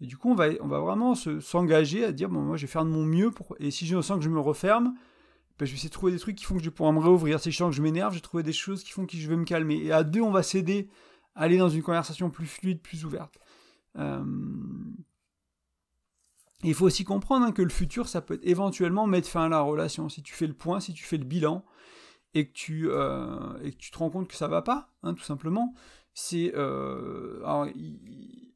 Et 0.00 0.06
du 0.06 0.16
coup, 0.16 0.30
on 0.30 0.34
va, 0.34 0.48
on 0.60 0.66
va 0.66 0.80
vraiment 0.80 1.14
s'engager 1.14 2.04
à 2.04 2.12
dire, 2.12 2.28
bon, 2.28 2.40
moi, 2.40 2.56
je 2.56 2.62
vais 2.62 2.72
faire 2.72 2.84
de 2.84 2.90
mon 2.90 3.04
mieux. 3.04 3.30
Pour... 3.30 3.54
Et 3.58 3.70
si 3.70 3.86
je 3.86 4.00
sens 4.00 4.18
que 4.18 4.24
je 4.24 4.30
me 4.30 4.40
referme, 4.40 4.94
ben, 5.60 5.66
je 5.66 5.72
vais 5.72 5.76
essayer 5.76 5.90
de 5.90 5.94
trouver 5.94 6.12
des 6.12 6.18
trucs 6.18 6.36
qui 6.36 6.46
font 6.46 6.54
que 6.54 6.60
je 6.62 6.70
vais 6.70 6.74
pouvoir 6.74 6.94
me 6.94 7.00
réouvrir. 7.00 7.38
Si 7.38 7.50
je 7.50 7.56
sens 7.58 7.68
que 7.68 7.76
je 7.76 7.82
m'énerve, 7.82 8.12
je 8.12 8.16
vais 8.16 8.22
trouver 8.22 8.42
des 8.42 8.52
choses 8.54 8.82
qui 8.82 8.92
font 8.92 9.04
que 9.04 9.14
je 9.14 9.28
vais 9.28 9.36
me 9.36 9.44
calmer. 9.44 9.76
Et 9.76 9.92
à 9.92 10.02
deux, 10.02 10.22
on 10.22 10.30
va 10.30 10.42
s'aider 10.42 10.88
à 11.34 11.42
aller 11.42 11.58
dans 11.58 11.68
une 11.68 11.82
conversation 11.82 12.30
plus 12.30 12.46
fluide, 12.46 12.80
plus 12.80 13.04
ouverte. 13.04 13.38
Euh, 13.98 14.24
il 16.62 16.72
faut 16.72 16.86
aussi 16.86 17.04
comprendre 17.04 17.44
hein, 17.44 17.52
que 17.52 17.60
le 17.60 17.68
futur, 17.68 18.08
ça 18.08 18.22
peut 18.22 18.40
éventuellement 18.42 19.06
mettre 19.06 19.28
fin 19.28 19.44
à 19.44 19.48
la 19.50 19.60
relation. 19.60 20.08
Si 20.08 20.22
tu 20.22 20.32
fais 20.32 20.46
le 20.46 20.54
point, 20.54 20.80
si 20.80 20.94
tu 20.94 21.04
fais 21.04 21.18
le 21.18 21.24
bilan, 21.24 21.62
et 22.32 22.48
que 22.48 22.52
tu, 22.54 22.88
euh, 22.88 23.60
et 23.62 23.72
que 23.72 23.76
tu 23.76 23.90
te 23.90 23.98
rends 23.98 24.08
compte 24.08 24.28
que 24.28 24.36
ça 24.36 24.48
va 24.48 24.62
pas, 24.62 24.90
hein, 25.02 25.12
tout 25.12 25.24
simplement, 25.24 25.74
c'est... 26.14 26.54
Euh, 26.54 27.44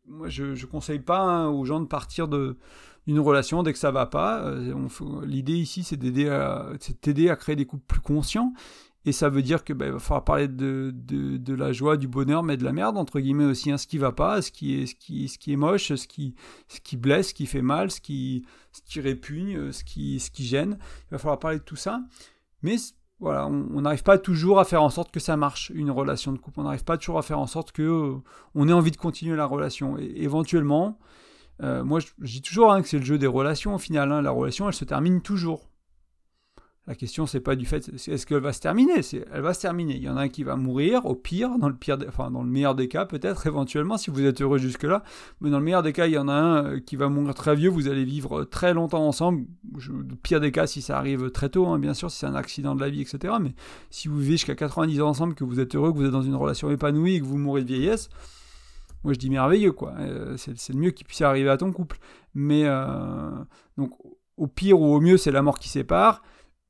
moi, 0.06 0.28
je 0.28 0.44
ne 0.44 0.66
conseille 0.66 1.00
pas 1.00 1.20
hein, 1.20 1.48
aux 1.48 1.64
gens 1.64 1.80
de 1.80 1.86
partir 1.86 2.28
d'une 2.28 3.20
relation 3.20 3.62
dès 3.62 3.72
que 3.72 3.78
ça 3.78 3.90
va 3.90 4.06
pas. 4.06 4.44
Euh, 4.44 4.74
l'idée 5.24 5.56
ici, 5.56 5.82
c'est 5.82 5.96
d'aider 5.96 6.28
à, 6.28 7.36
créer 7.36 7.56
des 7.56 7.66
couples 7.66 7.84
plus 7.86 8.00
conscients. 8.00 8.52
Et 9.06 9.12
ça 9.12 9.28
veut 9.28 9.42
dire 9.42 9.64
que 9.64 9.74
ben, 9.74 9.92
va 9.92 9.98
falloir 9.98 10.24
parler 10.24 10.48
de, 10.48 10.90
de, 10.94 11.54
la 11.54 11.72
joie, 11.72 11.98
du 11.98 12.08
bonheur, 12.08 12.42
mais 12.42 12.56
de 12.56 12.64
la 12.64 12.72
merde, 12.72 12.96
entre 12.96 13.20
guillemets 13.20 13.44
aussi, 13.44 13.70
hein, 13.70 13.76
ce 13.76 13.86
qui 13.86 13.98
va 13.98 14.12
pas, 14.12 14.40
ce 14.40 14.50
qui 14.50 14.82
est, 14.82 15.56
moche, 15.56 15.94
ce 15.94 16.06
qui, 16.06 16.34
blesse, 16.96 17.28
ce 17.28 17.34
qui 17.34 17.44
fait 17.44 17.60
mal, 17.60 17.90
ce 17.90 18.00
qui, 18.00 18.46
répugne, 18.96 19.72
ce 19.72 19.84
qui, 19.84 20.20
ce 20.20 20.30
qui 20.30 20.46
gêne. 20.46 20.78
Il 21.08 21.12
va 21.12 21.18
falloir 21.18 21.38
parler 21.38 21.58
de 21.58 21.64
tout 21.64 21.76
ça. 21.76 22.00
Mais 22.62 22.76
voilà, 23.20 23.46
on 23.46 23.80
n'arrive 23.80 24.02
pas 24.02 24.18
toujours 24.18 24.58
à 24.58 24.64
faire 24.64 24.82
en 24.82 24.90
sorte 24.90 25.10
que 25.10 25.20
ça 25.20 25.36
marche, 25.36 25.70
une 25.74 25.90
relation 25.90 26.32
de 26.32 26.38
couple. 26.38 26.60
On 26.60 26.64
n'arrive 26.64 26.84
pas 26.84 26.98
toujours 26.98 27.18
à 27.18 27.22
faire 27.22 27.38
en 27.38 27.46
sorte 27.46 27.72
que 27.72 27.82
euh, 27.82 28.16
on 28.54 28.68
ait 28.68 28.72
envie 28.72 28.90
de 28.90 28.96
continuer 28.96 29.36
la 29.36 29.46
relation. 29.46 29.96
Et 29.98 30.12
éventuellement, 30.16 30.98
euh, 31.62 31.84
moi 31.84 32.00
je, 32.00 32.06
dis 32.18 32.42
toujours 32.42 32.72
hein, 32.72 32.82
que 32.82 32.88
c'est 32.88 32.98
le 32.98 33.04
jeu 33.04 33.16
des 33.16 33.26
relations 33.26 33.74
au 33.74 33.78
final. 33.78 34.10
Hein. 34.10 34.20
la 34.20 34.30
relation, 34.30 34.68
elle 34.68 34.74
se 34.74 34.84
termine 34.84 35.22
toujours. 35.22 35.70
La 36.86 36.94
question, 36.94 37.24
c'est 37.24 37.40
pas 37.40 37.56
du 37.56 37.64
fait, 37.64 37.88
est-ce 37.88 38.26
qu'elle 38.26 38.42
va 38.42 38.52
se 38.52 38.60
terminer? 38.60 39.00
Elle 39.32 39.40
va 39.40 39.54
se 39.54 39.60
terminer. 39.62 39.96
Il 39.96 40.02
y 40.02 40.08
en 40.10 40.18
a 40.18 40.22
un 40.22 40.28
qui 40.28 40.44
va 40.44 40.54
mourir, 40.56 41.06
au 41.06 41.14
pire, 41.14 41.58
dans 41.58 41.70
le 41.70 41.74
pire, 41.74 41.96
enfin 42.08 42.30
dans 42.30 42.42
le 42.42 42.50
meilleur 42.50 42.74
des 42.74 42.88
cas, 42.88 43.06
peut-être 43.06 43.46
éventuellement, 43.46 43.96
si 43.96 44.10
vous 44.10 44.22
êtes 44.22 44.42
heureux 44.42 44.58
jusque-là. 44.58 45.02
Mais 45.40 45.48
dans 45.48 45.60
le 45.60 45.64
meilleur 45.64 45.82
des 45.82 45.94
cas, 45.94 46.06
il 46.08 46.12
y 46.12 46.18
en 46.18 46.28
a 46.28 46.34
un 46.34 46.64
euh, 46.64 46.80
qui 46.80 46.96
va 46.96 47.08
mourir 47.08 47.34
très 47.34 47.56
vieux. 47.56 47.70
Vous 47.70 47.88
allez 47.88 48.04
vivre 48.04 48.44
très 48.44 48.74
longtemps 48.74 49.06
ensemble. 49.06 49.46
le 49.72 50.14
pire 50.16 50.40
des 50.40 50.52
cas, 50.52 50.66
si 50.66 50.82
ça 50.82 50.98
arrive 50.98 51.30
très 51.30 51.48
tôt, 51.48 51.68
hein, 51.68 51.78
bien 51.78 51.94
sûr, 51.94 52.10
si 52.10 52.18
c'est 52.18 52.26
un 52.26 52.34
accident 52.34 52.74
de 52.74 52.82
la 52.82 52.90
vie, 52.90 53.00
etc. 53.00 53.32
Mais 53.40 53.54
si 53.88 54.08
vous 54.08 54.18
vivez 54.18 54.32
jusqu'à 54.32 54.54
90 54.54 55.00
ans 55.00 55.08
ensemble, 55.08 55.34
que 55.34 55.44
vous 55.44 55.60
êtes 55.60 55.74
heureux, 55.74 55.90
que 55.90 55.96
vous 55.96 56.04
êtes 56.04 56.12
dans 56.12 56.20
une 56.20 56.36
relation 56.36 56.70
épanouie, 56.70 57.14
et 57.14 57.20
que 57.20 57.24
vous 57.24 57.38
mourrez 57.38 57.62
de 57.62 57.68
vieillesse, 57.68 58.10
moi 59.04 59.14
je 59.14 59.18
dis 59.18 59.30
merveilleux, 59.30 59.72
quoi. 59.72 59.94
Euh, 60.00 60.36
c'est, 60.36 60.68
le 60.68 60.78
mieux 60.78 60.90
qui 60.90 61.04
puisse 61.04 61.22
arriver 61.22 61.48
à 61.48 61.56
ton 61.56 61.72
couple. 61.72 61.96
Mais 62.34 62.64
euh, 62.66 63.30
donc, 63.78 63.92
au 64.36 64.48
pire 64.48 64.78
ou 64.78 64.94
au 64.94 65.00
mieux, 65.00 65.16
c'est 65.16 65.30
la 65.30 65.40
mort 65.40 65.58
qui 65.58 65.70
sépare 65.70 66.20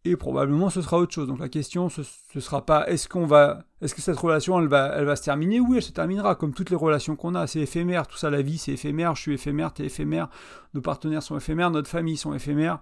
et 0.05 0.17
probablement 0.17 0.71
ce 0.71 0.83
sera 0.83 0.99
autre 0.99 1.13
chose. 1.13 1.29
Donc 1.29 1.39
la 1.39 1.49
question 1.49 1.89
ce, 1.89 2.03
ce 2.03 2.41
sera 2.41 2.65
pas 2.65 2.87
est-ce 2.89 3.09
qu'on 3.09 3.27
va 3.27 3.65
est-ce 3.81 3.95
que 3.95 4.03
cette 4.03 4.19
relation 4.19 4.61
elle 4.61 4.69
va 4.69 4.95
elle 4.97 5.05
va 5.05 5.17
se 5.17 5.23
terminer 5.23 5.61
Oui, 5.61 5.77
elle 5.77 5.83
se 5.83 5.93
terminera 5.93 6.35
comme 6.35 6.53
toutes 6.53 6.71
les 6.71 6.77
relations 6.77 7.17
qu'on 7.17 7.35
a, 7.35 7.47
c'est 7.47 7.61
éphémère, 7.61 8.07
tout 8.07 8.17
ça 8.17 8.31
la 8.31 8.43
vie 8.43 8.59
c'est 8.59 8.73
éphémère, 8.73 9.15
je 9.15 9.23
suis 9.23 9.35
éphémère, 9.35 9.73
t'es 9.73 9.87
éphémère, 9.87 10.29
nos 10.75 10.81
partenaires 10.81 11.23
sont 11.23 11.37
éphémères, 11.37 11.71
notre 11.71 11.89
famille 11.89 12.17
sont 12.17 12.35
éphémères. 12.35 12.81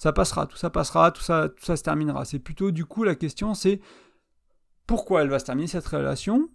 Ça 0.00 0.12
passera, 0.12 0.46
tout 0.46 0.56
ça 0.56 0.70
passera, 0.70 1.10
tout 1.10 1.22
ça 1.22 1.48
tout 1.48 1.64
ça 1.64 1.76
se 1.76 1.82
terminera. 1.82 2.24
C'est 2.24 2.38
plutôt 2.38 2.70
du 2.70 2.84
coup 2.84 3.04
la 3.04 3.14
question 3.14 3.54
c'est 3.54 3.80
pourquoi 4.86 5.22
elle 5.22 5.28
va 5.28 5.38
se 5.38 5.44
terminer 5.44 5.68
cette 5.68 5.86
relation? 5.86 6.48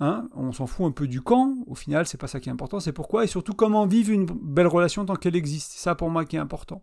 Hein? 0.00 0.28
On 0.34 0.52
s'en 0.52 0.66
fout 0.66 0.86
un 0.86 0.92
peu 0.92 1.08
du 1.08 1.22
quand, 1.22 1.56
au 1.66 1.74
final, 1.74 2.06
c'est 2.06 2.18
pas 2.18 2.28
ça 2.28 2.40
qui 2.40 2.48
est 2.48 2.52
important, 2.52 2.78
c'est 2.80 2.92
pourquoi 2.92 3.24
et 3.24 3.26
surtout 3.26 3.54
comment 3.54 3.86
vivre 3.86 4.10
une 4.10 4.26
belle 4.26 4.66
relation 4.66 5.04
tant 5.04 5.16
qu'elle 5.16 5.36
existe. 5.36 5.72
C'est 5.72 5.82
ça 5.82 5.94
pour 5.94 6.10
moi 6.10 6.24
qui 6.24 6.36
est 6.36 6.40
important. 6.40 6.82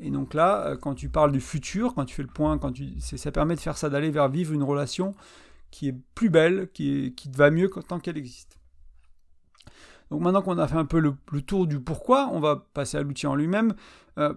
Et 0.00 0.10
donc 0.10 0.34
là, 0.34 0.66
euh, 0.66 0.76
quand 0.76 0.94
tu 0.94 1.08
parles 1.08 1.32
du 1.32 1.40
futur, 1.40 1.94
quand 1.94 2.04
tu 2.04 2.14
fais 2.14 2.22
le 2.22 2.28
point, 2.28 2.58
quand 2.58 2.72
tu, 2.72 3.00
ça 3.00 3.30
permet 3.32 3.54
de 3.54 3.60
faire 3.60 3.76
ça, 3.76 3.88
d'aller 3.88 4.10
vers 4.10 4.28
vivre 4.28 4.52
une 4.52 4.62
relation 4.62 5.14
qui 5.70 5.88
est 5.88 5.96
plus 6.14 6.30
belle, 6.30 6.70
qui, 6.72 7.12
te 7.14 7.36
va 7.36 7.50
mieux 7.50 7.70
tant 7.88 7.98
qu'elle 7.98 8.16
existe. 8.16 8.58
Donc 10.10 10.20
maintenant 10.20 10.42
qu'on 10.42 10.58
a 10.58 10.68
fait 10.68 10.76
un 10.76 10.84
peu 10.84 11.00
le, 11.00 11.42
tour 11.42 11.66
du 11.66 11.80
pourquoi, 11.80 12.28
on 12.32 12.40
va 12.40 12.56
passer 12.74 12.96
à 12.96 13.02
l'outil 13.02 13.26
en 13.26 13.34
lui-même. 13.34 13.74
Euh, 14.18 14.34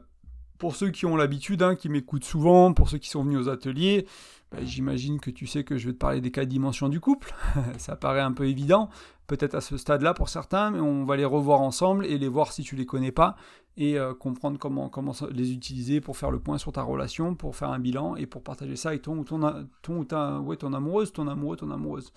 pour 0.57 0.75
ceux 0.75 0.89
qui 0.89 1.05
ont 1.05 1.15
l'habitude, 1.15 1.61
hein, 1.61 1.75
qui 1.75 1.89
m'écoutent 1.89 2.25
souvent, 2.25 2.73
pour 2.73 2.89
ceux 2.89 2.97
qui 2.97 3.09
sont 3.09 3.23
venus 3.23 3.39
aux 3.39 3.49
ateliers, 3.49 4.05
bah, 4.51 4.59
j'imagine 4.63 5.19
que 5.19 5.29
tu 5.29 5.45
sais 5.45 5.63
que 5.63 5.77
je 5.77 5.87
vais 5.87 5.93
te 5.93 5.97
parler 5.97 6.21
des 6.21 6.31
quatre 6.31 6.47
dimensions 6.47 6.89
du 6.89 6.99
couple. 6.99 7.33
ça 7.77 7.95
paraît 7.95 8.21
un 8.21 8.31
peu 8.31 8.47
évident, 8.47 8.89
peut-être 9.27 9.55
à 9.55 9.61
ce 9.61 9.77
stade-là 9.77 10.13
pour 10.13 10.29
certains, 10.29 10.71
mais 10.71 10.79
on 10.79 11.05
va 11.05 11.17
les 11.17 11.25
revoir 11.25 11.61
ensemble 11.61 12.05
et 12.05 12.17
les 12.17 12.29
voir 12.29 12.51
si 12.51 12.63
tu 12.63 12.75
les 12.75 12.85
connais 12.85 13.11
pas 13.11 13.35
et 13.77 13.99
euh, 13.99 14.13
comprendre 14.13 14.57
comment, 14.57 14.89
les 15.31 15.51
utiliser 15.51 16.01
pour 16.01 16.17
faire 16.17 16.31
le 16.31 16.39
point 16.39 16.57
sur 16.57 16.71
ta 16.71 16.81
relation, 16.81 17.35
pour 17.35 17.55
faire 17.55 17.69
un 17.69 17.79
bilan 17.79 18.15
et 18.15 18.25
pour 18.25 18.41
partager 18.41 18.75
ça 18.75 18.89
avec 18.89 19.03
ton 19.03 19.17
ou 19.17 19.23
ton, 19.23 20.39
ouais, 20.39 20.57
ton 20.57 20.73
amoureuse, 20.73 21.13
ton 21.13 21.27
amoureux, 21.27 21.57
ton 21.57 21.69
amoureuse. 21.69 22.11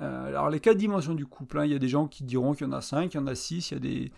Euh, 0.00 0.28
alors 0.28 0.50
les 0.50 0.60
quatre 0.60 0.78
dimensions 0.78 1.14
du 1.14 1.26
couple, 1.26 1.58
hein, 1.58 1.66
il 1.66 1.72
y 1.72 1.74
a 1.74 1.78
des 1.78 1.88
gens 1.88 2.08
qui 2.08 2.24
diront 2.24 2.54
qu'il 2.54 2.66
y 2.66 2.70
en 2.70 2.72
a 2.72 2.80
cinq, 2.80 3.14
il 3.14 3.18
y 3.18 3.20
en 3.20 3.26
a 3.26 3.34
six, 3.34 3.70
il 3.70 3.74
y 3.74 3.76
a 3.76 3.80
des 3.80 4.12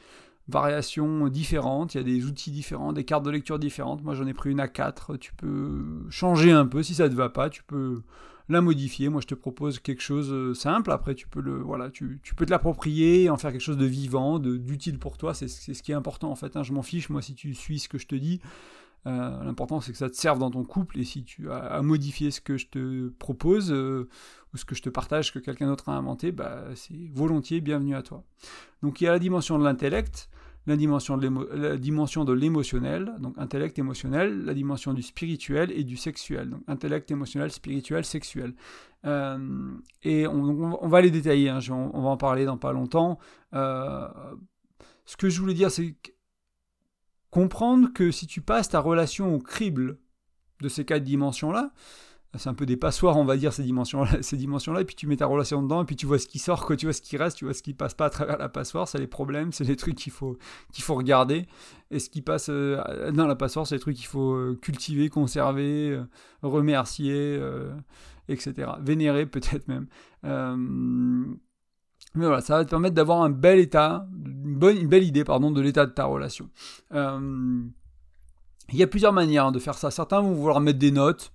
variations 0.49 1.29
différentes, 1.29 1.95
il 1.95 1.99
y 1.99 2.01
a 2.01 2.05
des 2.05 2.25
outils 2.27 2.51
différents, 2.51 2.93
des 2.93 3.05
cartes 3.05 3.25
de 3.25 3.31
lecture 3.31 3.59
différentes. 3.59 4.03
Moi 4.03 4.15
j'en 4.15 4.27
ai 4.27 4.35
pris 4.35 4.51
une 4.51 4.61
à 4.61 4.69
quatre, 4.69 5.17
tu 5.17 5.33
peux 5.35 6.05
changer 6.11 6.53
un 6.53 6.67
peu 6.67 6.83
si 6.83 6.95
ça 6.95 7.05
ne 7.05 7.09
te 7.09 7.15
va 7.15 7.29
pas, 7.29 7.51
tu 7.51 7.63
peux 7.63 8.03
la 8.49 8.61
modifier. 8.61 9.09
Moi, 9.09 9.21
je 9.21 9.27
te 9.27 9.35
propose 9.35 9.79
quelque 9.79 10.03
chose 10.03 10.33
euh, 10.33 10.55
simple. 10.55 10.91
Après, 10.91 11.15
tu 11.15 11.27
peux 11.29 11.41
le, 11.41 11.59
voilà, 11.59 11.91
tu, 11.91 12.21
tu 12.23 12.35
peux 12.35 12.47
te 12.47 12.51
l'approprier, 12.51 13.29
en 13.31 13.37
faire 13.37 13.53
quelque 13.53 13.61
chose 13.61 13.77
de 13.77 13.87
vivant, 13.87 14.39
d'utile 14.39 14.99
pour 14.99 15.19
toi. 15.19 15.35
C'est 15.35 15.49
ce 15.49 15.83
qui 15.83 15.93
est 15.93 15.95
important 15.95 16.31
en 16.31 16.37
fait. 16.37 16.57
Hein. 16.57 16.63
Je 16.63 16.73
m'en 16.73 16.83
fiche 16.83 17.09
moi 17.09 17.23
si 17.23 17.35
tu 17.35 17.55
suis 17.55 17.79
ce 17.79 17.89
que 17.89 17.99
je 17.99 18.07
te 18.07 18.15
dis. 18.15 18.41
Euh, 19.07 19.45
l'important 19.45 19.81
c'est 19.81 19.93
que 19.93 19.99
ça 19.99 20.11
te 20.11 20.17
serve 20.17 20.41
dans 20.41 20.51
ton 20.51 20.65
couple 20.65 20.99
et 20.99 21.05
si 21.05 21.23
tu 21.23 21.51
as 21.51 21.59
à 21.59 21.83
modifier 21.83 22.33
ce 22.33 22.41
que 22.41 22.57
je 22.57 22.67
te 22.67 23.09
propose 23.19 23.71
euh, 23.71 24.09
ou 24.53 24.57
ce 24.57 24.65
que 24.65 24.75
je 24.75 24.83
te 24.83 24.89
partage 24.89 25.33
que 25.33 25.39
quelqu'un 25.39 25.69
d'autre 25.69 25.89
a 25.89 25.93
inventé, 25.97 26.33
bah, 26.33 26.65
c'est 26.75 27.09
volontiers 27.13 27.61
bienvenue 27.61 27.95
à 27.95 28.03
toi. 28.03 28.25
Donc 28.83 29.01
il 29.01 29.05
y 29.05 29.07
a 29.07 29.13
la 29.13 29.21
dimension 29.21 29.59
de 29.59 29.65
l'intellect, 29.65 30.29
la 30.67 30.77
dimension 30.77 31.17
de 31.17 32.33
l'émotionnel, 32.33 33.13
donc 33.21 33.39
intellect 33.39 33.79
émotionnel, 33.79 34.45
la 34.45 34.55
dimension 34.55 34.93
du 34.93 35.03
spirituel 35.03 35.71
et 35.71 35.85
du 35.85 35.97
sexuel, 35.97 36.51
donc 36.51 36.63
intellect 36.67 37.09
émotionnel, 37.09 37.53
spirituel, 37.53 38.05
sexuel. 38.05 38.55
Euh, 39.05 39.39
et 40.03 40.27
on, 40.27 40.89
va 40.89 41.01
les 41.01 41.13
détailler, 41.13 41.51
hein, 41.51 41.61
on, 41.71 42.03
va 42.03 42.09
en 42.09 42.17
parler 42.17 42.45
dans 42.45 42.57
pas 42.57 42.73
longtemps. 42.73 43.21
Ce 43.53 45.17
que 45.17 45.29
je 45.29 45.41
voulais 45.41 45.55
dire, 45.55 45.71
c'est 45.71 45.95
comprendre 47.37 47.93
que 47.93 48.11
si 48.11 48.27
tu 48.27 48.41
passes 48.41 48.71
ta 48.71 48.81
relation 48.81 49.35
au 49.35 49.39
crible 49.39 49.99
de 50.63 50.71
ces 50.71 50.87
quatre 50.87 51.05
dimensions-là, 51.05 51.71
c'est 52.35 52.49
un 52.49 52.55
peu 52.55 52.65
des 52.65 52.79
passoires, 52.79 53.19
on 53.19 53.27
va 53.27 53.37
dire, 53.37 53.53
ces 53.53 53.63
dimensions-là, 53.63 54.09
ces 54.23 54.39
dimensions-là, 54.39 54.81
et 54.81 54.85
puis 54.87 54.97
tu 54.97 55.07
mets 55.07 55.19
ta 55.19 55.27
relation 55.27 55.63
dedans, 55.63 55.83
et 55.83 55.85
puis 55.85 55.97
tu 55.97 56.07
vois 56.07 56.19
ce 56.19 56.27
qui 56.27 56.39
sort, 56.39 56.65
quoi, 56.65 56.77
tu 56.77 56.87
vois 56.87 56.95
ce 56.95 57.03
qui 57.03 57.19
reste, 57.19 57.37
tu 57.37 57.45
vois 57.45 57.53
ce 57.53 57.63
qui 57.63 57.75
passe 57.75 57.93
pas 57.93 58.07
à 58.07 58.11
travers 58.11 58.39
la 58.39 58.49
passoire, 58.49 58.89
c'est 58.89 58.97
les 58.97 59.07
problèmes, 59.07 59.53
c'est 59.53 59.65
les 59.65 59.77
trucs 59.77 59.97
qu'il 59.97 60.13
faut, 60.13 60.39
qu'il 60.73 60.83
faut 60.83 60.95
regarder, 60.95 61.45
et 61.91 61.99
ce 61.99 62.09
qui 62.09 62.23
passe 62.23 62.47
euh, 62.49 63.13
dans 63.13 63.27
la 63.27 63.37
passoire, 63.37 63.67
c'est 63.67 63.75
les 63.75 63.81
trucs 63.81 63.97
qu'il 63.97 64.07
faut 64.07 64.33
euh, 64.33 64.59
cultiver, 64.63 65.11
conserver, 65.11 65.91
euh, 65.91 66.05
remercier, 66.41 67.39
etc. 68.29 68.71
Vénérer 68.81 69.27
peut-être 69.27 69.69
même. 69.69 69.89
Mais 72.17 72.27
voilà, 72.27 72.41
ça 72.41 72.57
va 72.57 72.65
te 72.65 72.71
permettre 72.71 72.95
d'avoir 72.95 73.23
un 73.23 73.31
bel 73.31 73.59
état, 73.59 74.07
une, 74.25 74.57
bonne, 74.57 74.77
une 74.77 74.89
belle 74.89 75.05
idée, 75.05 75.25
pardon, 75.25 75.51
de 75.51 75.61
l'état 75.61 75.87
de 75.87 75.93
ta 75.93 76.05
relation. 76.05 76.49
Il 76.93 77.71
y 78.73 78.83
a 78.83 78.87
plusieurs 78.87 79.13
manières 79.13 79.53
de 79.53 79.59
faire 79.59 79.75
ça. 79.75 79.91
Certains 79.91 80.21
vont 80.21 80.33
vouloir 80.33 80.61
mettre 80.61 80.79
des 80.79 80.91
notes. 80.91 81.33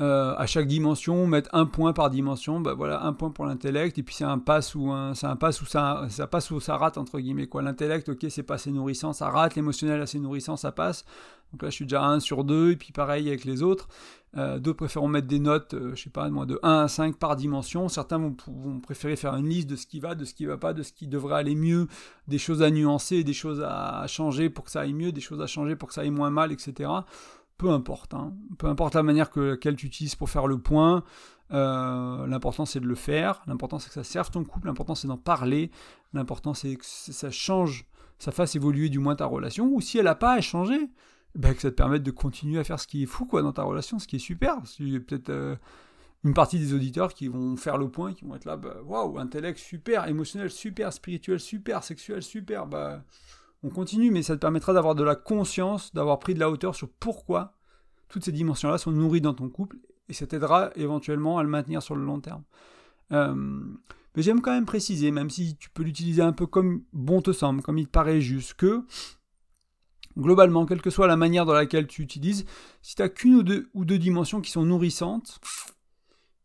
Euh, 0.00 0.32
à 0.36 0.46
chaque 0.46 0.68
dimension, 0.68 1.26
mettre 1.26 1.50
un 1.52 1.66
point 1.66 1.92
par 1.92 2.08
dimension, 2.08 2.60
bah 2.60 2.74
voilà, 2.74 3.02
un 3.02 3.12
point 3.12 3.30
pour 3.30 3.46
l'intellect, 3.46 3.98
et 3.98 4.04
puis 4.04 4.14
c'est 4.14 4.24
un 4.24 4.38
pass 4.38 4.76
ou 4.76 4.92
un, 4.92 5.14
c'est 5.14 5.26
un 5.26 5.34
pass 5.34 5.60
où 5.60 5.66
ça, 5.66 6.06
ça 6.08 6.28
passe 6.28 6.52
ou 6.52 6.60
ça 6.60 6.76
rate 6.76 6.98
entre 6.98 7.18
guillemets 7.18 7.48
quoi. 7.48 7.62
L'intellect, 7.62 8.08
ok, 8.08 8.26
c'est 8.28 8.44
pas 8.44 8.54
assez 8.54 8.70
nourrissant, 8.70 9.12
ça 9.12 9.28
rate. 9.28 9.56
L'émotionnel, 9.56 10.00
assez 10.00 10.20
nourrissant, 10.20 10.56
ça 10.56 10.70
passe. 10.70 11.04
Donc 11.52 11.62
là, 11.62 11.70
je 11.70 11.74
suis 11.74 11.84
déjà 11.84 12.02
à 12.02 12.06
1 12.08 12.20
sur 12.20 12.44
2, 12.44 12.72
et 12.72 12.76
puis 12.76 12.92
pareil 12.92 13.26
avec 13.26 13.44
les 13.44 13.62
autres. 13.62 13.88
Euh, 14.36 14.58
d'autres 14.58 14.76
préfèrent 14.76 15.08
mettre 15.08 15.26
des 15.26 15.38
notes, 15.38 15.74
euh, 15.74 15.94
je 15.94 16.04
sais 16.04 16.10
pas, 16.10 16.28
moi, 16.28 16.46
de 16.46 16.60
1 16.62 16.80
à 16.84 16.88
5 16.88 17.16
par 17.16 17.34
dimension. 17.34 17.88
Certains 17.88 18.18
vont, 18.18 18.36
vont, 18.46 18.78
préférer 18.78 19.16
faire 19.16 19.34
une 19.34 19.48
liste 19.48 19.68
de 19.68 19.74
ce 19.74 19.86
qui 19.86 19.98
va, 19.98 20.14
de 20.14 20.24
ce 20.24 20.34
qui 20.34 20.44
va 20.44 20.58
pas, 20.58 20.74
de 20.74 20.82
ce 20.82 20.92
qui 20.92 21.08
devrait 21.08 21.36
aller 21.36 21.54
mieux, 21.54 21.88
des 22.28 22.38
choses 22.38 22.62
à 22.62 22.70
nuancer, 22.70 23.24
des 23.24 23.32
choses 23.32 23.64
à 23.66 24.04
changer 24.06 24.50
pour 24.50 24.66
que 24.66 24.70
ça 24.70 24.82
aille 24.82 24.92
mieux, 24.92 25.10
des 25.10 25.22
choses 25.22 25.40
à 25.40 25.46
changer 25.46 25.74
pour 25.74 25.88
que 25.88 25.94
ça 25.94 26.02
aille 26.02 26.10
moins 26.10 26.30
mal, 26.30 26.52
etc 26.52 26.90
peu 27.58 27.70
importe. 27.70 28.14
Hein. 28.14 28.34
Peu 28.56 28.68
importe 28.68 28.94
la 28.94 29.02
manière 29.02 29.30
que 29.30 29.40
laquelle 29.40 29.76
tu 29.76 29.86
utilises 29.86 30.14
pour 30.14 30.30
faire 30.30 30.46
le 30.46 30.58
point. 30.58 31.04
Euh, 31.50 32.26
l'important 32.26 32.64
c'est 32.64 32.80
de 32.80 32.86
le 32.86 32.94
faire. 32.94 33.42
L'important 33.46 33.78
c'est 33.78 33.88
que 33.88 33.94
ça 33.94 34.04
serve 34.04 34.30
ton 34.30 34.44
couple. 34.44 34.68
L'important 34.68 34.94
c'est 34.94 35.08
d'en 35.08 35.18
parler. 35.18 35.70
L'important 36.14 36.54
c'est 36.54 36.76
que 36.76 36.84
ça 36.84 37.30
change, 37.30 37.86
ça 38.18 38.32
fasse 38.32 38.54
évoluer 38.54 38.88
du 38.88 39.00
moins 39.00 39.16
ta 39.16 39.26
relation. 39.26 39.66
Ou 39.72 39.80
si 39.80 39.98
elle 39.98 40.04
n'a 40.04 40.14
pas 40.14 40.32
à 40.32 40.40
changer, 40.40 40.90
ben 41.34 41.54
que 41.54 41.60
ça 41.60 41.70
te 41.70 41.76
permette 41.76 42.02
de 42.02 42.10
continuer 42.10 42.60
à 42.60 42.64
faire 42.64 42.80
ce 42.80 42.86
qui 42.86 43.02
est 43.02 43.06
fou 43.06 43.26
quoi 43.26 43.42
dans 43.42 43.52
ta 43.52 43.64
relation, 43.64 43.98
ce 43.98 44.06
qui 44.06 44.16
est 44.16 44.20
super. 44.20 44.54
A 44.54 44.62
peut-être 45.06 45.30
euh, 45.30 45.56
une 46.24 46.34
partie 46.34 46.58
des 46.58 46.74
auditeurs 46.74 47.12
qui 47.12 47.28
vont 47.28 47.56
faire 47.56 47.76
le 47.76 47.90
point, 47.90 48.12
qui 48.12 48.24
vont 48.24 48.34
être 48.34 48.44
là, 48.44 48.56
bah, 48.56 48.76
waouh, 48.84 49.18
intellect 49.18 49.58
super, 49.58 50.06
émotionnel 50.08 50.50
super, 50.50 50.92
spirituel 50.92 51.40
super, 51.40 51.82
sexuel 51.84 52.22
super, 52.22 52.66
bah 52.66 53.02
on 53.62 53.70
continue, 53.70 54.10
mais 54.10 54.22
ça 54.22 54.34
te 54.34 54.40
permettra 54.40 54.72
d'avoir 54.72 54.94
de 54.94 55.02
la 55.02 55.16
conscience, 55.16 55.92
d'avoir 55.94 56.18
pris 56.18 56.34
de 56.34 56.40
la 56.40 56.50
hauteur 56.50 56.74
sur 56.74 56.88
pourquoi 56.88 57.56
toutes 58.08 58.24
ces 58.24 58.32
dimensions-là 58.32 58.78
sont 58.78 58.92
nourries 58.92 59.20
dans 59.20 59.34
ton 59.34 59.48
couple, 59.48 59.78
et 60.08 60.12
ça 60.12 60.26
t'aidera 60.26 60.70
éventuellement 60.76 61.38
à 61.38 61.42
le 61.42 61.48
maintenir 61.48 61.82
sur 61.82 61.94
le 61.94 62.04
long 62.04 62.20
terme. 62.20 62.42
Euh, 63.12 63.34
mais 64.14 64.22
j'aime 64.22 64.40
quand 64.40 64.52
même 64.52 64.66
préciser, 64.66 65.10
même 65.10 65.30
si 65.30 65.56
tu 65.56 65.70
peux 65.70 65.82
l'utiliser 65.82 66.22
un 66.22 66.32
peu 66.32 66.46
comme 66.46 66.82
bon 66.92 67.20
te 67.20 67.32
semble, 67.32 67.62
comme 67.62 67.78
il 67.78 67.86
te 67.86 67.90
paraît 67.90 68.20
juste, 68.20 68.54
que 68.54 68.84
globalement, 70.16 70.66
quelle 70.66 70.82
que 70.82 70.90
soit 70.90 71.06
la 71.06 71.16
manière 71.16 71.46
dans 71.46 71.52
laquelle 71.52 71.86
tu 71.86 72.02
utilises, 72.02 72.44
si 72.82 72.94
tu 72.94 73.02
n'as 73.02 73.08
qu'une 73.08 73.36
ou 73.36 73.42
deux, 73.42 73.70
ou 73.74 73.84
deux 73.84 73.98
dimensions 73.98 74.40
qui 74.40 74.50
sont 74.50 74.64
nourrissantes, 74.64 75.40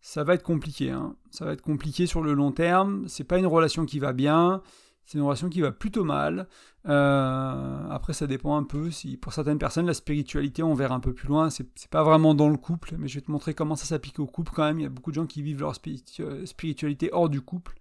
ça 0.02 0.24
va 0.24 0.34
être 0.34 0.44
compliqué. 0.44 0.92
Hein. 0.92 1.16
Ça 1.32 1.46
va 1.46 1.54
être 1.54 1.62
compliqué 1.62 2.06
sur 2.06 2.22
le 2.22 2.34
long 2.34 2.52
terme. 2.52 3.08
C'est 3.08 3.24
pas 3.24 3.40
une 3.40 3.48
relation 3.48 3.86
qui 3.86 4.00
va 4.00 4.12
bien. 4.12 4.62
C'est 5.06 5.18
une 5.18 5.24
relation 5.24 5.50
qui 5.50 5.62
va 5.62 5.72
plutôt 5.72 6.04
mal. 6.04 6.48
Euh, 6.88 7.90
après, 7.90 8.14
ça 8.14 8.28
dépend 8.28 8.56
un 8.56 8.64
peu. 8.64 8.90
Si 8.90 9.18
pour 9.18 9.34
certaines 9.34 9.58
personnes, 9.58 9.86
la 9.86 9.94
spiritualité, 9.94 10.64
on 10.64 10.74
verra 10.74 10.96
un 10.96 11.00
peu 11.00 11.14
plus 11.14 11.28
loin. 11.28 11.50
C'est, 11.50 11.68
pas 11.90 12.04
vraiment 12.04 12.34
dans 12.34 12.50
le 12.50 12.58
couple, 12.58 12.96
mais 12.98 13.08
je 13.08 13.16
vais 13.16 13.22
te 13.22 13.32
montrer 13.32 13.54
comment 13.54 13.76
ça 13.76 13.86
s'applique 13.86 14.20
au 14.20 14.26
couple 14.26 14.52
quand 14.56 14.64
même. 14.64 14.80
Il 14.80 14.84
y 14.84 14.86
a 14.86 14.90
beaucoup 14.90 15.12
de 15.12 15.16
gens 15.16 15.26
qui 15.26 15.42
vivent 15.42 15.60
leur 15.60 15.76
spiritualité 15.76 17.10
hors 17.12 17.30
du 17.30 17.42
couple. 17.42 17.76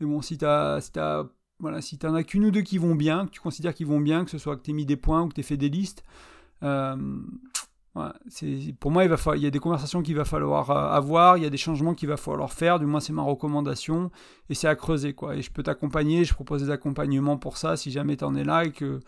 Mais 0.00 0.06
bon, 0.06 0.22
si 0.22 0.38
t'as, 0.38 0.80
si 0.80 0.92
t'as, 0.92 1.24
voilà, 1.58 1.80
si 1.80 1.98
t'en 1.98 2.14
as 2.14 2.24
qu'une 2.24 2.44
ou 2.44 2.50
deux 2.50 2.62
qui 2.62 2.78
vont 2.78 2.94
bien, 2.94 3.26
que 3.26 3.30
tu 3.30 3.40
considères 3.40 3.74
qu'ils 3.74 3.86
vont 3.86 4.00
bien, 4.00 4.24
que 4.24 4.30
ce 4.30 4.38
soit 4.38 4.56
que 4.56 4.62
t'aies 4.62 4.72
mis 4.72 4.86
des 4.86 4.96
points 4.96 5.22
ou 5.22 5.28
que 5.28 5.34
t'aies 5.34 5.42
fait 5.42 5.56
des 5.56 5.68
listes, 5.68 6.04
euh, 6.62 6.96
pour 8.80 8.90
moi, 8.90 9.04
il, 9.04 9.14
il 9.36 9.42
y 9.42 9.46
a 9.46 9.50
des 9.50 9.58
conversations 9.58 10.02
qu'il 10.02 10.16
va 10.16 10.24
falloir 10.24 10.70
euh, 10.70 10.96
avoir, 10.96 11.36
il 11.36 11.42
y 11.42 11.46
a 11.46 11.50
des 11.50 11.58
changements 11.58 11.94
qu'il 11.94 12.08
va 12.08 12.16
falloir 12.16 12.52
faire, 12.52 12.78
du 12.78 12.86
moins 12.86 13.00
c'est 13.00 13.12
ma 13.12 13.22
recommandation, 13.22 14.10
et 14.48 14.54
c'est 14.54 14.68
à 14.68 14.74
creuser. 14.74 15.12
quoi. 15.12 15.36
Et 15.36 15.42
je 15.42 15.50
peux 15.50 15.62
t'accompagner, 15.62 16.24
je 16.24 16.32
propose 16.32 16.64
des 16.64 16.70
accompagnements 16.70 17.36
pour 17.36 17.58
ça, 17.58 17.76
si 17.76 17.90
jamais 17.90 18.16
tu 18.16 18.24
en 18.24 18.34
es 18.34 18.44
là 18.44 18.64
et 18.64 18.72
que, 18.72 19.00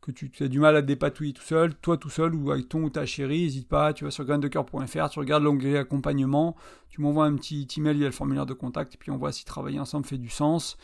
que 0.00 0.10
tu 0.10 0.30
as 0.42 0.48
du 0.48 0.58
mal 0.58 0.74
à 0.74 0.80
te 0.80 0.86
dépatouiller 0.86 1.34
tout 1.34 1.42
seul, 1.42 1.74
toi 1.74 1.98
tout 1.98 2.08
seul 2.08 2.34
ou 2.34 2.50
avec 2.50 2.68
ton 2.68 2.82
ou 2.84 2.90
ta 2.90 3.04
chérie, 3.04 3.42
n'hésite 3.42 3.68
pas, 3.68 3.92
tu 3.92 4.04
vas 4.04 4.10
sur 4.10 4.24
graindecoeur.fr, 4.24 5.08
tu 5.10 5.18
regardes 5.18 5.42
l'onglet 5.42 5.76
accompagnement, 5.76 6.56
tu 6.88 7.02
m'envoies 7.02 7.26
un 7.26 7.34
petit 7.34 7.68
email 7.76 7.96
via 7.96 8.06
le 8.06 8.12
formulaire 8.12 8.46
de 8.46 8.54
contact, 8.54 8.94
et 8.94 8.98
puis 8.98 9.10
on 9.10 9.18
voit 9.18 9.32
si 9.32 9.44
travailler 9.44 9.80
ensemble 9.80 10.06
fait 10.06 10.18
du 10.18 10.30
sens. 10.30 10.78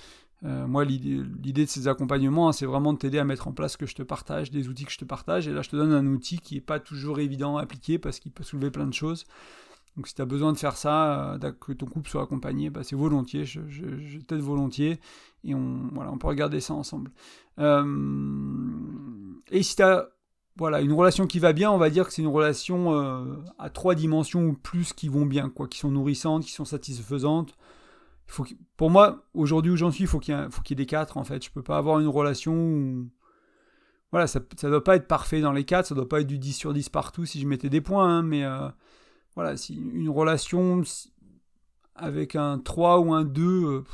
Euh, 0.45 0.67
moi, 0.67 0.85
l'idée 0.85 1.65
de 1.65 1.71
ces 1.71 1.87
accompagnements, 1.87 2.49
hein, 2.49 2.53
c'est 2.53 2.67
vraiment 2.67 2.93
de 2.93 2.99
t'aider 2.99 3.19
à 3.19 3.25
mettre 3.25 3.49
en 3.49 3.53
place 3.53 3.73
ce 3.73 3.79
que 3.79 3.87
je 3.87 3.95
te 3.95 4.03
partage, 4.03 4.51
des 4.51 4.69
outils 4.69 4.85
que 4.85 4.93
je 4.93 4.99
te 4.99 5.05
partage. 5.05 5.47
Et 5.49 5.53
là, 5.53 5.63
je 5.63 5.69
te 5.69 5.77
donne 5.77 5.93
un 5.93 6.07
outil 6.07 6.39
qui 6.39 6.55
n'est 6.55 6.61
pas 6.61 6.81
toujours 6.81 7.21
évident 7.21 7.59
à 7.59 7.63
appliquer 7.63 7.99
parce 7.99 8.21
qu'il 8.21 8.33
peut 8.33 8.45
soulever 8.45 8.71
plein 8.71 8.87
de 8.87 8.95
choses. 8.95 9.27
Donc, 9.97 10.09
si 10.09 10.15
tu 10.15 10.23
as 10.23 10.27
besoin 10.27 10.53
de 10.53 10.59
faire 10.59 10.77
ça, 10.77 11.35
euh, 11.35 11.53
que 11.61 11.73
ton 11.73 11.87
couple 11.87 12.09
soit 12.09 12.23
accompagné, 12.23 12.71
bah, 12.71 12.83
c'est 12.83 12.97
volontiers. 12.97 13.45
Je, 13.45 14.19
t'aide 14.27 14.41
volontiers. 14.41 14.99
Et 15.45 15.55
on, 15.55 15.89
voilà, 15.93 16.11
on 16.11 16.17
peut 16.17 16.29
regarder 16.29 16.61
ça 16.61 16.73
ensemble. 16.73 17.11
Euh, 17.59 17.85
et 19.51 19.63
si 19.63 19.77
tu 19.77 19.83
as 19.83 20.09
voilà, 20.57 20.81
une 20.81 20.93
relation 20.93 21.27
qui 21.27 21.39
va 21.39 21.53
bien, 21.53 21.71
on 21.71 21.79
va 21.79 21.91
dire 21.91 22.07
que 22.07 22.13
c'est 22.13 22.23
une 22.23 22.29
relation 22.29 23.41
à 23.59 23.71
trois 23.71 23.95
dimensions 23.95 24.45
ou 24.45 24.53
plus 24.53 24.93
qui 24.93 25.09
vont 25.09 25.25
bien, 25.25 25.49
quoi, 25.49 25.69
qui 25.69 25.79
sont 25.79 25.91
nourrissantes, 25.91 26.45
qui 26.45 26.53
sont 26.53 26.67
satisfaisantes 26.67 27.57
faut 28.33 28.47
pour 28.77 28.91
moi, 28.91 29.25
aujourd'hui 29.35 29.73
où 29.73 29.77
j'en 29.77 29.91
suis, 29.91 30.05
il 30.05 30.07
faut 30.07 30.21
qu'il 30.21 30.35
y, 30.35 30.73
ait 30.73 30.75
des 30.75 30.87
quatre 30.87 31.17
en 31.17 31.25
fait. 31.25 31.45
Je 31.45 31.51
peux 31.51 31.63
pas 31.63 31.79
avoir 31.79 32.01
une 32.01 32.09
relation 32.09 32.55
où. 32.55 33.09
Voilà, 34.13 34.27
ça 34.27 34.41
ne 34.41 34.69
doit 34.71 34.83
pas 34.83 34.97
être 34.97 35.07
parfait 35.07 35.41
dans 35.41 35.53
les 35.53 35.65
quatre, 35.65 35.87
ça 35.87 35.95
doit 35.95 36.09
pas 36.09 36.21
être 36.21 36.27
du 36.27 36.39
10 36.39 36.53
sur 36.53 36.73
10 36.73 36.89
partout 36.89 37.27
si 37.27 37.41
je 37.41 37.47
mettais 37.47 37.69
des 37.69 37.81
points, 37.81 38.09
hein, 38.09 38.23
mais 38.23 38.45
euh, 38.45 38.69
voilà, 39.37 39.57
si 39.57 39.77
une 39.77 40.09
relation 40.09 40.83
avec 41.95 42.35
un 42.35 42.59
3 42.59 42.99
ou 42.99 43.15
un 43.15 43.25
2, 43.25 43.43
euh, 43.45 43.85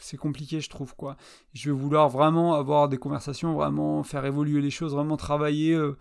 c'est 0.00 0.16
compliqué, 0.16 0.60
je 0.60 0.70
trouve, 0.70 0.96
quoi. 0.96 1.18
Je 1.52 1.70
vais 1.70 1.76
vouloir 1.76 2.08
vraiment 2.08 2.54
avoir 2.54 2.88
des 2.88 2.96
conversations, 2.96 3.54
vraiment 3.54 4.02
faire 4.02 4.24
évoluer 4.24 4.62
les 4.62 4.70
choses, 4.70 4.94
vraiment 4.94 5.18
travailler. 5.18 5.74
Euh, 5.74 5.98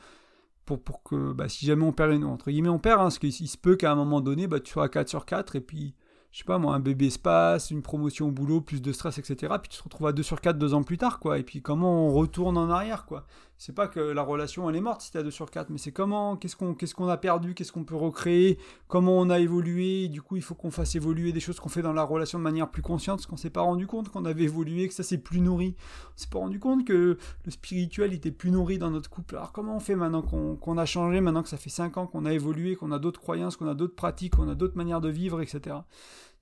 pour, 0.65 0.81
pour 0.81 1.03
que 1.03 1.31
bah, 1.33 1.47
si 1.47 1.65
jamais 1.65 1.83
on 1.83 1.91
perd 1.91 2.11
une, 2.11 2.23
entre 2.23 2.49
guillemets 2.49 2.69
on 2.69 2.79
perd, 2.79 2.99
hein, 2.99 3.03
parce 3.03 3.19
qu'il 3.19 3.31
se 3.31 3.57
peut 3.57 3.75
qu'à 3.75 3.91
un 3.91 3.95
moment 3.95 4.19
donné 4.19 4.47
bah, 4.47 4.59
tu 4.59 4.71
sois 4.71 4.85
à 4.85 4.89
4 4.89 5.07
sur 5.07 5.25
4 5.25 5.55
et 5.55 5.61
puis 5.61 5.93
je 6.35 6.39
sais 6.39 6.43
pas 6.43 6.57
moi, 6.57 6.75
un 6.75 6.81
bébé 6.81 7.05
espace, 7.05 7.71
une 7.71 7.81
promotion 7.81 8.27
au 8.27 8.31
boulot, 8.31 8.59
plus 8.59 8.81
de 8.81 8.91
stress, 8.91 9.17
etc. 9.19 9.53
Puis 9.61 9.69
tu 9.69 9.77
te 9.77 9.83
retrouves 9.85 10.07
à 10.07 10.11
2 10.11 10.21
sur 10.21 10.41
4 10.41 10.57
deux 10.57 10.73
ans 10.73 10.83
plus 10.83 10.97
tard, 10.97 11.19
quoi. 11.19 11.39
Et 11.39 11.43
puis 11.43 11.61
comment 11.61 12.09
on 12.09 12.11
retourne 12.11 12.57
en 12.57 12.69
arrière, 12.69 13.05
quoi. 13.05 13.25
C'est 13.57 13.73
pas 13.73 13.87
que 13.87 14.01
la 14.01 14.21
relation 14.21 14.69
elle 14.69 14.75
est 14.75 14.81
morte 14.81 14.99
si 14.99 15.13
t'es 15.13 15.19
à 15.19 15.23
2 15.23 15.31
sur 15.31 15.49
4, 15.49 15.69
mais 15.69 15.77
c'est 15.77 15.93
comment, 15.93 16.35
qu'est-ce 16.35 16.57
qu'on 16.57 16.73
qu'est-ce 16.73 16.93
qu'on 16.93 17.07
a 17.07 17.15
perdu, 17.15 17.53
qu'est-ce 17.53 17.71
qu'on 17.71 17.85
peut 17.85 17.95
recréer, 17.95 18.59
comment 18.89 19.17
on 19.17 19.29
a 19.29 19.39
évolué, 19.39 20.09
du 20.09 20.21
coup 20.21 20.35
il 20.35 20.41
faut 20.41 20.55
qu'on 20.55 20.71
fasse 20.71 20.95
évoluer 20.95 21.31
des 21.31 21.39
choses 21.39 21.61
qu'on 21.61 21.69
fait 21.69 21.81
dans 21.81 21.93
la 21.93 22.03
relation 22.03 22.37
de 22.37 22.43
manière 22.43 22.69
plus 22.69 22.81
consciente, 22.81 23.19
parce 23.19 23.27
qu'on 23.27 23.37
s'est 23.37 23.49
pas 23.49 23.61
rendu 23.61 23.87
compte 23.87 24.09
qu'on 24.09 24.25
avait 24.25 24.43
évolué, 24.43 24.89
que 24.89 24.93
ça 24.93 25.03
s'est 25.03 25.19
plus 25.19 25.39
nourri. 25.39 25.77
On 26.15 26.17
s'est 26.17 26.27
pas 26.29 26.39
rendu 26.39 26.59
compte 26.59 26.85
que 26.85 27.17
le 27.45 27.51
spirituel 27.51 28.11
était 28.11 28.31
plus 28.31 28.51
nourri 28.51 28.77
dans 28.77 28.91
notre 28.91 29.09
couple. 29.09 29.37
Alors 29.37 29.53
comment 29.53 29.77
on 29.77 29.79
fait 29.79 29.95
maintenant 29.95 30.21
qu'on 30.21 30.77
a 30.77 30.85
changé, 30.85 31.21
maintenant 31.21 31.43
que 31.43 31.47
ça 31.47 31.55
fait 31.55 31.69
5 31.69 31.95
ans 31.95 32.07
qu'on 32.07 32.25
a 32.25 32.33
évolué, 32.33 32.75
qu'on 32.75 32.91
a 32.91 32.99
d'autres 32.99 33.21
croyances, 33.21 33.55
qu'on 33.55 33.69
a 33.69 33.73
d'autres 33.73 33.95
pratiques, 33.95 34.35
qu'on 34.35 34.49
a 34.49 34.55
d'autres 34.55 34.75
manières 34.75 34.99
de 34.99 35.07
vivre, 35.07 35.39
etc. 35.39 35.77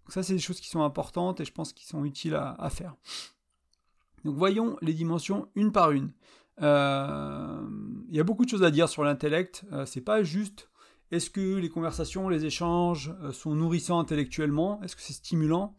Donc 0.05 0.13
ça, 0.13 0.23
c'est 0.23 0.33
des 0.33 0.39
choses 0.39 0.59
qui 0.59 0.69
sont 0.69 0.81
importantes 0.81 1.39
et 1.39 1.45
je 1.45 1.51
pense 1.51 1.73
qu'ils 1.73 1.87
sont 1.87 2.03
utiles 2.03 2.35
à, 2.35 2.69
faire. 2.69 2.95
Donc 4.25 4.35
voyons 4.35 4.77
les 4.81 4.93
dimensions 4.93 5.47
une 5.55 5.71
par 5.71 5.91
une. 5.91 6.11
Euh, 6.61 7.61
il 8.09 8.15
y 8.15 8.19
a 8.19 8.23
beaucoup 8.23 8.45
de 8.45 8.49
choses 8.49 8.63
à 8.63 8.71
dire 8.71 8.89
sur 8.89 9.03
l'intellect. 9.03 9.63
Euh, 9.71 9.85
c'est 9.85 10.01
pas 10.01 10.23
juste 10.23 10.69
est-ce 11.11 11.29
que 11.29 11.55
les 11.55 11.69
conversations, 11.69 12.27
les 12.27 12.45
échanges 12.45 13.13
euh, 13.21 13.31
sont 13.31 13.55
nourrissants 13.55 13.99
intellectuellement? 13.99 14.81
Est-ce 14.81 14.95
que 14.95 15.01
c'est 15.01 15.13
stimulant? 15.13 15.75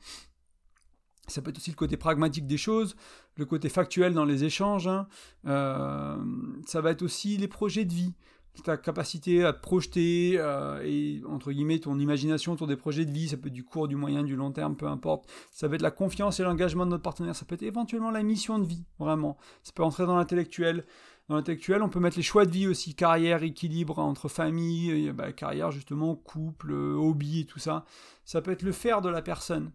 Ça 1.26 1.42
peut 1.42 1.50
être 1.50 1.58
aussi 1.58 1.70
le 1.70 1.76
côté 1.76 1.96
pragmatique 1.96 2.46
des 2.46 2.58
choses, 2.58 2.96
le 3.36 3.46
côté 3.46 3.68
factuel 3.68 4.12
dans 4.14 4.26
les 4.26 4.44
échanges. 4.44 4.88
Hein. 4.88 5.06
ça 5.44 6.80
va 6.82 6.90
être 6.90 7.02
aussi 7.02 7.36
les 7.38 7.48
projets 7.48 7.84
de 7.86 7.94
vie 7.94 8.14
ta 8.62 8.76
capacité 8.76 9.44
à 9.44 9.52
te 9.52 9.60
projeter 9.60 10.34
euh, 10.36 10.80
et 10.84 11.22
entre 11.28 11.52
guillemets 11.52 11.78
ton 11.80 11.98
imagination 11.98 12.52
autour 12.52 12.66
des 12.66 12.76
projets 12.76 13.04
de 13.04 13.10
vie, 13.10 13.28
ça 13.28 13.36
peut 13.36 13.48
être 13.48 13.54
du 13.54 13.64
court, 13.64 13.88
du 13.88 13.96
moyen, 13.96 14.22
du 14.22 14.36
long 14.36 14.52
terme, 14.52 14.76
peu 14.76 14.86
importe. 14.86 15.28
Ça 15.50 15.68
peut 15.68 15.74
être 15.74 15.82
la 15.82 15.90
confiance 15.90 16.40
et 16.40 16.42
l'engagement 16.42 16.86
de 16.86 16.90
notre 16.90 17.02
partenaire, 17.02 17.34
ça 17.34 17.44
peut 17.44 17.54
être 17.54 17.62
éventuellement 17.62 18.10
la 18.10 18.22
mission 18.22 18.58
de 18.58 18.66
vie, 18.66 18.84
vraiment. 18.98 19.36
Ça 19.62 19.72
peut 19.74 19.82
entrer 19.82 20.06
dans 20.06 20.16
l'intellectuel. 20.16 20.84
Dans 21.28 21.36
l'intellectuel, 21.36 21.82
on 21.82 21.88
peut 21.88 22.00
mettre 22.00 22.18
les 22.18 22.22
choix 22.22 22.44
de 22.44 22.50
vie 22.50 22.66
aussi, 22.66 22.94
carrière, 22.94 23.42
équilibre 23.42 23.98
entre 23.98 24.28
famille, 24.28 25.10
bah, 25.12 25.32
carrière 25.32 25.70
justement, 25.70 26.14
couple, 26.14 26.72
hobby 26.72 27.40
et 27.40 27.44
tout 27.46 27.58
ça. 27.58 27.86
Ça 28.26 28.42
peut 28.42 28.50
être 28.50 28.62
le 28.62 28.72
faire 28.72 29.00
de 29.00 29.08
la 29.08 29.22
personne. 29.22 29.72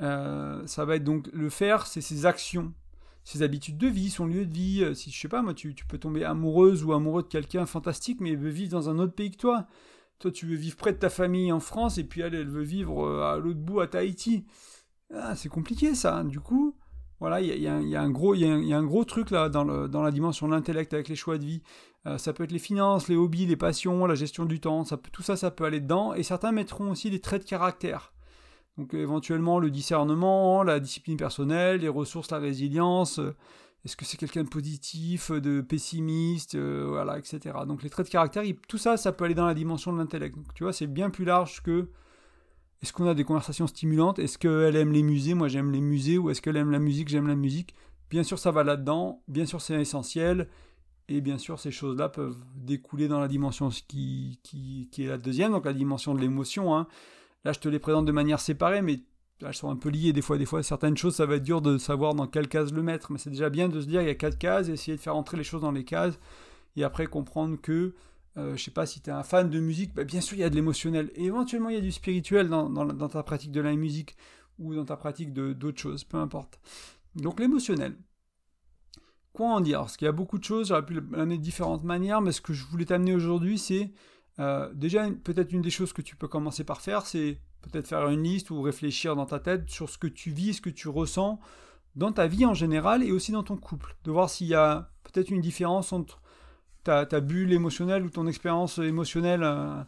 Euh, 0.00 0.66
ça 0.66 0.84
va 0.84 0.96
être 0.96 1.04
donc 1.04 1.28
le 1.32 1.50
faire, 1.50 1.86
c'est 1.86 2.00
ses 2.00 2.26
actions, 2.26 2.72
ses 3.24 3.42
habitudes 3.42 3.78
de 3.78 3.86
vie, 3.86 4.10
son 4.10 4.26
lieu 4.26 4.46
de 4.46 4.52
vie. 4.52 4.82
Euh, 4.82 4.94
si 4.94 5.10
je 5.10 5.20
sais 5.20 5.28
pas, 5.28 5.42
moi, 5.42 5.54
tu, 5.54 5.74
peux 5.88 5.98
tomber 5.98 6.24
amoureuse 6.24 6.84
ou 6.84 6.92
amoureux 6.92 7.22
de 7.22 7.28
quelqu'un 7.28 7.66
fantastique, 7.66 8.20
mais 8.20 8.30
il 8.30 8.38
veut 8.38 8.50
vivre 8.50 8.72
dans 8.72 8.88
un 8.88 8.98
autre 8.98 9.14
pays 9.14 9.30
que 9.30 9.36
toi. 9.36 9.66
Toi, 10.18 10.30
tu 10.30 10.46
veux 10.46 10.56
vivre 10.56 10.76
près 10.76 10.92
de 10.92 10.98
ta 10.98 11.10
famille 11.10 11.52
en 11.52 11.60
France, 11.60 11.98
et 11.98 12.04
puis 12.04 12.20
elle, 12.20 12.34
elle 12.34 12.48
veut 12.48 12.62
vivre 12.62 13.04
euh, 13.04 13.32
à 13.32 13.38
l'autre 13.38 13.60
bout, 13.60 13.80
à 13.80 13.86
Tahiti. 13.86 14.46
Ah, 15.14 15.36
c'est 15.36 15.48
compliqué, 15.48 15.94
ça. 15.94 16.24
Du 16.24 16.40
coup, 16.40 16.76
voilà, 17.22 17.40
il 17.40 17.62
y, 17.62 17.68
a, 17.68 18.02
un 18.02 18.10
gros, 18.10 18.34
y, 18.34 18.44
a 18.44 18.76
un 18.78 18.84
gros 18.84 19.04
truc 19.04 19.30
là 19.30 19.48
dans, 19.48 19.64
la 19.64 20.10
dimension 20.10 20.48
de 20.48 20.52
l'intellect 20.52 20.92
avec 20.92 21.08
les 21.08 21.14
choix 21.14 21.38
de 21.38 21.44
vie. 21.44 21.62
Euh, 22.04 22.18
ça 22.18 22.32
peut 22.32 22.42
être 22.42 22.50
les 22.50 22.58
finances, 22.58 23.06
les 23.06 23.14
hobbies, 23.14 23.46
les 23.46 23.56
passions, 23.56 24.06
la 24.06 24.16
gestion 24.16 24.44
du 24.44 24.58
temps. 24.58 24.82
Tout 25.12 25.22
ça, 25.22 25.36
ça 25.36 25.52
peut 25.52 25.64
aller 25.64 25.78
dedans. 25.78 26.14
Et 26.14 26.24
certains 26.24 26.50
mettront 26.50 26.90
aussi 26.90 27.10
des 27.10 27.20
traits 27.20 27.44
de 27.44 27.48
caractère. 27.48 28.11
Donc 28.78 28.94
éventuellement 28.94 29.58
le 29.58 29.70
discernement, 29.70 30.62
la 30.62 30.80
discipline 30.80 31.16
personnelle, 31.16 31.80
les 31.80 31.88
ressources, 31.88 32.30
la 32.30 32.38
résilience, 32.38 33.18
euh, 33.18 33.34
est-ce 33.84 33.96
que 33.96 34.04
c'est 34.04 34.16
quelqu'un 34.16 34.44
de 34.44 34.48
positif, 34.48 35.30
de 35.30 35.60
pessimiste, 35.60 36.54
euh, 36.54 36.86
voilà, 36.88 37.18
etc. 37.18 37.40
Donc 37.66 37.82
les 37.82 37.90
traits 37.90 38.06
de 38.06 38.12
caractère, 38.12 38.44
tout 38.68 38.78
ça, 38.78 38.96
ça 38.96 39.12
peut 39.12 39.24
aller 39.24 39.34
dans 39.34 39.46
la 39.46 39.54
dimension 39.54 39.92
de 39.92 39.98
l'intellect. 39.98 40.36
Donc 40.36 40.54
tu 40.54 40.62
vois, 40.62 40.72
c'est 40.72 40.86
bien 40.86 41.10
plus 41.10 41.24
large 41.24 41.62
que 41.62 41.88
est-ce 42.82 42.92
qu'on 42.92 43.06
a 43.06 43.14
des 43.14 43.24
conversations 43.24 43.66
stimulantes? 43.66 44.18
Est-ce 44.18 44.38
qu'elle 44.38 44.74
aime 44.74 44.92
les 44.92 45.02
musées? 45.04 45.34
Moi 45.34 45.48
j'aime 45.48 45.70
les 45.70 45.80
musées. 45.80 46.18
Ou 46.18 46.30
est-ce 46.30 46.42
qu'elle 46.42 46.56
aime 46.56 46.70
la 46.70 46.80
musique? 46.80 47.08
J'aime 47.08 47.28
la 47.28 47.36
musique. 47.36 47.74
Bien 48.10 48.24
sûr, 48.24 48.38
ça 48.38 48.50
va 48.50 48.64
là-dedans. 48.64 49.22
Bien 49.28 49.46
sûr, 49.46 49.60
c'est 49.60 49.80
essentiel. 49.80 50.48
Et 51.08 51.20
bien 51.20 51.38
sûr, 51.38 51.60
ces 51.60 51.70
choses-là 51.70 52.08
peuvent 52.08 52.36
découler 52.56 53.06
dans 53.06 53.20
la 53.20 53.28
dimension 53.28 53.68
qui, 53.68 54.40
qui, 54.42 54.88
qui, 54.90 55.04
est 55.04 55.08
la 55.08 55.18
deuxième, 55.18 55.52
donc 55.52 55.64
la 55.64 55.72
dimension 55.72 56.14
de 56.14 56.20
l'émotion. 56.20 56.76
Hein. 56.76 56.88
Là, 57.44 57.52
je 57.52 57.58
te 57.58 57.68
les 57.68 57.78
présente 57.78 58.06
de 58.06 58.12
manière 58.12 58.40
séparée, 58.40 58.82
mais 58.82 59.00
elles 59.40 59.54
sont 59.54 59.70
un 59.70 59.76
peu 59.76 59.88
liées 59.88 60.12
des 60.12 60.22
fois. 60.22 60.38
Des 60.38 60.46
fois, 60.46 60.62
certaines 60.62 60.96
choses, 60.96 61.16
ça 61.16 61.26
va 61.26 61.36
être 61.36 61.42
dur 61.42 61.60
de 61.60 61.78
savoir 61.78 62.14
dans 62.14 62.26
quelle 62.26 62.48
case 62.48 62.72
le 62.72 62.82
mettre. 62.82 63.10
Mais 63.10 63.18
c'est 63.18 63.30
déjà 63.30 63.50
bien 63.50 63.68
de 63.68 63.80
se 63.80 63.86
dire, 63.86 64.02
il 64.02 64.06
y 64.06 64.10
a 64.10 64.14
quatre 64.14 64.38
cases, 64.38 64.68
essayer 64.68 64.96
de 64.96 65.02
faire 65.02 65.16
entrer 65.16 65.36
les 65.36 65.44
choses 65.44 65.62
dans 65.62 65.72
les 65.72 65.84
cases. 65.84 66.18
Et 66.76 66.84
après, 66.84 67.06
comprendre 67.06 67.60
que, 67.60 67.94
euh, 68.36 68.56
je 68.56 68.62
sais 68.62 68.70
pas, 68.70 68.86
si 68.86 69.00
tu 69.00 69.10
es 69.10 69.12
un 69.12 69.24
fan 69.24 69.50
de 69.50 69.60
musique, 69.60 69.94
bah, 69.94 70.04
bien 70.04 70.20
sûr, 70.20 70.36
il 70.36 70.40
y 70.40 70.44
a 70.44 70.50
de 70.50 70.54
l'émotionnel. 70.54 71.10
Et 71.16 71.24
éventuellement, 71.24 71.68
il 71.68 71.74
y 71.74 71.78
a 71.78 71.82
du 71.82 71.92
spirituel 71.92 72.48
dans, 72.48 73.08
ta 73.08 73.22
pratique 73.22 73.52
de 73.52 73.60
la 73.60 73.74
musique 73.74 74.16
ou 74.58 74.74
dans 74.74 74.84
ta 74.84 74.96
pratique 74.96 75.32
d'autres 75.32 75.80
choses, 75.80 76.04
peu 76.04 76.18
importe. 76.18 76.60
Donc 77.16 77.40
l'émotionnel. 77.40 77.96
Quoi 79.32 79.48
en 79.48 79.60
dire? 79.60 79.80
Parce 79.80 79.96
qu'il 79.96 80.04
y 80.06 80.08
a 80.08 80.12
beaucoup 80.12 80.38
de 80.38 80.44
choses, 80.44 80.68
j'aurais 80.68 80.84
pu 80.84 80.94
l'amener 80.94 81.38
de 81.38 81.42
différentes 81.42 81.84
manières, 81.84 82.20
mais 82.20 82.32
ce 82.32 82.40
que 82.40 82.52
je 82.52 82.64
voulais 82.66 82.84
t'amener 82.84 83.14
aujourd'hui, 83.14 83.58
c'est 83.58 83.90
euh, 84.38 84.70
déjà 84.74 85.06
peut-être 85.24 85.52
une 85.52 85.62
des 85.62 85.70
choses 85.70 85.92
que 85.92 86.02
tu 86.02 86.16
peux 86.16 86.28
commencer 86.28 86.64
par 86.64 86.80
faire, 86.80 87.06
c'est 87.06 87.38
peut-être 87.62 87.86
faire 87.86 88.08
une 88.08 88.22
liste 88.22 88.50
ou 88.50 88.62
réfléchir 88.62 89.14
dans 89.14 89.26
ta 89.26 89.38
tête 89.38 89.68
sur 89.70 89.88
ce 89.88 89.98
que 89.98 90.06
tu 90.06 90.30
vis, 90.30 90.54
ce 90.54 90.60
que 90.60 90.70
tu 90.70 90.88
ressens 90.88 91.38
dans 91.94 92.12
ta 92.12 92.26
vie 92.26 92.46
en 92.46 92.54
général 92.54 93.02
et 93.02 93.12
aussi 93.12 93.32
dans 93.32 93.42
ton 93.42 93.56
couple. 93.56 93.96
De 94.04 94.10
voir 94.10 94.30
s'il 94.30 94.46
y 94.46 94.54
a 94.54 94.90
peut-être 95.04 95.30
une 95.30 95.40
différence 95.40 95.92
entre 95.92 96.20
ta, 96.84 97.04
bulle 97.20 97.52
émotionnelle 97.52 98.02
ou 98.04 98.10
ton 98.10 98.26
expérience 98.26 98.78
émotionnelle 98.78 99.42
euh, 99.44 99.82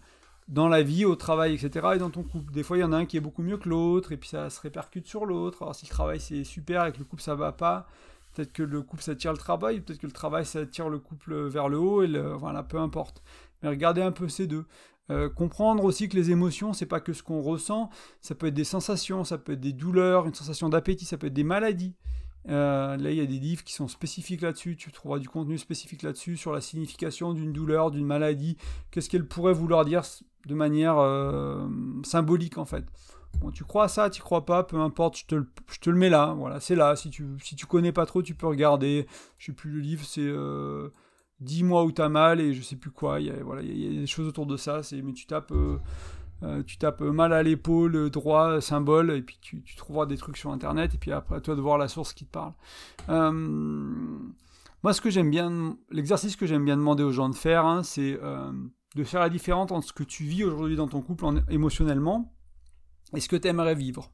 dans 0.48 0.68
la 0.68 0.82
vie, 0.82 1.04
au 1.04 1.16
travail, 1.16 1.54
etc. 1.54 1.88
et 1.94 1.98
dans 1.98 2.10
ton 2.10 2.22
couple. 2.22 2.52
Des 2.52 2.62
fois, 2.62 2.76
il 2.76 2.80
y 2.80 2.84
en 2.84 2.92
a 2.92 2.98
un 2.98 3.06
qui 3.06 3.16
est 3.16 3.20
beaucoup 3.20 3.42
mieux 3.42 3.56
que 3.56 3.68
l'autre 3.68 4.12
et 4.12 4.16
puis 4.16 4.28
ça 4.28 4.50
se 4.50 4.60
répercute 4.60 5.06
sur 5.06 5.24
l'autre. 5.24 5.62
Alors 5.62 5.74
si 5.74 5.86
le 5.86 5.90
travail 5.90 6.20
c'est 6.20 6.44
super 6.44 6.84
et 6.86 6.92
que 6.92 6.98
le 6.98 7.04
couple 7.04 7.22
ça 7.22 7.34
va 7.34 7.52
pas, 7.52 7.88
Peut-être 8.34 8.52
que 8.52 8.62
le 8.62 8.82
couple 8.82 9.02
s'attire 9.02 9.32
le 9.32 9.38
travail, 9.38 9.80
peut-être 9.80 10.00
que 10.00 10.06
le 10.06 10.12
travail 10.12 10.44
s'attire 10.44 10.88
le 10.88 10.98
couple 10.98 11.34
vers 11.46 11.68
le 11.68 11.78
haut, 11.78 12.02
et 12.02 12.08
voilà, 12.36 12.62
peu 12.62 12.78
importe. 12.78 13.22
Mais 13.62 13.68
regardez 13.68 14.02
un 14.02 14.12
peu 14.12 14.28
ces 14.28 14.46
deux. 14.46 14.66
Euh, 15.10 15.28
comprendre 15.28 15.84
aussi 15.84 16.08
que 16.08 16.16
les 16.16 16.30
émotions, 16.30 16.72
c'est 16.72 16.86
pas 16.86 17.00
que 17.00 17.12
ce 17.12 17.22
qu'on 17.22 17.42
ressent, 17.42 17.90
ça 18.22 18.34
peut 18.34 18.46
être 18.46 18.54
des 18.54 18.64
sensations, 18.64 19.22
ça 19.24 19.36
peut 19.36 19.52
être 19.52 19.60
des 19.60 19.74
douleurs, 19.74 20.26
une 20.26 20.34
sensation 20.34 20.68
d'appétit, 20.68 21.04
ça 21.04 21.18
peut 21.18 21.26
être 21.26 21.34
des 21.34 21.44
maladies. 21.44 21.94
Euh, 22.48 22.96
là, 22.96 23.10
il 23.10 23.16
y 23.16 23.20
a 23.20 23.26
des 23.26 23.38
livres 23.38 23.64
qui 23.64 23.74
sont 23.74 23.88
spécifiques 23.88 24.40
là-dessus, 24.40 24.76
tu 24.76 24.92
trouveras 24.92 25.18
du 25.18 25.28
contenu 25.28 25.58
spécifique 25.58 26.02
là-dessus, 26.02 26.36
sur 26.36 26.52
la 26.52 26.60
signification 26.60 27.34
d'une 27.34 27.52
douleur, 27.52 27.90
d'une 27.90 28.06
maladie, 28.06 28.56
qu'est-ce 28.90 29.10
qu'elle 29.10 29.26
pourrait 29.26 29.54
vouloir 29.54 29.84
dire 29.84 30.02
de 30.46 30.54
manière 30.54 30.98
euh, 30.98 31.66
symbolique 32.02 32.58
en 32.58 32.64
fait. 32.64 32.84
Tu 33.52 33.64
crois 33.64 33.84
à 33.84 33.88
ça, 33.88 34.10
tu 34.10 34.22
crois 34.22 34.44
pas, 34.44 34.64
peu 34.64 34.78
importe, 34.80 35.18
je 35.18 35.26
te, 35.26 35.34
le, 35.34 35.48
je 35.70 35.78
te 35.78 35.90
le 35.90 35.96
mets 35.96 36.10
là, 36.10 36.34
voilà, 36.36 36.60
c'est 36.60 36.74
là. 36.74 36.96
Si 36.96 37.10
tu, 37.10 37.26
si 37.42 37.56
tu 37.56 37.66
connais 37.66 37.92
pas 37.92 38.06
trop, 38.06 38.22
tu 38.22 38.34
peux 38.34 38.46
regarder. 38.46 39.06
Je 39.38 39.46
sais 39.46 39.52
plus 39.52 39.70
le 39.70 39.80
livre, 39.80 40.04
c'est 40.04 40.22
euh, 40.22 40.88
Dis-moi 41.40 41.84
où 41.84 41.92
t'as 41.92 42.08
mal 42.08 42.40
et 42.40 42.54
je 42.54 42.62
sais 42.62 42.76
plus 42.76 42.90
quoi. 42.90 43.20
Il 43.20 43.26
y 43.26 43.30
a, 43.30 43.42
voilà, 43.42 43.62
il 43.62 43.78
y 43.78 43.96
a 43.96 44.00
des 44.00 44.06
choses 44.06 44.26
autour 44.28 44.46
de 44.46 44.56
ça. 44.56 44.82
C'est, 44.82 45.02
mais 45.02 45.12
tu 45.12 45.26
tapes, 45.26 45.52
euh, 45.52 45.78
euh, 46.42 46.62
tu 46.62 46.78
tapes 46.78 47.02
mal 47.02 47.32
à 47.32 47.42
l'épaule, 47.42 48.10
droit, 48.10 48.60
symbole, 48.60 49.12
et 49.12 49.22
puis 49.22 49.38
tu, 49.40 49.62
tu, 49.62 49.76
trouveras 49.76 50.06
des 50.06 50.16
trucs 50.16 50.36
sur 50.36 50.50
internet. 50.50 50.94
Et 50.94 50.98
puis 50.98 51.12
après, 51.12 51.36
à 51.36 51.40
toi 51.40 51.54
de 51.54 51.60
voir 51.60 51.78
la 51.78 51.88
source 51.88 52.12
qui 52.12 52.26
te 52.26 52.30
parle. 52.30 52.52
moi, 53.08 54.92
ce 54.92 55.00
que 55.00 55.10
j'aime 55.10 55.30
bien, 55.30 55.76
l'exercice 55.90 56.36
que 56.36 56.46
j'aime 56.46 56.64
bien 56.64 56.76
demander 56.76 57.02
aux 57.02 57.12
gens 57.12 57.28
de 57.28 57.34
faire, 57.34 57.66
hein, 57.66 57.82
c'est 57.82 58.18
de 58.94 59.04
faire 59.04 59.20
la 59.20 59.28
différence 59.28 59.70
entre 59.72 59.88
ce 59.88 59.92
que 59.92 60.04
tu 60.04 60.24
vis 60.24 60.44
aujourd'hui 60.44 60.76
dans 60.76 60.88
ton 60.88 61.02
couple 61.02 61.26
émotionnellement 61.50 62.33
est 63.14 63.20
ce 63.20 63.28
que 63.28 63.36
tu 63.36 63.48
aimerais 63.48 63.74
vivre? 63.74 64.10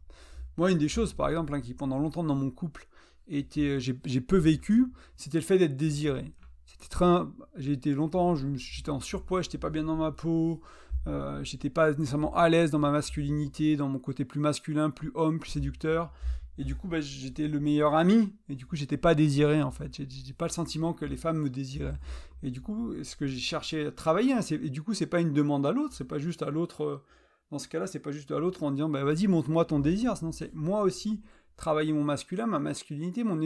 Moi, 0.56 0.70
une 0.70 0.78
des 0.78 0.88
choses, 0.88 1.14
par 1.14 1.28
exemple, 1.28 1.54
hein, 1.54 1.60
qui 1.60 1.74
pendant 1.74 1.98
longtemps 1.98 2.24
dans 2.24 2.34
mon 2.34 2.50
couple, 2.50 2.86
était, 3.28 3.78
j'ai, 3.80 4.20
peu 4.20 4.36
vécu, 4.36 4.92
c'était 5.16 5.38
le 5.38 5.44
fait 5.44 5.58
d'être 5.58 5.76
désiré. 5.76 6.32
C'était 6.66 6.88
très, 6.88 7.22
j'ai 7.56 7.72
été 7.72 7.92
longtemps, 7.92 8.34
j'étais 8.34 8.90
en 8.90 9.00
surpoids, 9.00 9.42
j'étais 9.42 9.58
pas 9.58 9.70
bien 9.70 9.84
dans 9.84 9.96
ma 9.96 10.12
peau, 10.12 10.60
euh, 11.06 11.42
j'étais 11.44 11.70
pas 11.70 11.90
nécessairement 11.92 12.34
à 12.34 12.48
l'aise 12.48 12.70
dans 12.70 12.78
ma 12.78 12.90
masculinité, 12.90 13.76
dans 13.76 13.88
mon 13.88 13.98
côté 13.98 14.24
plus 14.24 14.40
masculin, 14.40 14.90
plus 14.90 15.10
homme, 15.14 15.38
plus 15.38 15.50
séducteur. 15.50 16.12
Et 16.58 16.64
du 16.64 16.74
coup, 16.74 16.88
bah, 16.88 17.00
j'étais 17.00 17.48
le 17.48 17.58
meilleur 17.58 17.94
ami, 17.94 18.34
et 18.48 18.54
du 18.54 18.66
coup, 18.66 18.76
j'étais 18.76 18.98
pas 18.98 19.14
désiré 19.14 19.62
en 19.62 19.70
fait. 19.70 20.02
J'ai 20.08 20.32
pas 20.34 20.46
le 20.46 20.52
sentiment 20.52 20.92
que 20.92 21.04
les 21.04 21.16
femmes 21.16 21.38
me 21.38 21.48
désiraient. 21.48 21.98
Et 22.42 22.50
du 22.50 22.60
coup, 22.60 22.92
ce 23.02 23.16
que 23.16 23.26
j'ai 23.26 23.38
cherché 23.38 23.86
à 23.86 23.90
travailler, 23.92 24.32
hein, 24.32 24.40
et 24.50 24.70
du 24.70 24.82
coup, 24.82 24.92
c'est 24.92 25.06
pas 25.06 25.20
une 25.20 25.32
demande 25.32 25.64
à 25.64 25.72
l'autre, 25.72 25.94
c'est 25.94 26.04
pas 26.04 26.18
juste 26.18 26.42
à 26.42 26.50
l'autre. 26.50 26.84
Euh, 26.84 27.04
dans 27.50 27.58
ce 27.58 27.68
cas-là, 27.68 27.86
c'est 27.86 27.98
pas 27.98 28.12
juste 28.12 28.30
à 28.30 28.38
l'autre 28.38 28.62
en 28.62 28.70
disant 28.70 28.88
bah, 28.88 29.04
vas-y, 29.04 29.26
montre-moi 29.26 29.64
ton 29.64 29.80
désir. 29.80 30.16
Sinon, 30.16 30.32
c'est 30.32 30.52
moi 30.54 30.82
aussi 30.82 31.20
travailler 31.56 31.92
mon 31.92 32.04
masculin, 32.04 32.46
ma 32.46 32.58
masculinité, 32.58 33.22
mon, 33.22 33.40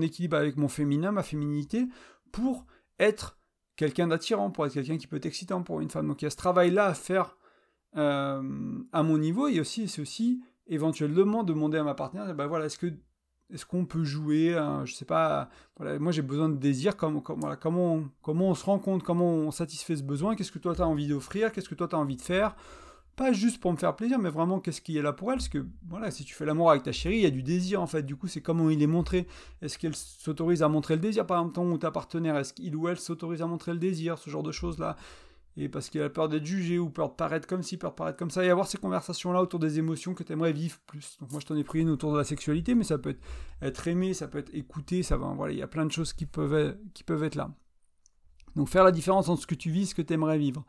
équilibre 0.00 0.36
avec 0.36 0.56
mon 0.56 0.68
féminin, 0.68 1.12
ma 1.12 1.22
féminité, 1.22 1.86
pour 2.32 2.66
être 2.98 3.38
quelqu'un 3.76 4.08
d'attirant, 4.08 4.50
pour 4.50 4.66
être 4.66 4.74
quelqu'un 4.74 4.98
qui 4.98 5.06
peut 5.06 5.16
être 5.16 5.26
excitant 5.26 5.62
pour 5.62 5.80
une 5.80 5.90
femme. 5.90 6.08
Donc 6.08 6.22
il 6.22 6.24
y 6.24 6.26
a 6.26 6.30
ce 6.30 6.36
travail-là 6.36 6.86
à 6.86 6.94
faire 6.94 7.36
euh, 7.96 8.42
à 8.92 9.02
mon 9.02 9.18
niveau, 9.18 9.46
et 9.46 9.60
aussi, 9.60 9.88
c'est 9.88 10.02
aussi 10.02 10.42
éventuellement 10.66 11.44
demander 11.44 11.78
à 11.78 11.84
ma 11.84 11.94
partenaire, 11.94 12.34
bah 12.34 12.46
voilà, 12.46 12.66
est-ce 12.66 12.78
que 12.78 12.92
est-ce 13.52 13.66
qu'on 13.66 13.84
peut 13.84 14.04
jouer, 14.04 14.56
je 14.84 14.94
sais 14.94 15.04
pas, 15.04 15.48
voilà, 15.76 15.98
moi 15.98 16.12
j'ai 16.12 16.22
besoin 16.22 16.48
de 16.48 16.56
désir, 16.56 16.96
comme, 16.96 17.20
voilà, 17.36 17.56
comment, 17.56 18.04
comment 18.22 18.50
on 18.50 18.54
se 18.54 18.64
rend 18.64 18.78
compte, 18.78 19.02
comment 19.02 19.28
on 19.28 19.50
satisfait 19.50 19.96
ce 19.96 20.04
besoin, 20.04 20.36
qu'est-ce 20.36 20.52
que 20.52 20.60
toi 20.60 20.74
tu 20.74 20.82
as 20.82 20.86
envie 20.86 21.08
d'offrir, 21.08 21.50
qu'est-ce 21.50 21.68
que 21.68 21.74
toi 21.74 21.88
tu 21.88 21.96
as 21.96 21.98
envie 21.98 22.16
de 22.16 22.22
faire, 22.22 22.54
pas 23.16 23.32
juste 23.32 23.60
pour 23.60 23.72
me 23.72 23.76
faire 23.76 23.94
plaisir, 23.96 24.18
mais 24.18 24.30
vraiment 24.30 24.60
qu'est-ce 24.60 24.80
qui 24.80 24.96
est 24.96 25.02
là 25.02 25.12
pour 25.12 25.30
elle? 25.30 25.38
Parce 25.38 25.48
que 25.48 25.66
voilà, 25.88 26.10
si 26.10 26.24
tu 26.24 26.34
fais 26.34 26.44
l'amour 26.44 26.70
avec 26.70 26.82
ta 26.82 26.92
chérie, 26.92 27.16
il 27.16 27.22
y 27.22 27.26
a 27.26 27.30
du 27.30 27.42
désir 27.42 27.82
en 27.82 27.86
fait. 27.86 28.02
Du 28.02 28.16
coup, 28.16 28.28
c'est 28.28 28.40
comment 28.40 28.70
il 28.70 28.82
est 28.82 28.86
montré. 28.86 29.26
Est-ce 29.62 29.78
qu'elle 29.78 29.94
s'autorise 29.94 30.62
à 30.62 30.68
montrer 30.68 30.94
le 30.94 31.00
désir, 31.00 31.26
par 31.26 31.38
exemple, 31.38 31.54
ton 31.54 31.70
ou 31.70 31.78
ta 31.78 31.90
partenaire 31.90 32.36
Est-ce 32.36 32.52
qu'il 32.52 32.74
ou 32.76 32.88
elle 32.88 32.98
s'autorise 32.98 33.42
à 33.42 33.46
montrer 33.46 33.72
le 33.72 33.78
désir, 33.78 34.18
ce 34.18 34.30
genre 34.30 34.42
de 34.42 34.52
choses-là 34.52 34.96
Et 35.56 35.68
parce 35.68 35.90
qu'il 35.90 36.00
a 36.02 36.08
peur 36.08 36.28
d'être 36.28 36.46
jugé 36.46 36.78
ou 36.78 36.88
peur 36.88 37.10
de 37.10 37.14
paraître 37.14 37.46
comme 37.46 37.62
ci, 37.62 37.76
peur 37.76 37.90
de 37.90 37.96
paraître 37.96 38.18
comme 38.18 38.30
ça. 38.30 38.44
Et 38.44 38.50
avoir 38.50 38.66
ces 38.66 38.78
conversations-là 38.78 39.42
autour 39.42 39.60
des 39.60 39.78
émotions 39.78 40.14
que 40.14 40.22
tu 40.22 40.32
aimerais 40.32 40.52
vivre 40.52 40.78
plus. 40.86 41.18
Donc 41.20 41.30
moi, 41.30 41.40
je 41.40 41.46
t'en 41.46 41.56
ai 41.56 41.64
pris 41.64 41.80
une 41.80 41.90
autour 41.90 42.12
de 42.12 42.18
la 42.18 42.24
sexualité, 42.24 42.74
mais 42.74 42.84
ça 42.84 42.98
peut 42.98 43.10
être, 43.10 43.22
être 43.60 43.86
aimé, 43.88 44.14
ça 44.14 44.28
peut 44.28 44.38
être 44.38 44.54
écouté, 44.54 45.02
ça 45.02 45.16
va. 45.16 45.26
Voilà, 45.36 45.52
il 45.52 45.58
y 45.58 45.62
a 45.62 45.68
plein 45.68 45.84
de 45.84 45.92
choses 45.92 46.12
qui 46.12 46.26
peuvent, 46.26 46.76
qui 46.94 47.04
peuvent 47.04 47.24
être 47.24 47.34
là. 47.34 47.50
Donc 48.56 48.68
faire 48.68 48.84
la 48.84 48.92
différence 48.92 49.28
entre 49.28 49.42
ce 49.42 49.46
que 49.46 49.54
tu 49.54 49.70
vis 49.70 49.82
et 49.82 49.86
ce 49.86 49.94
que 49.94 50.02
tu 50.02 50.12
aimerais 50.12 50.38
vivre. 50.38 50.64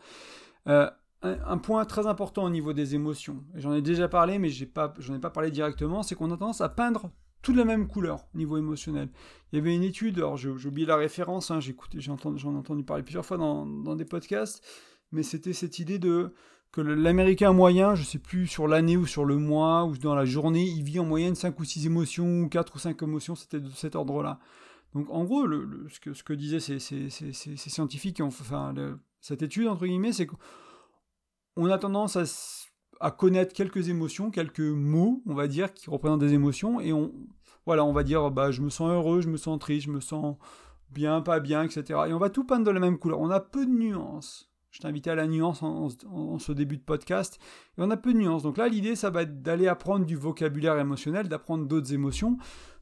Euh, 0.67 0.89
un, 1.23 1.57
point 1.57 1.86
très 1.86 2.07
important 2.07 2.43
au 2.43 2.49
niveau 2.49 2.73
des 2.73 2.95
émotions, 2.95 3.43
j'en 3.55 3.73
ai 3.73 3.81
déjà 3.81 4.07
parlé, 4.07 4.39
mais 4.39 4.49
j'ai 4.49 4.65
pas, 4.65 4.93
j'en 4.97 5.13
ai 5.13 5.19
pas 5.19 5.29
parlé 5.29 5.51
directement, 5.51 6.01
c'est 6.01 6.15
qu'on 6.15 6.31
a 6.31 6.38
tendance 6.38 6.62
à 6.62 6.69
peindre 6.69 7.12
toutes 7.41 7.55
les 7.55 7.65
mêmes 7.65 7.88
couleurs 7.88 8.27
au 8.34 8.38
niveau 8.38 8.57
émotionnel. 8.57 9.10
Il 9.51 9.57
y 9.57 9.60
avait 9.60 9.75
une 9.75 9.84
étude, 9.84 10.17
alors 10.17 10.38
j'ai 10.38 10.49
oublié 10.49 10.88
la 10.88 10.95
référence, 10.95 11.51
hein, 11.51 11.60
j'ai 11.60 11.75
j'en 11.95 12.13
entendu, 12.13 12.45
entendu 12.45 12.84
parler 12.84 13.03
plusieurs 13.03 13.25
fois 13.25 13.38
dans, 13.38 13.95
des 13.95 14.05
podcasts, 14.05 14.63
mais 15.12 15.23
c'était 15.23 15.53
cette 15.53 15.79
idée 15.79 15.99
de 15.99 16.34
que 16.71 16.79
l'américain 16.79 17.51
moyen, 17.51 17.95
je 17.95 18.03
sais 18.03 18.17
plus 18.17 18.47
sur 18.47 18.65
l'année 18.65 18.95
ou 18.95 19.05
sur 19.05 19.25
le 19.25 19.36
mois 19.36 19.84
ou 19.84 19.97
dans 19.97 20.15
la 20.15 20.23
journée, 20.23 20.63
il 20.63 20.84
vit 20.84 20.99
en 20.99 21.05
moyenne 21.05 21.36
5 21.36 21.60
ou 21.60 21.65
6 21.65 21.86
émotions 21.86 22.43
ou 22.43 22.47
4 22.47 22.75
ou 22.75 22.79
5 22.79 23.03
émotions, 23.03 23.36
c'était 23.36 23.60
de 23.60 23.69
cet 23.71 23.95
ordre-là. 23.95 24.39
Donc 24.93 25.10
en 25.10 25.25
gros, 25.25 25.45
ce, 25.89 26.23
que, 26.23 26.34
disaient 26.34 26.62
ces, 26.62 26.79
scientifiques, 27.57 28.21
cette 29.19 29.41
étude, 29.41 29.67
entre 29.67 29.86
guillemets, 29.86 30.13
c'est 30.13 30.27
que 30.27 30.36
on 31.62 31.69
a 31.69 31.78
tendance 31.78 32.17
à, 33.00 33.12
connaître 33.12 33.54
quelques 33.54 33.89
émotions, 33.89 34.32
quelques 34.32 34.60
mots, 34.60 35.21
on 35.26 35.34
va 35.34 35.47
dire, 35.47 35.74
qui 35.74 35.89
représentent 35.89 36.19
des 36.19 36.34
émotions, 36.34 36.80
et 36.80 36.93
on, 36.93 37.12
voilà, 37.65 37.86
on 37.86 37.93
va 37.93 38.04
dire, 38.04 38.32
bah, 38.32 38.52
je 38.52 38.62
me 38.62 38.69
sens 38.69 38.89
heureux, 38.89 39.21
je 39.21 39.30
me 39.30 39.38
sens 39.38 39.60
triste, 39.60 39.86
je 39.86 39.91
me 39.91 40.00
sens 40.00 40.38
bien, 40.89 41.21
pas 41.21 41.39
bien, 41.39 41.63
etc. 41.63 42.00
Et 42.08 42.13
on 42.13 42.19
va 42.19 42.30
tout 42.30 42.43
peindre 42.43 42.65
de 42.65 42.71
la 42.71 42.80
même 42.80 42.97
couleur. 42.97 43.19
On 43.19 43.30
a 43.30 43.39
peu 43.39 43.65
de 43.65 43.71
nuances. 43.71 44.50
Je 44.71 44.80
t'invitais 44.80 45.10
à 45.10 45.15
la 45.15 45.28
nuance 45.28 45.63
en, 45.63 45.89
ce 46.39 46.52
début 46.54 46.78
de 46.78 46.84
podcast. 46.84 47.39
Et 47.78 47.82
on 47.82 47.91
a 47.91 47.97
peu 47.97 48.13
de 48.13 48.17
nuances. 48.17 48.43
Donc 48.43 48.58
là, 48.58 48.67
l'idée, 48.67 48.95
ça 48.95 49.10
va 49.10 49.24
être 49.24 49.41
d'aller 49.41 49.67
apprendre 49.67 50.06
du 50.06 50.15
vocabulaire 50.15 50.80
émotionnel, 50.80 51.28
d'apprendre 51.28 51.65
d'autres 51.65 51.94
émotions, 51.94 52.38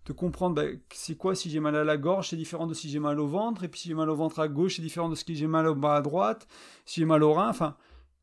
de 0.06 0.14
comprendre 0.14 0.56
bah, 0.56 0.64
c'est 0.93 1.16
quoi 1.16 1.36
si 1.36 1.49
j'ai 1.49 1.60
mal 1.60 1.76
à 1.76 1.84
la 1.84 1.97
gorge, 1.97 2.30
c'est 2.30 2.36
différent 2.36 2.68
de 2.68 2.74
si 2.74 2.89
j'ai 2.89 2.99
mal 2.99 3.20
au 3.20 3.28
ventre, 3.28 3.64
et 3.64 3.68
puis 3.68 3.82
si 3.82 3.89
j'ai 3.89 3.95
mal 3.95 4.10
au 4.10 4.16
ventre 4.16 4.39
à 4.39 4.47
gauche, 4.47 4.76
c'est 4.76 4.82
différent 4.82 5.10
de 5.10 5.16
si 5.16 5.36
j'ai 5.36 5.47
mal 5.47 5.68
au 5.68 5.76
bas 5.76 5.95
à 5.95 6.01
droite, 6.01 6.47
si 6.86 7.01
j'ai 7.01 7.06
mal 7.06 7.24
au 7.24 7.34
rein. 7.34 7.49
Enfin, 7.49 7.76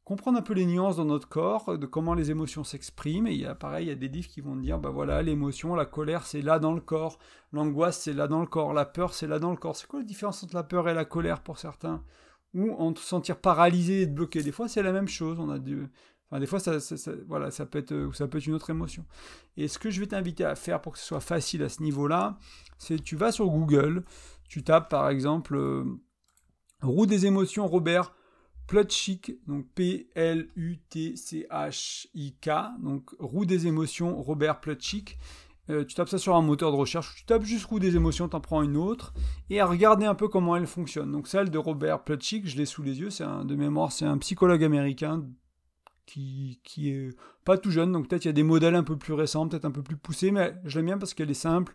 comprendre 0.06 0.38
un 0.38 0.42
peu 0.42 0.54
les 0.54 0.66
nuances 0.66 0.96
dans 0.96 1.04
notre 1.04 1.28
corps, 1.28 1.76
de 1.76 1.84
comment 1.84 2.14
les 2.14 2.30
émotions 2.30 2.62
s'expriment. 2.62 3.26
Et 3.26 3.32
il 3.32 3.40
y 3.40 3.44
a 3.44 3.56
pareil, 3.56 3.86
il 3.86 3.88
y 3.88 3.92
a 3.92 3.96
des 3.96 4.06
livres 4.06 4.28
qui 4.28 4.40
vont 4.40 4.54
dire, 4.54 4.78
bah 4.78 4.90
voilà, 4.90 5.20
l'émotion, 5.20 5.74
la 5.74 5.84
colère, 5.84 6.24
c'est 6.24 6.42
là 6.42 6.60
dans 6.60 6.72
le 6.72 6.80
corps, 6.80 7.18
l'angoisse, 7.52 8.00
c'est 8.02 8.12
là 8.12 8.28
dans 8.28 8.40
le 8.40 8.46
corps, 8.46 8.72
la 8.72 8.84
peur, 8.84 9.12
c'est 9.12 9.26
là 9.26 9.40
dans 9.40 9.50
le 9.50 9.56
corps. 9.56 9.74
C'est 9.74 9.88
quoi 9.88 9.98
la 9.98 10.04
différence 10.04 10.44
entre 10.44 10.54
la 10.54 10.62
peur 10.62 10.88
et 10.88 10.94
la 10.94 11.04
colère 11.04 11.42
pour 11.42 11.58
certains? 11.58 12.04
Ou 12.54 12.72
en 12.78 12.94
se 12.94 13.02
sentir 13.02 13.40
paralysé 13.40 14.02
et 14.02 14.06
bloqué. 14.06 14.44
Des 14.44 14.52
fois, 14.52 14.68
c'est 14.68 14.82
la 14.82 14.92
même 14.92 15.08
chose. 15.08 15.40
On 15.40 15.50
a 15.50 15.58
Enfin, 16.28 16.40
des 16.40 16.46
fois, 16.46 16.60
ça, 16.60 16.78
voilà, 17.28 17.50
ça, 17.50 17.66
peut 17.66 17.78
être, 17.78 18.10
ça 18.14 18.26
peut 18.28 18.38
une 18.38 18.54
autre 18.54 18.70
émotion. 18.70 19.04
Et 19.56 19.68
ce 19.68 19.78
que 19.78 19.90
je 19.90 20.00
vais 20.00 20.06
t'inviter 20.06 20.44
à 20.44 20.54
faire 20.54 20.80
pour 20.80 20.92
que 20.92 20.98
ce 20.98 21.04
soit 21.04 21.20
facile 21.20 21.62
à 21.62 21.68
ce 21.68 21.82
niveau-là, 21.82 22.38
c'est 22.78 23.02
tu 23.02 23.16
vas 23.16 23.30
sur 23.30 23.48
Google, 23.48 24.04
tu 24.48 24.62
tapes 24.62 24.88
par 24.88 25.08
exemple 25.08 25.56
euh, 25.56 25.84
Roue 26.82 27.06
des 27.06 27.26
émotions 27.26 27.66
Robert 27.66 28.12
Plutchik, 28.66 29.32
donc 29.46 29.66
P-L-U-T-C-H-I-K, 29.74 30.40
donc 32.82 33.10
Roue 33.18 33.44
des 33.44 33.66
émotions 33.66 34.20
Robert 34.20 34.60
Plutchik. 34.60 35.18
Euh, 35.68 35.84
tu 35.84 35.94
tapes 35.96 36.08
ça 36.08 36.18
sur 36.18 36.36
un 36.36 36.42
moteur 36.42 36.70
de 36.70 36.76
recherche, 36.76 37.16
tu 37.16 37.24
tapes 37.24 37.42
juste 37.42 37.64
roue 37.64 37.80
des 37.80 37.96
émotions, 37.96 38.28
t'en 38.28 38.40
prends 38.40 38.62
une 38.62 38.76
autre, 38.76 39.12
et 39.50 39.58
à 39.58 39.66
regarder 39.66 40.06
un 40.06 40.14
peu 40.14 40.28
comment 40.28 40.54
elle 40.56 40.68
fonctionne. 40.68 41.10
Donc 41.10 41.26
celle 41.26 41.50
de 41.50 41.58
Robert 41.58 42.04
Plutchik, 42.04 42.46
je 42.46 42.56
l'ai 42.56 42.66
sous 42.66 42.84
les 42.84 43.00
yeux, 43.00 43.10
c'est 43.10 43.24
un 43.24 43.44
de 43.44 43.56
mémoire, 43.56 43.90
c'est 43.90 44.04
un 44.04 44.16
psychologue 44.18 44.62
américain 44.62 45.24
qui, 46.06 46.60
qui 46.62 46.90
est 46.90 47.08
pas 47.44 47.58
tout 47.58 47.72
jeune, 47.72 47.90
donc 47.90 48.08
peut-être 48.08 48.24
il 48.24 48.28
y 48.28 48.30
a 48.30 48.32
des 48.32 48.44
modèles 48.44 48.76
un 48.76 48.84
peu 48.84 48.96
plus 48.96 49.12
récents, 49.12 49.48
peut-être 49.48 49.64
un 49.64 49.72
peu 49.72 49.82
plus 49.82 49.96
poussés, 49.96 50.30
mais 50.30 50.54
je 50.64 50.78
l'aime 50.78 50.86
bien 50.86 50.98
parce 50.98 51.14
qu'elle 51.14 51.30
est 51.30 51.34
simple. 51.34 51.74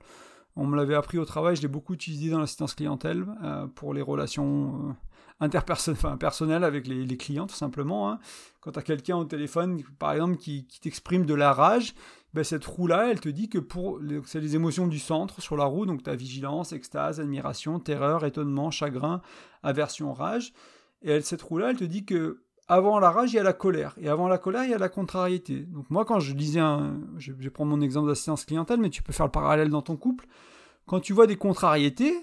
On 0.55 0.65
me 0.65 0.75
l'avait 0.75 0.95
appris 0.95 1.17
au 1.17 1.25
travail, 1.25 1.55
je 1.55 1.61
l'ai 1.61 1.67
beaucoup 1.67 1.93
utilisé 1.93 2.29
dans 2.29 2.39
l'assistance 2.39 2.75
clientèle 2.75 3.25
euh, 3.43 3.67
pour 3.67 3.93
les 3.93 4.01
relations 4.01 4.89
euh, 4.89 4.93
interpersonnelles 5.41 6.63
avec 6.63 6.87
les, 6.87 7.17
clients, 7.17 7.47
tout 7.47 7.55
simplement. 7.55 8.09
Hein. 8.09 8.19
Quand 8.61 8.71
tu 8.71 8.79
as 8.79 8.83
quelqu'un 8.83 9.17
au 9.17 9.25
téléphone, 9.25 9.81
par 9.99 10.13
exemple, 10.13 10.37
qui, 10.37 10.67
t'exprime 10.81 11.25
de 11.25 11.33
la 11.33 11.51
rage, 11.51 11.95
ben, 12.33 12.43
cette 12.43 12.63
roue-là, 12.63 13.09
elle 13.11 13.19
te 13.19 13.27
dit 13.27 13.49
que 13.49 13.57
pour 13.57 13.99
c'est 14.25 14.39
les 14.39 14.55
émotions 14.55 14.87
du 14.87 14.99
centre 14.99 15.41
sur 15.41 15.57
la 15.57 15.65
roue, 15.65 15.85
donc 15.85 16.03
ta 16.03 16.15
vigilance, 16.15 16.71
extase, 16.71 17.19
admiration, 17.19 17.79
terreur, 17.79 18.23
étonnement, 18.23 18.71
chagrin, 18.71 19.21
aversion, 19.63 20.13
rage. 20.13 20.53
Et 21.01 21.19
cette 21.21 21.41
roue-là, 21.41 21.71
elle 21.71 21.77
te 21.77 21.83
dit 21.83 22.05
que 22.05 22.43
avant 22.67 22.99
la 22.99 23.11
rage, 23.11 23.33
il 23.33 23.35
y 23.35 23.39
a 23.39 23.43
la 23.43 23.51
colère. 23.51 23.95
Et 23.99 24.07
avant 24.07 24.29
la 24.29 24.37
colère, 24.37 24.63
il 24.63 24.69
y 24.69 24.73
a 24.73 24.77
la 24.77 24.87
contrariété. 24.87 25.61
Donc 25.61 25.89
moi, 25.89 26.05
quand 26.05 26.21
je 26.21 26.33
lisais 26.33 26.61
un... 26.61 27.01
Je 27.17 27.33
vais 27.33 27.49
prendre 27.49 27.69
mon 27.69 27.81
exemple 27.81 28.07
d'assistance 28.07 28.45
clientèle, 28.45 28.79
mais 28.79 28.89
tu 28.89 29.03
peux 29.03 29.11
faire 29.11 29.25
le 29.25 29.31
parallèle 29.31 29.69
dans 29.69 29.81
ton 29.81 29.97
couple. 29.97 30.25
Quand 30.85 31.01
tu 31.01 31.11
vois 31.11 31.27
des 31.27 31.35
contrariétés, 31.35 32.13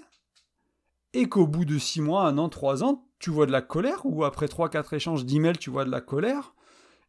et 1.13 1.27
qu'au 1.27 1.47
bout 1.47 1.65
de 1.65 1.77
6 1.77 2.01
mois, 2.01 2.27
1 2.27 2.37
an, 2.37 2.49
3 2.49 2.83
ans, 2.83 3.05
tu 3.19 3.29
vois 3.29 3.45
de 3.45 3.51
la 3.51 3.61
colère, 3.61 4.01
ou 4.05 4.23
après 4.23 4.47
3-4 4.47 4.95
échanges 4.95 5.25
d'emails, 5.25 5.57
tu 5.57 5.69
vois 5.69 5.85
de 5.85 5.91
la 5.91 6.01
colère, 6.01 6.53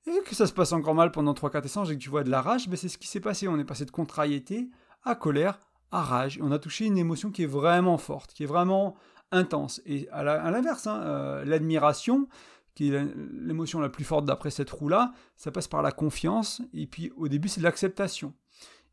et 0.07 0.23
que 0.25 0.35
ça 0.35 0.47
se 0.47 0.53
passe 0.53 0.73
encore 0.73 0.95
mal 0.95 1.13
pendant 1.13 1.33
3-4 1.33 1.65
échanges 1.65 1.91
et 1.91 1.95
que 1.95 2.03
tu 2.03 2.11
vois 2.11 2.25
de 2.25 2.31
la 2.31 2.41
rage, 2.41 2.69
ben 2.69 2.77
c'est 2.77 2.89
ce 2.89 2.99
qui 2.99 3.07
s'est 3.07 3.21
passé. 3.21 3.49
On 3.49 3.59
est 3.59 3.65
passé 3.65 3.85
de 3.85 3.91
contrariété 3.91 4.71
à 5.05 5.15
colère, 5.15 5.61
à 5.91 6.03
rage. 6.03 6.39
On 6.43 6.53
a 6.53 6.59
touché 6.59 6.87
une 6.87 6.99
émotion 6.99 7.31
qui 7.31 7.43
est 7.43 7.47
vraiment 7.47 7.99
forte, 7.99 8.33
qui 8.33 8.45
est 8.45 8.47
vraiment 8.47 8.97
intense. 9.31 9.81
Et 9.87 10.09
à 10.11 10.23
l'inverse, 10.51 10.87
hein, 10.87 11.01
euh, 11.03 11.45
l'admiration, 11.45 12.29
qui 12.75 12.93
est 12.93 13.05
l'émotion 13.33 13.81
la 13.81 13.89
plus 13.89 14.05
forte 14.05 14.25
d'après 14.25 14.51
cette 14.51 14.71
roue-là, 14.71 15.13
ça 15.37 15.51
passe 15.51 15.69
par 15.69 15.83
la 15.83 15.93
confiance, 15.93 16.63
et 16.73 16.87
puis 16.87 17.13
au 17.17 17.29
début 17.29 17.49
c'est 17.49 17.61
l'acceptation. 17.61 18.35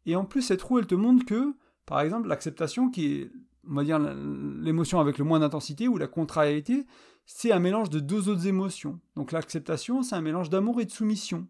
Et 0.05 0.15
en 0.15 0.25
plus 0.25 0.41
cette 0.41 0.61
roue, 0.61 0.79
elle 0.79 0.87
te 0.87 0.95
montre 0.95 1.25
que, 1.25 1.55
par 1.85 2.01
exemple, 2.01 2.27
l'acceptation, 2.27 2.89
qui 2.89 3.13
est, 3.13 3.31
on 3.69 3.75
va 3.75 3.83
dire, 3.83 3.99
l'émotion 3.99 4.99
avec 4.99 5.17
le 5.17 5.25
moins 5.25 5.39
d'intensité, 5.39 5.87
ou 5.87 5.97
la 5.97 6.07
contrariété, 6.07 6.85
c'est 7.25 7.51
un 7.51 7.59
mélange 7.59 7.89
de 7.89 7.99
deux 7.99 8.29
autres 8.29 8.47
émotions. 8.47 8.99
Donc 9.15 9.31
l'acceptation, 9.31 10.01
c'est 10.01 10.15
un 10.15 10.21
mélange 10.21 10.49
d'amour 10.49 10.81
et 10.81 10.85
de 10.85 10.91
soumission. 10.91 11.47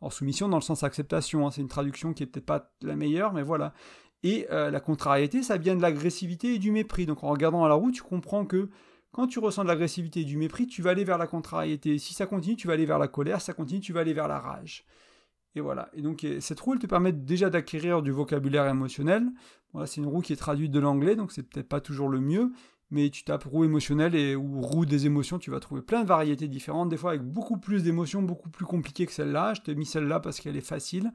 Alors 0.00 0.12
soumission 0.12 0.48
dans 0.48 0.58
le 0.58 0.62
sens 0.62 0.82
acceptation, 0.82 1.46
hein, 1.46 1.50
c'est 1.50 1.62
une 1.62 1.68
traduction 1.68 2.12
qui 2.12 2.22
est 2.22 2.26
peut-être 2.26 2.46
pas 2.46 2.70
la 2.82 2.96
meilleure, 2.96 3.32
mais 3.32 3.42
voilà. 3.42 3.72
Et 4.22 4.46
euh, 4.50 4.70
la 4.70 4.80
contrariété, 4.80 5.42
ça 5.42 5.56
vient 5.56 5.76
de 5.76 5.82
l'agressivité 5.82 6.54
et 6.54 6.58
du 6.58 6.70
mépris. 6.70 7.06
Donc 7.06 7.24
en 7.24 7.28
regardant 7.28 7.64
à 7.64 7.68
la 7.68 7.74
roue, 7.74 7.90
tu 7.90 8.02
comprends 8.02 8.44
que 8.44 8.68
quand 9.12 9.26
tu 9.26 9.38
ressens 9.38 9.62
de 9.62 9.68
l'agressivité 9.68 10.20
et 10.20 10.24
du 10.24 10.36
mépris, 10.36 10.66
tu 10.66 10.82
vas 10.82 10.90
aller 10.90 11.04
vers 11.04 11.16
la 11.16 11.26
contrariété. 11.26 11.98
Si 11.98 12.12
ça 12.12 12.26
continue, 12.26 12.56
tu 12.56 12.66
vas 12.66 12.74
aller 12.74 12.84
vers 12.84 12.98
la 12.98 13.08
colère. 13.08 13.40
Si 13.40 13.46
ça 13.46 13.54
continue, 13.54 13.80
tu 13.80 13.94
vas 13.94 14.00
aller 14.00 14.12
vers 14.12 14.28
la 14.28 14.38
rage. 14.38 14.84
Et 15.56 15.60
voilà. 15.60 15.88
Et 15.94 16.02
donc, 16.02 16.24
cette 16.40 16.60
roue, 16.60 16.74
elle 16.74 16.78
te 16.78 16.86
permet 16.86 17.12
déjà 17.12 17.50
d'acquérir 17.50 18.02
du 18.02 18.12
vocabulaire 18.12 18.68
émotionnel. 18.68 19.26
C'est 19.86 19.96
une 19.96 20.06
roue 20.06 20.20
qui 20.20 20.32
est 20.32 20.36
traduite 20.36 20.70
de 20.70 20.78
l'anglais, 20.78 21.16
donc 21.16 21.32
c'est 21.32 21.42
peut-être 21.42 21.68
pas 21.68 21.80
toujours 21.80 22.08
le 22.08 22.20
mieux. 22.20 22.52
Mais 22.90 23.10
tu 23.10 23.24
tapes 23.24 23.44
roue 23.44 23.64
émotionnelle 23.64 24.14
et, 24.14 24.36
ou 24.36 24.60
roue 24.60 24.86
des 24.86 25.06
émotions, 25.06 25.40
tu 25.40 25.50
vas 25.50 25.58
trouver 25.58 25.82
plein 25.82 26.02
de 26.02 26.08
variétés 26.08 26.46
différentes, 26.46 26.88
des 26.88 26.96
fois 26.96 27.10
avec 27.10 27.22
beaucoup 27.22 27.58
plus 27.58 27.82
d'émotions, 27.82 28.22
beaucoup 28.22 28.48
plus 28.48 28.64
compliquées 28.64 29.06
que 29.06 29.12
celle-là. 29.12 29.54
Je 29.54 29.62
t'ai 29.62 29.74
mis 29.74 29.86
celle-là 29.86 30.20
parce 30.20 30.38
qu'elle 30.40 30.56
est 30.56 30.60
facile. 30.60 31.10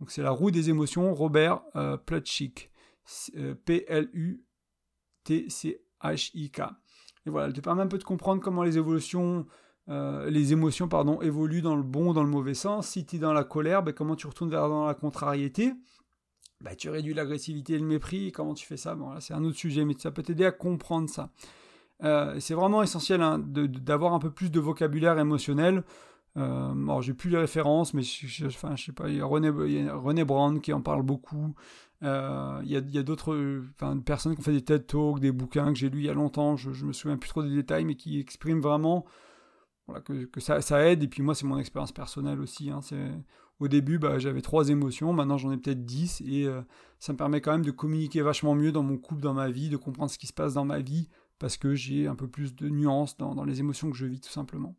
Donc, 0.00 0.10
c'est 0.10 0.22
la 0.22 0.30
roue 0.30 0.50
des 0.50 0.68
émotions, 0.68 1.14
Robert 1.14 1.62
euh, 1.74 1.96
Plutchik. 1.96 2.70
Euh, 3.36 3.54
P-L-U-T-C-H-I-K. 3.64 4.40
Et 7.26 7.30
voilà, 7.30 7.46
elle 7.46 7.52
te 7.52 7.60
permet 7.60 7.82
un 7.82 7.86
peu 7.86 7.98
de 7.98 8.04
comprendre 8.04 8.42
comment 8.42 8.64
les 8.64 8.78
évolutions, 8.78 9.46
euh, 9.88 10.28
les 10.30 10.52
émotions 10.52 10.88
pardon, 10.88 11.20
évoluent 11.22 11.62
dans 11.62 11.76
le 11.76 11.82
bon 11.82 12.10
ou 12.10 12.12
dans 12.12 12.24
le 12.24 12.30
mauvais 12.30 12.54
sens. 12.54 12.88
Si 12.88 13.04
tu 13.06 13.16
es 13.16 13.18
dans 13.18 13.32
la 13.32 13.44
colère, 13.44 13.82
ben, 13.82 13.92
comment 13.92 14.16
tu 14.16 14.26
retournes 14.26 14.50
vers 14.50 14.68
dans 14.68 14.86
la 14.86 14.94
contrariété? 14.94 15.72
Ben, 16.60 16.74
Tu 16.76 16.88
réduis 16.90 17.14
l'agressivité 17.14 17.74
et 17.74 17.78
le 17.78 17.84
mépris. 17.84 18.32
Comment 18.32 18.54
tu 18.54 18.66
fais 18.66 18.76
ça? 18.76 18.94
Bon, 18.94 19.18
C'est 19.20 19.34
un 19.34 19.44
autre 19.44 19.56
sujet, 19.56 19.84
mais 19.84 19.94
ça 19.98 20.10
peut 20.10 20.22
t'aider 20.22 20.44
à 20.44 20.52
comprendre 20.52 21.08
ça. 21.08 21.30
Euh, 22.04 22.38
c'est 22.40 22.54
vraiment 22.54 22.82
essentiel 22.82 23.22
hein, 23.22 23.38
d'avoir 23.38 24.12
un 24.12 24.18
peu 24.18 24.30
plus 24.30 24.50
de 24.50 24.60
vocabulaire 24.60 25.18
émotionnel. 25.18 25.82
Euh, 26.36 26.72
alors 26.72 27.00
j'ai 27.00 27.14
plus 27.14 27.30
les 27.30 27.38
références, 27.38 27.94
mais 27.94 28.02
je, 28.02 28.46
enfin, 28.46 28.76
je 28.76 28.84
sais 28.84 28.92
pas, 28.92 29.08
il 29.08 29.16
y 29.16 29.20
a 29.20 29.24
René, 29.24 29.48
René 29.90 30.24
Brown 30.24 30.60
qui 30.60 30.72
en 30.72 30.82
parle 30.82 31.02
beaucoup. 31.02 31.54
Euh, 32.02 32.60
il 32.64 32.70
y 32.70 32.76
a, 32.76 33.02
d'autres 33.02 33.62
personnes 34.04 34.34
qui 34.34 34.40
ont 34.40 34.44
fait 34.44 34.52
des 34.52 34.62
TED 34.62 34.86
Talks, 34.86 35.18
des 35.18 35.32
bouquins 35.32 35.72
que 35.72 35.78
j'ai 35.78 35.88
lus 35.88 36.00
il 36.00 36.06
y 36.06 36.10
a 36.10 36.14
longtemps, 36.14 36.56
je, 36.56 36.68
ne 36.68 36.88
me 36.88 36.92
souviens 36.92 37.16
plus 37.16 37.30
trop 37.30 37.42
des 37.42 37.54
détails, 37.54 37.86
mais 37.86 37.94
qui 37.94 38.20
expriment 38.20 38.60
vraiment 38.60 39.06
voilà, 39.86 40.00
que, 40.02 40.40
ça, 40.40 40.86
aide. 40.86 41.02
Et 41.02 41.08
puis 41.08 41.22
moi, 41.22 41.34
c'est 41.34 41.46
mon 41.46 41.58
expérience 41.58 41.92
personnelle 41.92 42.40
aussi. 42.40 42.70
Hein, 42.70 42.80
au 43.60 43.68
début, 43.68 43.98
bah, 43.98 44.18
j'avais 44.18 44.42
trois 44.42 44.68
émotions, 44.68 45.12
maintenant 45.12 45.38
j'en 45.38 45.50
ai 45.50 45.56
peut-être 45.56 45.84
dix, 45.84 46.20
et 46.20 46.44
euh, 46.44 46.60
ça 46.98 47.12
me 47.12 47.16
permet 47.16 47.40
quand 47.40 47.52
même 47.52 47.64
de 47.64 47.70
communiquer 47.70 48.20
vachement 48.20 48.54
mieux 48.54 48.70
dans 48.70 48.82
mon 48.82 48.98
couple, 48.98 49.22
dans 49.22 49.32
ma 49.32 49.50
vie, 49.50 49.70
de 49.70 49.78
comprendre 49.78 50.10
ce 50.10 50.18
qui 50.18 50.26
se 50.26 50.34
passe 50.34 50.54
dans 50.54 50.66
ma 50.66 50.80
vie, 50.80 51.08
parce 51.38 51.56
que 51.56 51.74
j'ai 51.74 52.06
un 52.06 52.14
peu 52.14 52.28
plus 52.28 52.54
de 52.54 52.68
nuances 52.68 53.16
dans 53.16 53.44
les 53.44 53.60
émotions 53.60 53.90
que 53.90 53.96
je 53.96 54.06
vis 54.06 54.20
tout 54.20 54.30
simplement. 54.30 54.76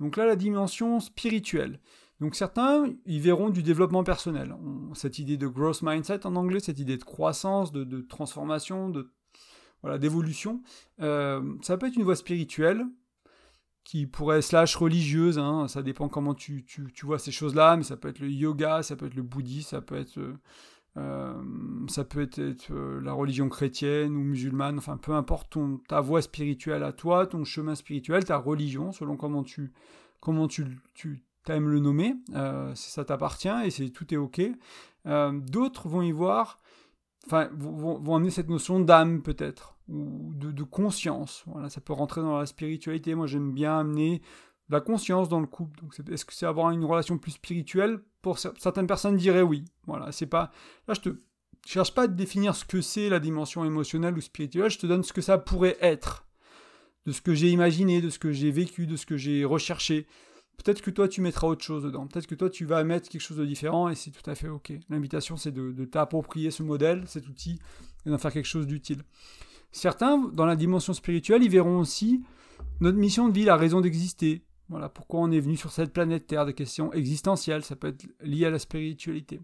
Donc 0.00 0.16
là, 0.16 0.26
la 0.26 0.36
dimension 0.36 1.00
spirituelle. 1.00 1.80
Donc 2.20 2.34
certains, 2.34 2.94
ils 3.04 3.20
verront 3.20 3.50
du 3.50 3.62
développement 3.62 4.02
personnel. 4.02 4.56
Cette 4.94 5.18
idée 5.18 5.36
de 5.36 5.46
growth 5.46 5.82
mindset 5.82 6.26
en 6.26 6.34
anglais, 6.36 6.60
cette 6.60 6.78
idée 6.78 6.96
de 6.96 7.04
croissance, 7.04 7.72
de, 7.72 8.00
transformation, 8.00 8.88
de 8.88 9.12
voilà, 9.82 9.98
d'évolution, 9.98 10.62
euh, 11.00 11.54
ça 11.62 11.76
peut 11.76 11.86
être 11.86 11.96
une 11.96 12.04
voie 12.04 12.16
spirituelle 12.16 12.84
qui 13.86 14.08
pourrait 14.08 14.42
slash 14.42 14.74
religieuse, 14.74 15.38
hein, 15.38 15.68
ça 15.68 15.80
dépend 15.80 16.08
comment 16.08 16.34
tu, 16.34 16.64
tu, 16.64 16.92
tu 16.92 17.06
vois 17.06 17.20
ces 17.20 17.30
choses-là, 17.30 17.76
mais 17.76 17.84
ça 17.84 17.96
peut 17.96 18.08
être 18.08 18.18
le 18.18 18.28
yoga, 18.28 18.82
ça 18.82 18.96
peut 18.96 19.06
être 19.06 19.14
le 19.14 19.22
bouddhisme, 19.22 19.68
ça 19.68 19.80
peut 19.80 19.94
être, 19.94 20.18
euh, 20.96 21.34
ça 21.86 22.02
peut 22.02 22.22
être, 22.22 22.72
euh, 22.72 23.00
la 23.00 23.12
religion 23.12 23.48
chrétienne 23.48 24.16
ou 24.16 24.24
musulmane, 24.24 24.78
enfin 24.78 24.96
peu 24.96 25.12
importe 25.12 25.50
ton, 25.50 25.78
ta 25.86 26.00
voie 26.00 26.20
spirituelle 26.20 26.82
à 26.82 26.92
toi, 26.92 27.28
ton 27.28 27.44
chemin 27.44 27.76
spirituel, 27.76 28.24
ta 28.24 28.38
religion, 28.38 28.90
selon 28.90 29.16
comment 29.16 29.44
tu, 29.44 29.72
comment 30.18 30.48
tu, 30.48 30.80
tu 30.94 31.22
aimes 31.46 31.68
le 31.68 31.78
nommer, 31.78 32.16
euh, 32.34 32.74
ça 32.74 33.04
t'appartient 33.04 33.48
et 33.64 33.70
c'est 33.70 33.90
tout 33.90 34.12
est 34.12 34.16
ok. 34.16 34.40
Euh, 35.06 35.30
d'autres 35.30 35.88
vont 35.88 36.02
y 36.02 36.10
voir, 36.10 36.58
enfin, 37.26 37.50
vont, 37.52 38.00
vont, 38.00 38.16
amener 38.16 38.30
cette 38.30 38.48
notion 38.48 38.80
d'âme 38.80 39.22
peut-être, 39.22 39.75
ou 39.88 40.32
de, 40.34 40.62
conscience. 40.62 41.44
Voilà, 41.46 41.68
ça 41.68 41.80
peut 41.80 41.92
rentrer 41.92 42.20
dans 42.20 42.38
la 42.38 42.46
spiritualité. 42.46 43.14
Moi, 43.14 43.26
j'aime 43.26 43.52
bien 43.52 43.78
amener 43.78 44.22
la 44.68 44.80
conscience 44.80 45.28
dans 45.28 45.40
le 45.40 45.46
couple. 45.46 45.80
Donc, 45.80 45.94
est-ce 46.10 46.24
que 46.24 46.34
c'est 46.34 46.46
avoir 46.46 46.70
une 46.70 46.84
relation 46.84 47.18
plus 47.18 47.32
spirituelle? 47.32 48.00
Pour 48.22 48.38
certaines 48.38 48.86
personnes, 48.86 49.16
diraient 49.16 49.42
oui. 49.42 49.64
Voilà, 49.86 50.10
c'est 50.12 50.26
pas. 50.26 50.50
Là, 50.88 50.94
je 50.94 51.00
te 51.00 51.10
cherche 51.64 51.94
pas 51.94 52.02
à 52.02 52.06
définir 52.08 52.54
ce 52.56 52.64
que 52.64 52.80
c'est 52.80 53.08
la 53.08 53.20
dimension 53.20 53.64
émotionnelle 53.64 54.16
ou 54.16 54.20
spirituelle. 54.20 54.70
Je 54.70 54.78
te 54.78 54.86
donne 54.86 55.02
ce 55.02 55.12
que 55.12 55.20
ça 55.20 55.38
pourrait 55.38 55.76
être, 55.80 56.26
de 57.06 57.12
ce 57.12 57.20
que 57.20 57.34
j'ai 57.34 57.50
imaginé, 57.50 58.00
de 58.00 58.10
ce 58.10 58.18
que 58.18 58.32
j'ai 58.32 58.50
vécu, 58.50 58.86
de 58.86 58.96
ce 58.96 59.06
que 59.06 59.16
j'ai 59.16 59.44
recherché. 59.44 60.06
Peut-être 60.56 60.80
que 60.80 60.90
toi, 60.90 61.08
tu 61.08 61.20
mettras 61.20 61.46
autre 61.46 61.64
chose 61.64 61.84
dedans. 61.84 62.06
Peut-être 62.06 62.26
que 62.26 62.34
toi, 62.34 62.50
tu 62.50 62.64
vas 62.64 62.82
mettre 62.82 63.08
quelque 63.08 63.20
chose 63.20 63.36
de 63.36 63.44
différent 63.44 63.88
et 63.88 63.94
c'est 63.94 64.10
tout 64.10 64.28
à 64.28 64.34
fait 64.34 64.48
OK. 64.48 64.72
L'invitation, 64.88 65.36
c'est 65.36 65.52
de, 65.52 65.84
t'approprier 65.84 66.50
ce 66.50 66.62
modèle, 66.62 67.04
cet 67.06 67.28
outil, 67.28 67.58
et 68.04 68.10
d'en 68.10 68.18
faire 68.18 68.32
quelque 68.32 68.46
chose 68.46 68.66
d'utile. 68.66 69.02
Certains, 69.76 70.16
dans 70.32 70.46
la 70.46 70.56
dimension 70.56 70.94
spirituelle, 70.94 71.42
ils 71.42 71.50
verront 71.50 71.78
aussi 71.78 72.24
notre 72.80 72.96
mission 72.96 73.28
de 73.28 73.34
vie, 73.34 73.44
la 73.44 73.56
raison 73.56 73.82
d'exister. 73.82 74.42
Voilà, 74.70 74.88
pourquoi 74.88 75.20
on 75.20 75.30
est 75.30 75.38
venu 75.38 75.54
sur 75.54 75.70
cette 75.70 75.92
planète 75.92 76.26
Terre, 76.26 76.46
des 76.46 76.54
questions 76.54 76.94
existentielles, 76.94 77.62
ça 77.62 77.76
peut 77.76 77.88
être 77.88 78.06
lié 78.22 78.46
à 78.46 78.50
la 78.50 78.58
spiritualité. 78.58 79.38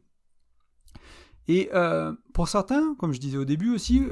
Et 1.49 1.69
euh, 1.75 2.15
pour 2.33 2.49
certains, 2.49 2.95
comme 2.95 3.13
je 3.13 3.21
disais 3.21 3.37
au 3.37 3.45
début 3.45 3.75
aussi, 3.75 4.05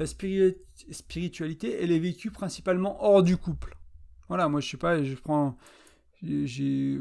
la 0.00 0.06
spiritualité, 0.06 1.76
elle 1.80 1.92
est 1.92 2.00
vécue 2.00 2.32
principalement 2.32 3.00
hors 3.00 3.22
du 3.22 3.36
couple. 3.36 3.78
Voilà, 4.26 4.48
moi 4.48 4.60
je 4.60 4.68
sais 4.68 4.76
pas, 4.76 5.00
je 5.04 5.14
prends 5.14 5.56
j'ai 6.24 6.98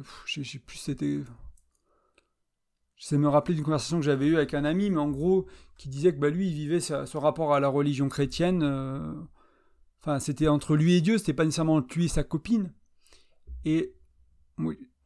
plus 0.68 0.78
c'était 0.78 1.22
je 3.02 3.08
sais 3.08 3.18
me 3.18 3.28
rappeler 3.28 3.56
d'une 3.56 3.64
conversation 3.64 3.98
que 3.98 4.06
j'avais 4.06 4.28
eue 4.28 4.36
avec 4.36 4.54
un 4.54 4.64
ami 4.64 4.92
mais 4.92 5.00
en 5.00 5.10
gros 5.10 5.48
qui 5.76 5.90
disait 5.90 6.14
que 6.14 6.20
bah, 6.20 6.30
lui 6.30 6.50
il 6.50 6.54
vivait 6.54 6.80
son 6.80 7.20
rapport 7.20 7.56
à 7.56 7.60
la 7.60 7.68
religion 7.68 8.10
chrétienne 8.10 8.62
euh, 8.62 9.12
enfin 10.02 10.20
c'était 10.20 10.48
entre 10.48 10.76
lui 10.76 10.94
et 10.94 11.02
Dieu 11.02 11.18
c'était 11.18 11.34
pas 11.34 11.44
nécessairement 11.44 11.76
entre 11.78 11.96
lui 11.96 12.06
et 12.06 12.10
sa 12.10 12.24
copine. 12.24 12.72
Et 13.66 13.96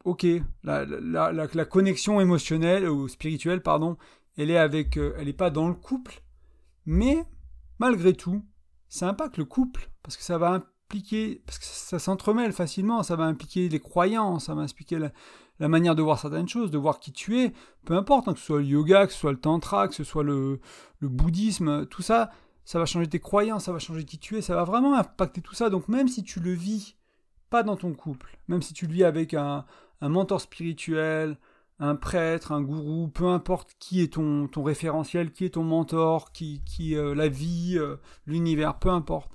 ok, 0.04 0.26
la, 0.62 1.64
connexion 1.68 2.20
émotionnelle 2.20 2.86
ou 2.88 3.08
spirituelle, 3.08 3.62
pardon, 3.62 3.96
elle 4.36 4.50
est 4.50 4.58
avec, 4.58 4.98
euh, 4.98 5.14
elle 5.18 5.28
est 5.28 5.32
pas 5.32 5.50
dans 5.50 5.68
le 5.68 5.74
couple, 5.74 6.22
mais 6.84 7.24
malgré 7.78 8.12
tout, 8.12 8.42
ça 8.88 9.08
impacte 9.08 9.38
le 9.38 9.46
couple 9.46 9.90
parce 10.02 10.16
que 10.16 10.22
ça 10.22 10.38
va 10.38 10.50
impliquer, 10.50 11.42
parce 11.46 11.58
que 11.58 11.64
ça 11.64 11.98
s'entremêle 11.98 12.52
facilement, 12.52 13.02
ça 13.02 13.16
va 13.16 13.24
impliquer 13.24 13.68
les 13.68 13.80
croyances, 13.80 14.46
ça 14.46 14.54
va 14.54 14.62
impliquer 14.62 14.98
la, 14.98 15.12
manière 15.60 15.94
de 15.94 16.02
voir 16.02 16.18
certaines 16.18 16.48
choses, 16.48 16.70
de 16.70 16.78
voir 16.78 17.00
qui 17.00 17.12
tu 17.12 17.40
es, 17.40 17.52
peu 17.84 17.94
importe, 17.94 18.28
hein, 18.28 18.34
que 18.34 18.38
ce 18.38 18.46
soit 18.46 18.58
le 18.58 18.64
yoga, 18.64 19.06
que 19.06 19.12
ce 19.12 19.18
soit 19.18 19.32
le 19.32 19.40
tantra, 19.40 19.88
que 19.88 19.94
ce 19.94 20.04
soit 20.04 20.22
le, 20.22 20.60
bouddhisme, 21.00 21.86
tout 21.86 22.02
ça, 22.02 22.30
ça 22.64 22.78
va 22.78 22.86
changer 22.86 23.06
tes 23.06 23.20
croyances, 23.20 23.64
ça 23.64 23.72
va 23.72 23.78
changer 23.78 24.04
qui 24.04 24.18
tu 24.18 24.36
es, 24.36 24.42
ça 24.42 24.54
va 24.54 24.64
vraiment 24.64 24.94
impacter 24.94 25.40
tout 25.40 25.54
ça. 25.54 25.70
Donc 25.70 25.88
même 25.88 26.08
si 26.08 26.22
tu 26.22 26.40
le 26.40 26.52
vis 26.52 26.96
pas 27.48 27.62
dans 27.62 27.76
ton 27.76 27.94
couple, 27.94 28.38
même 28.48 28.62
si 28.62 28.74
tu 28.74 28.86
le 28.86 28.92
vis 28.92 29.04
avec 29.04 29.34
un, 29.34 29.64
mentor 30.02 30.40
spirituel, 30.40 31.38
un 31.78 31.94
prêtre, 31.94 32.52
un 32.52 32.62
gourou, 32.62 33.08
peu 33.08 33.26
importe 33.26 33.76
qui 33.78 34.00
est 34.00 34.14
ton, 34.14 34.48
ton 34.48 34.62
référentiel, 34.62 35.32
qui 35.32 35.44
est 35.44 35.50
ton 35.50 35.62
mentor, 35.62 36.32
qui, 36.32 36.62
qui 36.64 36.96
euh, 36.96 37.14
la 37.14 37.28
vie, 37.28 37.76
euh, 37.78 37.96
l'univers, 38.26 38.78
peu 38.78 38.88
importe. 38.88 39.30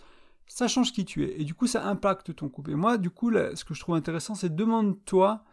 Ça 0.47 0.67
change 0.67 0.91
qui 0.91 1.05
tu 1.05 1.24
es. 1.24 1.39
Et 1.39 1.45
du 1.45 1.53
coup, 1.53 1.65
ça 1.65 1.88
impacte 1.88 2.36
ton 2.36 2.49
couple. 2.49 2.72
Et 2.72 2.76
moi, 2.76 2.97
du 2.97 3.09
coup, 3.09 3.32
ce 3.32 3.63
que 3.63 3.74
je 3.74 3.80
trouve 3.80 3.95
intéressant, 3.95 4.36
c'est 4.36 4.53
demande-toi, 4.53 5.45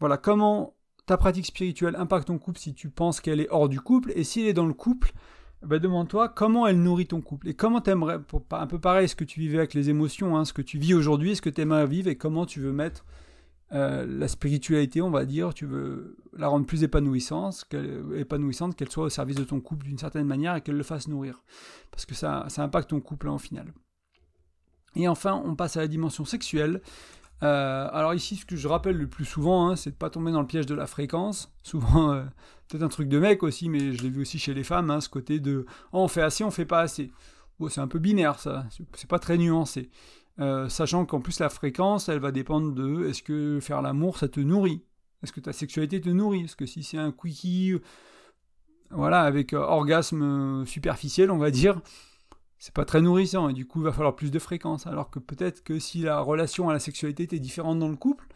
voilà, 0.00 0.16
comment 0.16 0.74
ta 1.06 1.16
pratique 1.16 1.46
spirituelle 1.46 1.96
impacte 1.96 2.28
ton 2.28 2.38
couple 2.38 2.58
si 2.58 2.74
tu 2.74 2.88
penses 2.88 3.20
qu'elle 3.20 3.40
est 3.40 3.48
hors 3.50 3.68
du 3.68 3.80
couple. 3.80 4.12
Et 4.14 4.24
si 4.24 4.40
elle 4.40 4.48
est 4.48 4.54
dans 4.54 4.66
le 4.66 4.74
couple, 4.74 5.12
ben 5.62 5.78
demande-toi 5.78 6.28
comment 6.28 6.66
elle 6.66 6.82
nourrit 6.82 7.06
ton 7.06 7.20
couple. 7.20 7.48
Et 7.48 7.54
comment 7.54 7.80
t'aimerais, 7.80 8.18
un 8.50 8.66
peu 8.66 8.78
pareil, 8.78 9.08
ce 9.08 9.16
que 9.16 9.24
tu 9.24 9.40
vivais 9.40 9.58
avec 9.58 9.74
les 9.74 9.90
émotions, 9.90 10.36
hein, 10.36 10.44
ce 10.44 10.52
que 10.52 10.62
tu 10.62 10.78
vis 10.78 10.94
aujourd'hui, 10.94 11.36
ce 11.36 11.42
que 11.42 11.50
tu 11.50 11.60
aimerais 11.60 11.86
vivre 11.86 12.08
et 12.08 12.16
comment 12.16 12.46
tu 12.46 12.60
veux 12.60 12.72
mettre 12.72 13.04
euh, 13.72 14.06
la 14.06 14.28
spiritualité, 14.28 15.02
on 15.02 15.10
va 15.10 15.24
dire, 15.24 15.52
tu 15.52 15.66
veux 15.66 16.16
la 16.36 16.48
rendre 16.48 16.66
plus 16.66 16.82
épanouissante, 16.84 17.66
qu'elle, 17.68 18.90
soit 18.90 19.04
au 19.04 19.08
service 19.08 19.36
de 19.36 19.44
ton 19.44 19.60
couple 19.60 19.86
d'une 19.86 19.98
certaine 19.98 20.26
manière 20.26 20.54
et 20.54 20.60
qu'elle 20.60 20.76
le 20.76 20.82
fasse 20.82 21.08
nourrir. 21.08 21.42
Parce 21.90 22.06
que 22.06 22.14
ça, 22.14 22.46
impacte 22.58 22.90
ton 22.90 23.00
couple 23.00 23.28
en 23.28 23.34
hein, 23.34 23.38
final. 23.38 23.72
Et 24.96 25.08
enfin, 25.08 25.42
on 25.44 25.56
passe 25.56 25.76
à 25.76 25.80
la 25.80 25.88
dimension 25.88 26.24
sexuelle. 26.24 26.82
Euh, 27.44 27.88
alors 27.92 28.14
ici, 28.14 28.36
ce 28.36 28.46
que 28.46 28.56
je 28.56 28.68
rappelle 28.68 28.96
le 28.96 29.06
plus 29.06 29.24
souvent, 29.24 29.68
hein, 29.68 29.76
c'est 29.76 29.90
de 29.90 29.96
pas 29.96 30.10
tomber 30.10 30.32
dans 30.32 30.40
le 30.40 30.46
piège 30.46 30.66
de 30.66 30.74
la 30.74 30.86
fréquence. 30.86 31.52
Souvent, 31.62 32.12
euh, 32.12 32.22
peut-être 32.68 32.82
un 32.82 32.88
truc 32.88 33.08
de 33.08 33.18
mec 33.18 33.42
aussi, 33.42 33.68
mais 33.68 33.92
je 33.92 34.02
l'ai 34.02 34.10
vu 34.10 34.22
aussi 34.22 34.38
chez 34.38 34.54
les 34.54 34.64
femmes, 34.64 34.90
hein, 34.90 35.00
ce 35.00 35.08
côté 35.08 35.40
de 35.40 35.66
oh, 35.92 36.00
on 36.00 36.08
fait 36.08 36.22
assez, 36.22 36.44
on 36.44 36.50
fait 36.50 36.64
pas 36.64 36.80
assez. 36.80 37.10
C'est 37.68 37.80
un 37.80 37.88
peu 37.88 38.00
binaire 38.00 38.40
ça, 38.40 38.66
c'est 38.94 39.08
pas 39.08 39.18
très 39.18 39.38
nuancé. 39.38 39.90
Euh, 40.40 40.68
sachant 40.68 41.06
qu'en 41.06 41.20
plus 41.20 41.38
la 41.38 41.48
fréquence, 41.48 42.08
elle 42.08 42.18
va 42.18 42.32
dépendre 42.32 42.72
de 42.72 43.06
est-ce 43.06 43.22
que 43.22 43.60
faire 43.60 43.80
l'amour, 43.80 44.18
ça 44.18 44.28
te 44.28 44.40
nourrit? 44.40 44.82
Est-ce 45.22 45.32
que 45.32 45.40
ta 45.40 45.52
sexualité 45.52 46.00
te 46.00 46.08
nourrit? 46.08 46.44
Est-ce 46.44 46.56
que 46.56 46.66
si 46.66 46.82
c'est 46.82 46.98
un 46.98 47.12
quickie, 47.12 47.74
voilà, 48.90 49.20
avec 49.22 49.52
orgasme 49.52 50.66
superficiel, 50.66 51.30
on 51.30 51.38
va 51.38 51.50
dire, 51.50 51.80
c'est 52.64 52.72
pas 52.72 52.86
très 52.86 53.02
nourrissant 53.02 53.50
et 53.50 53.52
du 53.52 53.66
coup 53.66 53.80
il 53.80 53.84
va 53.84 53.92
falloir 53.92 54.16
plus 54.16 54.30
de 54.30 54.38
fréquence. 54.38 54.86
Alors 54.86 55.10
que 55.10 55.18
peut-être 55.18 55.62
que 55.62 55.78
si 55.78 56.00
la 56.00 56.20
relation 56.20 56.70
à 56.70 56.72
la 56.72 56.78
sexualité 56.78 57.24
était 57.24 57.38
différente 57.38 57.78
dans 57.78 57.90
le 57.90 57.96
couple, 57.96 58.26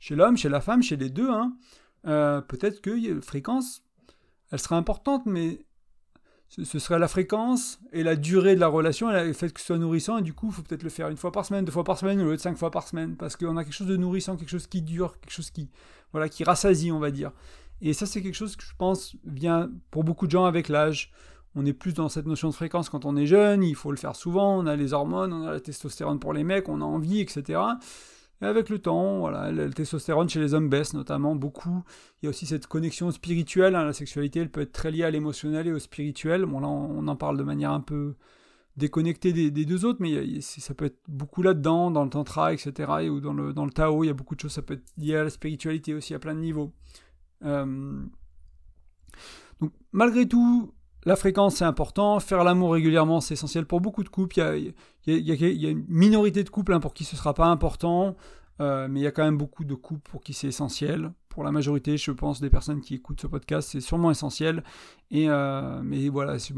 chez 0.00 0.16
l'homme, 0.16 0.36
chez 0.36 0.48
la 0.48 0.60
femme, 0.60 0.82
chez 0.82 0.96
les 0.96 1.08
deux, 1.08 1.30
hein, 1.30 1.56
euh, 2.08 2.40
peut-être 2.40 2.80
que 2.80 2.90
la 2.90 3.20
fréquence, 3.20 3.84
elle 4.50 4.58
serait 4.58 4.74
importante, 4.74 5.24
mais 5.26 5.64
ce, 6.48 6.64
serait 6.80 6.98
la 6.98 7.06
fréquence 7.06 7.78
et 7.92 8.02
la 8.02 8.16
durée 8.16 8.56
de 8.56 8.60
la 8.60 8.66
relation 8.66 9.08
et 9.08 9.24
le 9.24 9.32
fait 9.32 9.52
que 9.52 9.60
ce 9.60 9.66
soit 9.66 9.78
nourrissant 9.78 10.18
et 10.18 10.22
du 10.22 10.32
coup 10.32 10.48
il 10.48 10.52
faut 10.52 10.62
peut-être 10.62 10.82
le 10.82 10.90
faire 10.90 11.08
une 11.08 11.16
fois 11.16 11.30
par 11.30 11.46
semaine, 11.46 11.64
deux 11.64 11.70
fois 11.70 11.84
par 11.84 11.96
semaine 11.96 12.20
au 12.20 12.24
lieu 12.24 12.36
de 12.36 12.40
cinq 12.40 12.56
fois 12.56 12.72
par 12.72 12.88
semaine 12.88 13.14
parce 13.14 13.36
qu'on 13.36 13.56
a 13.56 13.62
quelque 13.62 13.72
chose 13.72 13.86
de 13.86 13.96
nourrissant, 13.96 14.36
quelque 14.36 14.48
chose 14.48 14.66
qui 14.66 14.82
dure, 14.82 15.20
quelque 15.20 15.32
chose 15.32 15.50
qui, 15.50 15.70
voilà, 16.10 16.28
qui 16.28 16.42
rassasie 16.42 16.90
on 16.90 16.98
va 16.98 17.12
dire. 17.12 17.30
Et 17.80 17.92
ça 17.92 18.04
c'est 18.04 18.20
quelque 18.20 18.34
chose 18.34 18.56
que 18.56 18.64
je 18.64 18.74
pense 18.76 19.14
vient 19.24 19.70
pour 19.92 20.02
beaucoup 20.02 20.26
de 20.26 20.32
gens 20.32 20.44
avec 20.44 20.68
l'âge 20.68 21.12
on 21.56 21.64
est 21.64 21.72
plus 21.72 21.94
dans 21.94 22.08
cette 22.08 22.26
notion 22.26 22.50
de 22.50 22.54
fréquence 22.54 22.90
quand 22.90 23.04
on 23.04 23.16
est 23.16 23.26
jeune, 23.26 23.64
il 23.64 23.74
faut 23.74 23.90
le 23.90 23.96
faire 23.96 24.14
souvent, 24.14 24.58
on 24.58 24.66
a 24.66 24.76
les 24.76 24.92
hormones, 24.92 25.32
on 25.32 25.46
a 25.46 25.50
la 25.50 25.60
testostérone 25.60 26.20
pour 26.20 26.32
les 26.32 26.44
mecs, 26.44 26.68
on 26.68 26.80
a 26.82 26.84
envie, 26.84 27.20
etc. 27.20 27.60
Et 28.42 28.44
avec 28.44 28.68
le 28.68 28.78
temps, 28.78 29.20
voilà, 29.20 29.50
le 29.50 29.72
testostérone 29.72 30.28
chez 30.28 30.40
les 30.40 30.52
hommes 30.52 30.68
baisse 30.68 30.92
notamment 30.92 31.34
beaucoup. 31.34 31.82
Il 32.20 32.26
y 32.26 32.28
a 32.28 32.30
aussi 32.30 32.44
cette 32.44 32.66
connexion 32.66 33.10
spirituelle, 33.10 33.74
hein, 33.74 33.84
la 33.84 33.94
sexualité, 33.94 34.40
elle 34.40 34.50
peut 34.50 34.60
être 34.60 34.72
très 34.72 34.90
liée 34.90 35.04
à 35.04 35.10
l'émotionnel 35.10 35.66
et 35.66 35.72
au 35.72 35.78
spirituel. 35.78 36.44
Bon 36.44 36.60
là, 36.60 36.68
on 36.68 37.08
en 37.08 37.16
parle 37.16 37.38
de 37.38 37.42
manière 37.42 37.72
un 37.72 37.80
peu 37.80 38.14
déconnectée 38.76 39.32
des, 39.32 39.64
deux 39.64 39.86
autres, 39.86 40.00
mais 40.02 40.40
ça 40.42 40.74
peut 40.74 40.84
être 40.84 41.00
beaucoup 41.08 41.42
là-dedans, 41.42 41.90
dans 41.90 42.04
le 42.04 42.10
tantra, 42.10 42.52
etc. 42.52 43.08
ou 43.10 43.20
dans 43.20 43.32
le, 43.32 43.54
dans 43.54 43.64
le 43.64 43.70
Tao, 43.70 44.04
il 44.04 44.08
y 44.08 44.10
a 44.10 44.14
beaucoup 44.14 44.34
de 44.34 44.40
choses, 44.40 44.52
ça 44.52 44.62
peut 44.62 44.74
être 44.74 44.84
lié 44.98 45.16
à 45.16 45.24
la 45.24 45.30
spiritualité 45.30 45.94
aussi 45.94 46.12
à 46.12 46.18
plein 46.18 46.34
de 46.34 46.40
niveaux. 46.40 46.72
Euh, 47.44 48.04
donc 49.60 49.72
malgré 49.92 50.28
tout, 50.28 50.74
la 51.06 51.14
fréquence, 51.14 51.56
c'est 51.56 51.64
important. 51.64 52.18
Faire 52.18 52.42
l'amour 52.42 52.72
régulièrement, 52.72 53.20
c'est 53.20 53.34
essentiel 53.34 53.64
pour 53.64 53.80
beaucoup 53.80 54.02
de 54.02 54.08
couples. 54.08 54.40
Il 55.06 55.18
y 55.18 55.66
a, 55.66 55.70
une 55.70 55.84
minorité 55.88 56.42
de 56.42 56.50
couples 56.50 56.72
hein, 56.72 56.80
pour 56.80 56.94
qui 56.94 57.04
ce 57.04 57.14
ne 57.14 57.18
sera 57.18 57.32
pas 57.32 57.46
important, 57.46 58.16
euh, 58.60 58.88
mais 58.90 59.00
il 59.00 59.02
y 59.04 59.06
a 59.06 59.12
quand 59.12 59.24
même 59.24 59.38
beaucoup 59.38 59.64
de 59.64 59.74
couples 59.74 60.10
pour 60.10 60.20
qui 60.20 60.34
c'est 60.34 60.48
essentiel. 60.48 61.12
Pour 61.28 61.44
la 61.44 61.52
majorité, 61.52 61.96
je 61.96 62.10
pense, 62.10 62.40
des 62.40 62.50
personnes 62.50 62.80
qui 62.80 62.94
écoutent 62.94 63.20
ce 63.20 63.28
podcast, 63.28 63.68
c'est 63.70 63.80
sûrement 63.80 64.10
essentiel. 64.10 64.64
Euh, 65.14 65.80
mais 65.84 66.08
voilà, 66.08 66.40
ce 66.40 66.52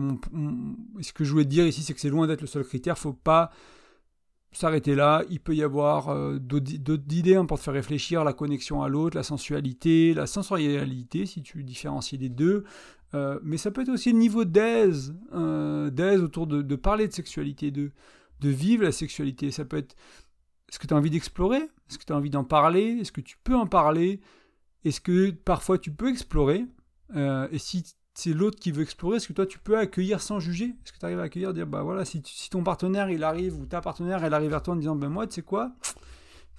que 1.13 1.25
je 1.25 1.31
voulais 1.31 1.45
te 1.45 1.51
dire 1.51 1.67
ici, 1.67 1.83
c'est 1.83 1.93
que 1.93 2.01
c'est 2.01 2.09
loin 2.09 2.27
d'être 2.27 2.41
le 2.41 2.47
seul 2.47 2.65
critère. 2.65 2.97
Faut 2.97 3.13
pas 3.13 3.51
s'arrêter 4.53 4.95
là. 4.95 5.25
Il 5.31 5.41
peut 5.41 5.55
y 5.55 5.63
avoir 5.63 6.09
euh, 6.09 6.39
d'autres 6.39 7.15
idées 7.15 7.37
hein, 7.37 7.45
pour 7.45 7.59
te 7.59 7.65
faire 7.65 7.75
réfléchir, 7.75 8.25
la 8.25 8.33
connexion 8.33 8.83
à 8.83 8.89
l'autre, 8.89 9.17
la 9.17 9.23
sensualité, 9.23 10.15
la 10.15 10.27
sensorialité, 10.27 11.27
si 11.27 11.43
tu 11.43 11.63
différencies 11.65 12.17
les 12.17 12.29
deux, 12.29 12.65
euh, 13.15 13.39
mais 13.43 13.57
ça 13.57 13.71
peut 13.71 13.83
être 13.83 13.89
aussi 13.89 14.13
le 14.13 14.19
niveau 14.19 14.45
d'aise, 14.45 15.15
euh, 15.35 15.91
d'aise 15.91 16.23
autour 16.23 16.47
de, 16.47 16.77
parler 16.77 17.09
de 17.09 17.13
sexualité, 17.13 17.71
de, 17.71 17.91
vivre 18.43 18.85
la 18.85 18.93
sexualité. 18.93 19.51
Ça 19.51 19.65
peut 19.65 19.79
être, 19.79 19.97
est-ce 20.69 20.79
que 20.79 20.87
tu 20.87 20.95
as 20.95 20.97
envie 20.97 21.11
d'explorer? 21.11 21.63
Est-ce 21.89 21.99
que 21.99 22.05
tu 22.05 22.13
as 22.13 22.17
envie 22.17 22.31
d'en 22.31 22.45
parler? 22.45 22.99
Est-ce 23.01 23.13
que 23.13 23.21
tu 23.21 23.37
peux 23.43 23.57
en 23.57 23.67
parler? 23.67 24.21
Est-ce 24.85 25.01
que 25.01 25.31
parfois 25.31 25.79
tu 25.79 25.91
peux 25.91 26.09
explorer? 26.09 26.67
Euh, 27.17 27.49
Et 27.51 27.59
si 27.59 27.85
c'est 28.15 28.35
l'autre 28.35 28.59
qui 28.59 28.73
veut 28.73 28.83
explorer, 28.83 29.17
est-ce 29.17 29.29
que 29.29 29.33
toi 29.33 29.47
tu 29.47 29.59
peux 29.59 29.79
accueillir 29.79 30.21
sans 30.21 30.41
juger? 30.41 30.67
Est-ce 30.85 30.93
que 30.93 30.99
tu 30.99 31.05
arrives 31.05 31.21
à 31.21 31.23
accueillir, 31.23 31.55
dire 31.55 31.67
bah 31.67 31.83
voilà, 31.83 32.05
si, 32.05 32.23
si, 32.25 32.51
ton 32.51 32.63
partenaire 32.63 33.11
il 33.11 33.25
arrive 33.25 33.59
ou 33.59 33.65
ta 33.65 33.81
partenaire 33.81 34.25
elle 34.25 34.35
arrive 34.35 34.51
vers 34.51 34.63
toi 34.63 34.75
en 34.75 34.77
disant 34.77 34.97
ben 34.97 35.09
moi 35.09 35.27
tu 35.27 35.37
sais 35.37 35.43
quoi? 35.43 35.73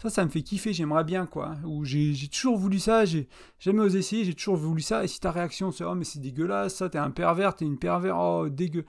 Ça, 0.02 0.10
ça 0.10 0.24
me 0.24 0.30
fait 0.30 0.42
kiffer, 0.42 0.72
j'aimerais 0.72 1.04
bien, 1.04 1.26
quoi. 1.26 1.58
Ou 1.66 1.84
j'ai 1.84 2.16
toujours 2.30 2.58
voulu 2.58 2.80
ça, 2.80 3.04
j'ai 3.04 3.28
jamais 3.60 3.82
osé 3.82 4.00
essayer, 4.00 4.24
j'ai 4.24 4.34
toujours 4.34 4.56
voulu 4.56 4.82
ça. 4.82 5.04
Et 5.04 5.08
si 5.08 5.20
ta 5.20 5.32
réaction 5.32 5.72
c'est, 5.72 5.84
oh, 5.84 5.94
mais 5.94 6.06
c'est 6.06 6.20
dégueulasse, 6.20 6.76
ça, 6.76 6.90
t'es 6.90 6.98
un 6.98 7.12
pervers, 7.12 7.56
t'es 7.56 7.66
une 7.66 7.78
pervers, 7.78 8.18
oh, 8.18 8.48
dégueu. 8.48 8.86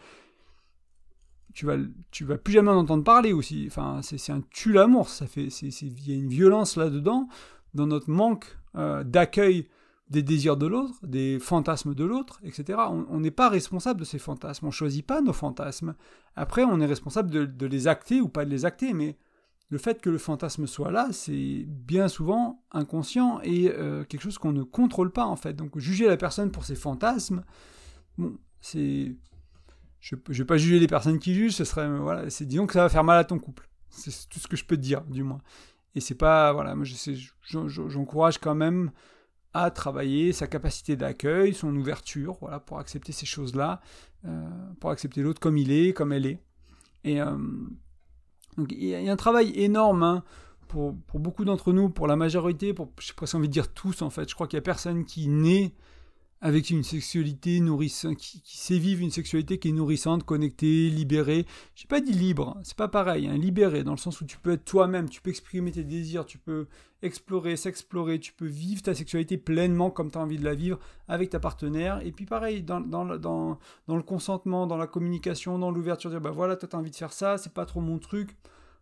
Tu 1.52 1.66
vas, 1.66 1.76
tu 2.12 2.24
vas 2.24 2.38
plus 2.38 2.52
jamais 2.52 2.70
en 2.70 2.76
entendre 2.76 3.02
parler 3.02 3.32
aussi. 3.32 3.64
Enfin, 3.66 4.00
c'est 4.02 4.30
un 4.30 4.40
tue 4.50 4.72
l'amour, 4.72 5.08
ça 5.08 5.26
fait, 5.26 5.46
il 5.46 6.08
y 6.08 6.12
a 6.12 6.14
une 6.16 6.28
violence 6.28 6.76
là-dedans, 6.76 7.28
dans 7.74 7.88
notre 7.88 8.08
manque 8.08 8.56
euh, 8.76 9.02
d'accueil 9.02 9.66
des 10.10 10.22
désirs 10.22 10.56
de 10.56 10.66
l'autre, 10.66 10.94
des 11.04 11.40
fantasmes 11.40 11.94
de 11.94 12.04
l'autre, 12.04 12.40
etc. 12.44 12.78
On 13.08 13.20
n'est 13.20 13.30
pas 13.32 13.48
responsable 13.48 14.00
de 14.00 14.04
ces 14.04 14.18
fantasmes, 14.18 14.66
on 14.66 14.70
choisit 14.70 15.04
pas 15.04 15.22
nos 15.22 15.32
fantasmes. 15.32 15.94
Après, 16.36 16.62
on 16.64 16.80
est 16.80 16.86
responsable 16.86 17.30
de, 17.30 17.46
de 17.46 17.66
les 17.66 17.88
acter 17.88 18.20
ou 18.20 18.28
pas 18.28 18.44
de 18.44 18.50
les 18.50 18.64
acter, 18.64 18.92
mais 18.92 19.16
le 19.70 19.78
fait 19.78 20.02
que 20.02 20.10
le 20.10 20.18
fantasme 20.18 20.66
soit 20.66 20.90
là, 20.90 21.08
c'est 21.12 21.64
bien 21.66 22.08
souvent 22.08 22.62
inconscient 22.72 23.40
et 23.42 23.70
euh, 23.70 24.04
quelque 24.04 24.22
chose 24.22 24.36
qu'on 24.36 24.52
ne 24.52 24.64
contrôle 24.64 25.12
pas 25.12 25.24
en 25.24 25.36
fait. 25.36 25.54
Donc 25.54 25.78
juger 25.78 26.08
la 26.08 26.16
personne 26.16 26.50
pour 26.50 26.64
ses 26.64 26.74
fantasmes, 26.74 27.44
bon, 28.18 28.36
c'est, 28.60 29.16
je, 30.00 30.16
ne 30.16 30.34
vais 30.34 30.44
pas 30.44 30.56
juger 30.56 30.80
les 30.80 30.88
personnes 30.88 31.20
qui 31.20 31.34
jugent, 31.34 31.54
ce 31.54 31.64
serait 31.64 31.88
voilà, 31.88 32.28
c'est 32.30 32.46
disons 32.46 32.66
que 32.66 32.72
ça 32.72 32.82
va 32.82 32.88
faire 32.88 33.04
mal 33.04 33.18
à 33.18 33.24
ton 33.24 33.38
couple. 33.38 33.68
C'est 33.88 34.28
tout 34.28 34.40
ce 34.40 34.48
que 34.48 34.56
je 34.56 34.64
peux 34.64 34.76
te 34.76 34.82
dire, 34.82 35.02
du 35.02 35.22
moins. 35.22 35.40
Et 35.94 36.00
c'est 36.00 36.14
pas 36.16 36.52
voilà, 36.52 36.74
moi 36.74 36.84
j'encourage 37.44 38.38
quand 38.38 38.54
même 38.56 38.90
à 39.52 39.70
travailler 39.70 40.32
sa 40.32 40.48
capacité 40.48 40.96
d'accueil, 40.96 41.54
son 41.54 41.74
ouverture, 41.76 42.36
voilà, 42.40 42.58
pour 42.60 42.78
accepter 42.78 43.12
ces 43.12 43.26
choses-là, 43.26 43.80
euh, 44.24 44.48
pour 44.80 44.90
accepter 44.90 45.22
l'autre 45.22 45.40
comme 45.40 45.58
il 45.58 45.70
est, 45.72 45.92
comme 45.92 46.12
elle 46.12 46.26
est. 46.26 46.40
Et 47.04 47.20
euh, 47.20 47.36
donc 48.60 48.72
il 48.72 48.84
y, 48.84 49.08
a 49.08 49.12
un 49.12 49.16
travail 49.16 49.52
énorme 49.56 50.02
hein, 50.02 50.22
pour, 50.68 50.92
beaucoup 51.14 51.44
d'entre 51.44 51.72
nous, 51.72 51.88
pour 51.88 52.06
la 52.06 52.16
majorité, 52.16 52.72
pour 52.72 52.90
j'ai 53.00 53.12
presque 53.14 53.34
envie 53.34 53.48
de 53.48 53.52
dire 53.52 53.72
tous 53.72 54.02
en 54.02 54.10
fait. 54.10 54.28
Je 54.28 54.34
crois 54.34 54.46
qu'il 54.46 54.56
n'y 54.56 54.60
a 54.60 54.62
personne 54.62 55.04
qui 55.04 55.28
naît 55.28 55.72
avec 56.42 56.70
une 56.70 56.82
sexualité 56.82 57.60
nourrissante, 57.60 58.16
qui, 58.16 58.40
sait 58.44 58.78
vivre 58.78 59.02
une 59.02 59.10
sexualité 59.10 59.58
qui 59.58 59.68
est 59.68 59.72
nourrissante, 59.72 60.24
connectée, 60.24 60.88
libérée. 60.88 61.46
J'ai 61.74 61.86
pas 61.86 62.00
dit 62.00 62.12
libre, 62.12 62.56
c'est 62.62 62.76
pas 62.76 62.88
pareil, 62.88 63.26
hein, 63.26 63.36
libérée, 63.36 63.84
dans 63.84 63.92
le 63.92 63.98
sens 63.98 64.20
où 64.20 64.24
tu 64.24 64.38
peux 64.38 64.52
être 64.52 64.64
toi-même, 64.64 65.10
tu 65.10 65.20
peux 65.20 65.30
exprimer 65.30 65.70
tes 65.70 65.84
désirs, 65.84 66.24
tu 66.24 66.38
peux 66.38 66.66
explorer, 67.02 67.56
s'explorer, 67.56 68.18
tu 68.18 68.32
peux 68.32 68.46
vivre 68.46 68.82
ta 68.82 68.94
sexualité 68.94 69.36
pleinement 69.36 69.90
comme 69.90 70.10
tu 70.10 70.18
as 70.18 70.20
envie 70.22 70.38
de 70.38 70.44
la 70.44 70.54
vivre 70.54 70.78
avec 71.08 71.30
ta 71.30 71.40
partenaire. 71.40 72.00
Et 72.06 72.12
puis 72.12 72.24
pareil, 72.24 72.62
dans, 72.62 72.80
dans, 72.80 73.04
dans, 73.04 73.58
dans 73.86 73.96
le 73.96 74.02
consentement, 74.02 74.66
dans 74.66 74.76
la 74.76 74.86
communication, 74.86 75.58
dans 75.58 75.70
l'ouverture, 75.70 76.10
dire 76.10 76.20
bah 76.20 76.30
voilà, 76.30 76.56
toi 76.56 76.68
as 76.72 76.76
envie 76.76 76.90
de 76.90 76.96
faire 76.96 77.12
ça, 77.12 77.36
c'est 77.38 77.52
pas 77.52 77.66
trop 77.66 77.80
mon 77.80 77.98
truc. 77.98 78.36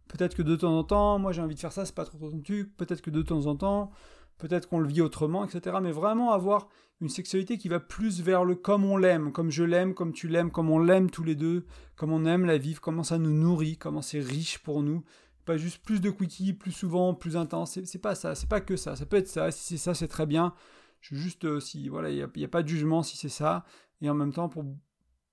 Peut-être 0.09 0.35
que 0.35 0.43
de 0.43 0.57
temps 0.57 0.77
en 0.77 0.85
temps, 0.85 1.19
moi 1.19 1.33
j'ai 1.33 1.43
envie 1.43 1.55
de 1.55 1.61
faire 1.61 1.73
ça, 1.73 1.85
c'est 1.85 1.95
pas 1.95 2.05
trop 2.05 2.19
ton 2.19 2.41
truc. 2.41 2.75
Peut-être 2.77 3.03
que 3.03 3.11
de 3.11 3.23
temps 3.23 3.47
en 3.47 3.57
temps, 3.57 3.91
peut-être 4.39 4.69
qu'on 4.69 4.79
le 4.81 4.89
vit 4.89 5.03
autrement, 5.03 5.45
etc. 5.45 5.77
Mais 5.83 5.93
vraiment 5.93 6.33
avoir 6.33 6.69
une 7.01 7.09
sexualité 7.09 7.59
qui 7.59 7.69
va 7.69 7.81
plus 7.81 8.21
vers 8.23 8.45
le 8.45 8.55
comme 8.55 8.85
on 8.85 8.97
l'aime, 8.97 9.33
comme 9.33 9.51
je 9.51 9.63
l'aime, 9.63 9.95
comme 9.95 10.13
tu 10.13 10.29
l'aimes, 10.29 10.51
comme 10.51 10.71
on 10.71 10.79
l'aime 10.79 11.11
tous 11.11 11.23
les 11.23 11.37
deux, 11.37 11.65
comme 11.97 12.13
on 12.13 12.25
aime 12.25 12.45
la 12.45 12.59
vivre, 12.59 12.81
comment 12.81 13.05
ça 13.05 13.19
nous 13.19 13.33
nourrit, 13.33 13.77
comment 13.77 14.03
c'est 14.03 14.21
riche 14.21 14.59
pour 14.59 14.83
nous. 14.83 15.05
Pas 15.45 15.57
juste 15.57 15.83
plus 15.85 16.01
de 16.01 16.11
quickie, 16.11 16.53
plus 16.53 16.73
souvent, 16.73 17.15
plus 17.15 17.37
intense. 17.37 17.79
C'est 17.85 17.99
pas 17.99 18.15
ça, 18.15 18.35
c'est 18.35 18.49
pas 18.49 18.61
que 18.61 18.77
ça. 18.77 18.97
Ça 18.97 19.07
peut 19.07 19.17
être 19.17 19.29
ça. 19.29 19.51
Si 19.51 19.65
c'est 19.65 19.77
ça, 19.83 19.95
c'est 19.95 20.09
très 20.09 20.27
bien. 20.27 20.55
Juste 21.01 21.45
euh, 21.45 21.61
si 21.61 21.89
voilà, 21.89 22.11
il 22.11 22.29
n'y 22.37 22.45
a, 22.45 22.49
pas 22.49 22.63
de 22.63 22.69
jugement 22.69 23.03
si 23.03 23.17
c'est 23.17 23.29
ça. 23.29 23.65
Et 24.03 24.11
en 24.11 24.15
même 24.15 24.33
temps, 24.33 24.49
pour, 24.49 24.65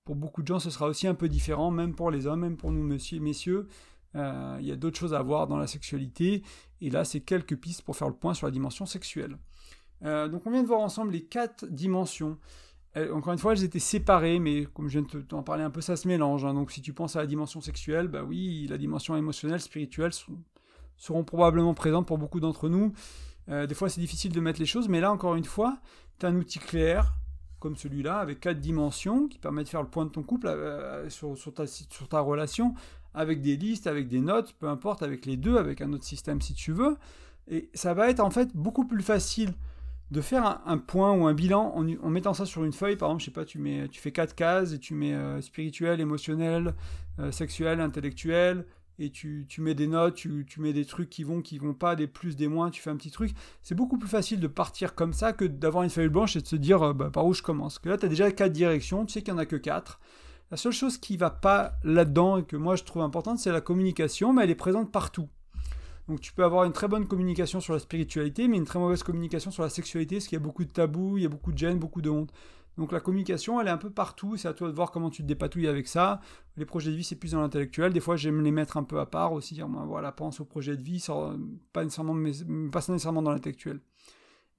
pour 0.04 0.16
beaucoup 0.16 0.42
de 0.42 0.46
gens, 0.46 0.60
ce 0.60 0.70
sera 0.70 0.86
aussi 0.86 1.06
un 1.06 1.14
peu 1.14 1.28
différent, 1.28 1.70
même 1.70 1.94
pour 1.94 2.10
les 2.10 2.26
hommes, 2.26 2.40
même 2.40 2.56
pour 2.56 2.72
nous, 2.72 2.82
messieurs. 2.82 3.20
messieurs 3.20 3.68
il 4.14 4.66
y 4.66 4.72
a 4.72 4.76
d'autres 4.76 4.98
choses 4.98 5.14
à 5.14 5.22
voir 5.22 5.46
dans 5.46 5.58
la 5.58 5.66
sexualité. 5.66 6.42
Et 6.80 6.90
là, 6.90 7.04
c'est 7.04 7.20
quelques 7.20 7.56
pistes 7.56 7.82
pour 7.82 7.96
faire 7.96 8.08
le 8.08 8.14
point 8.14 8.34
sur 8.34 8.46
la 8.46 8.50
dimension 8.50 8.86
sexuelle. 8.86 9.36
Euh, 10.04 10.28
donc 10.28 10.46
on 10.46 10.50
vient 10.50 10.62
de 10.62 10.68
voir 10.68 10.80
ensemble 10.80 11.12
les 11.12 11.22
quatre 11.22 11.66
dimensions. 11.66 12.38
Euh, 12.96 13.12
encore 13.14 13.32
une 13.32 13.38
fois, 13.38 13.52
elles 13.52 13.64
étaient 13.64 13.78
séparées, 13.78 14.38
mais 14.38 14.64
comme 14.64 14.88
je 14.88 14.98
viens 14.98 15.08
de 15.10 15.20
t'en 15.22 15.42
parler 15.42 15.62
un 15.62 15.70
peu, 15.70 15.80
ça 15.80 15.96
se 15.96 16.08
mélange. 16.08 16.44
Hein. 16.44 16.54
Donc 16.54 16.70
si 16.70 16.82
tu 16.82 16.92
penses 16.92 17.16
à 17.16 17.20
la 17.20 17.26
dimension 17.26 17.60
sexuelle, 17.60 18.08
bah 18.08 18.22
oui, 18.22 18.66
la 18.68 18.78
dimension 18.78 19.16
émotionnelle, 19.16 19.60
spirituelle 19.60 20.12
seront 20.96 21.24
probablement 21.24 21.74
présentes 21.74 22.06
pour 22.06 22.18
beaucoup 22.18 22.40
d'entre 22.40 22.68
nous. 22.68 22.92
des 23.48 23.74
fois, 23.74 23.88
c'est 23.88 24.00
difficile 24.00 24.32
de 24.32 24.40
mettre 24.40 24.58
les 24.58 24.66
choses, 24.66 24.88
mais 24.88 25.00
là, 25.00 25.12
encore 25.12 25.34
une 25.36 25.44
fois, 25.44 25.78
tu 26.18 26.26
as 26.26 26.30
un 26.30 26.36
outil 26.36 26.58
clair, 26.58 27.14
comme 27.58 27.76
celui-là, 27.76 28.18
avec 28.18 28.40
quatre 28.40 28.60
dimensions, 28.60 29.28
qui 29.28 29.38
permet 29.38 29.62
de 29.62 29.68
faire 29.68 29.82
le 29.82 29.88
point 29.88 30.06
de 30.06 30.10
ton 30.10 30.22
couple 30.22 30.48
sur 31.08 32.08
ta 32.08 32.20
relation, 32.20 32.74
avec 33.16 33.40
des 33.40 33.56
listes, 33.56 33.86
avec 33.86 34.08
des 34.08 34.20
notes, 34.20 34.54
peu 34.58 34.68
importe, 34.68 35.02
avec 35.02 35.26
les 35.26 35.36
deux, 35.36 35.56
avec 35.56 35.80
un 35.80 35.92
autre 35.92 36.04
système 36.04 36.40
si 36.40 36.54
tu 36.54 36.72
veux. 36.72 36.96
Et 37.48 37.70
ça 37.74 37.94
va 37.94 38.10
être 38.10 38.20
en 38.20 38.30
fait 38.30 38.54
beaucoup 38.54 38.84
plus 38.84 39.02
facile 39.02 39.54
de 40.10 40.20
faire 40.20 40.60
un, 40.66 40.78
point 40.78 41.12
ou 41.12 41.26
un 41.26 41.34
bilan 41.34 41.74
en, 41.74 42.10
mettant 42.10 42.34
ça 42.34 42.46
sur 42.46 42.64
une 42.64 42.72
feuille. 42.72 42.96
Par 42.96 43.08
exemple, 43.08 43.22
je 43.22 43.24
sais 43.26 43.32
pas, 43.32 43.44
tu, 43.44 43.58
mets, 43.58 43.88
fais 43.92 44.12
quatre 44.12 44.34
cases 44.34 44.72
et 44.72 44.78
tu 44.78 44.94
mets 44.94 45.14
euh, 45.14 45.40
spirituel, 45.40 46.00
émotionnel, 46.00 46.74
euh, 47.18 47.32
sexuel, 47.32 47.80
intellectuel, 47.80 48.66
et 48.98 49.10
tu, 49.10 49.46
mets 49.58 49.74
des 49.74 49.88
notes, 49.88 50.14
tu, 50.14 50.46
mets 50.58 50.72
des 50.72 50.86
trucs 50.86 51.10
qui 51.10 51.22
vont, 51.22 51.42
qui 51.42 51.58
vont 51.58 51.74
pas, 51.74 51.96
des 51.96 52.06
plus, 52.06 52.34
des 52.34 52.48
moins, 52.48 52.70
tu 52.70 52.80
fais 52.80 52.88
un 52.88 52.96
petit 52.96 53.10
truc. 53.10 53.32
C'est 53.62 53.74
beaucoup 53.74 53.98
plus 53.98 54.08
facile 54.08 54.40
de 54.40 54.46
partir 54.46 54.94
comme 54.94 55.12
ça 55.12 55.32
que 55.32 55.44
d'avoir 55.44 55.84
une 55.84 55.90
feuille 55.90 56.08
blanche 56.08 56.36
et 56.36 56.40
de 56.40 56.46
se 56.46 56.56
dire 56.56 56.82
euh, 56.82 56.92
bah, 56.94 57.10
par 57.10 57.26
où 57.26 57.34
je 57.34 57.42
commence. 57.42 57.78
Que 57.78 57.88
là, 57.88 57.98
tu 57.98 58.06
as 58.06 58.08
déjà 58.08 58.30
quatre 58.30 58.52
directions, 58.52 59.04
tu 59.04 59.12
sais 59.12 59.22
qu'il 59.22 59.34
n'y 59.34 59.40
en 59.40 59.42
a 59.42 59.46
que 59.46 59.56
quatre. 59.56 60.00
La 60.50 60.56
seule 60.56 60.72
chose 60.72 60.96
qui 60.96 61.16
va 61.16 61.30
pas 61.30 61.76
là-dedans 61.82 62.38
et 62.38 62.44
que 62.44 62.56
moi 62.56 62.76
je 62.76 62.84
trouve 62.84 63.02
importante, 63.02 63.40
c'est 63.40 63.50
la 63.50 63.60
communication, 63.60 64.32
mais 64.32 64.44
elle 64.44 64.50
est 64.50 64.54
présente 64.54 64.92
partout. 64.92 65.28
Donc 66.08 66.20
tu 66.20 66.32
peux 66.32 66.44
avoir 66.44 66.64
une 66.64 66.72
très 66.72 66.88
bonne 66.88 67.06
communication 67.06 67.60
sur 67.60 67.72
la 67.72 67.80
spiritualité, 67.80 68.46
mais 68.46 68.56
une 68.56 68.64
très 68.64 68.78
mauvaise 68.78 69.02
communication 69.02 69.50
sur 69.50 69.62
la 69.62 69.68
sexualité, 69.68 70.16
parce 70.16 70.28
qu'il 70.28 70.36
y 70.36 70.40
a 70.40 70.44
beaucoup 70.44 70.64
de 70.64 70.70
tabous, 70.70 71.18
il 71.18 71.22
y 71.24 71.26
a 71.26 71.28
beaucoup 71.28 71.52
de 71.52 71.58
gêne, 71.58 71.78
beaucoup 71.78 72.02
de 72.02 72.10
honte. 72.10 72.32
Donc 72.78 72.92
la 72.92 73.00
communication, 73.00 73.60
elle 73.60 73.68
est 73.68 73.70
un 73.70 73.78
peu 73.78 73.90
partout, 73.90 74.36
c'est 74.36 74.48
à 74.48 74.52
toi 74.52 74.68
de 74.68 74.74
voir 74.74 74.90
comment 74.90 75.08
tu 75.08 75.22
te 75.22 75.26
dépatouilles 75.26 75.66
avec 75.66 75.88
ça. 75.88 76.20
Les 76.56 76.66
projets 76.66 76.90
de 76.90 76.96
vie, 76.96 77.04
c'est 77.04 77.16
plus 77.16 77.32
dans 77.32 77.40
l'intellectuel. 77.40 77.92
Des 77.92 78.00
fois, 78.00 78.16
j'aime 78.16 78.42
les 78.42 78.50
mettre 78.50 78.76
un 78.76 78.84
peu 78.84 79.00
à 79.00 79.06
part 79.06 79.32
aussi, 79.32 79.54
dire, 79.54 79.66
voilà, 79.66 80.12
pense 80.12 80.40
au 80.40 80.44
projet 80.44 80.76
de 80.76 80.82
vie, 80.82 81.04
pas 81.72 81.84
nécessairement, 81.84 83.22
dans 83.22 83.32
l'intellectuel. 83.32 83.80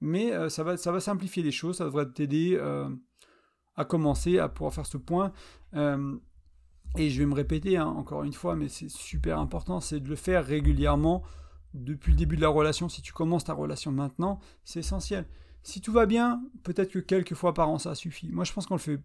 Mais 0.00 0.32
euh, 0.32 0.48
ça, 0.48 0.64
va, 0.64 0.76
ça 0.76 0.92
va 0.92 1.00
simplifier 1.00 1.42
les 1.42 1.52
choses, 1.52 1.76
ça 1.78 1.84
devrait 1.84 2.06
t'aider 2.10 2.56
euh, 2.56 2.88
à 3.76 3.84
commencer 3.84 4.38
à 4.38 4.48
pouvoir 4.48 4.74
faire 4.74 4.86
ce 4.86 4.96
point. 4.96 5.32
Euh, 5.74 6.16
et 6.96 7.10
je 7.10 7.18
vais 7.18 7.26
me 7.26 7.34
répéter 7.34 7.76
hein, 7.76 7.86
encore 7.86 8.24
une 8.24 8.32
fois, 8.32 8.56
mais 8.56 8.68
c'est 8.68 8.90
super 8.90 9.38
important, 9.38 9.80
c'est 9.80 10.00
de 10.00 10.08
le 10.08 10.16
faire 10.16 10.44
régulièrement 10.44 11.22
depuis 11.74 12.12
le 12.12 12.18
début 12.18 12.36
de 12.36 12.40
la 12.40 12.48
relation. 12.48 12.88
Si 12.88 13.02
tu 13.02 13.12
commences 13.12 13.44
ta 13.44 13.52
relation 13.52 13.92
maintenant, 13.92 14.40
c'est 14.64 14.80
essentiel. 14.80 15.26
Si 15.62 15.80
tout 15.80 15.92
va 15.92 16.06
bien, 16.06 16.42
peut-être 16.62 16.90
que 16.90 16.98
quelques 16.98 17.34
fois 17.34 17.52
par 17.52 17.68
an, 17.68 17.78
ça 17.78 17.94
suffit. 17.94 18.30
Moi, 18.32 18.44
je 18.44 18.52
pense 18.52 18.66
qu'on 18.66 18.76
le 18.76 18.80
fait 18.80 19.00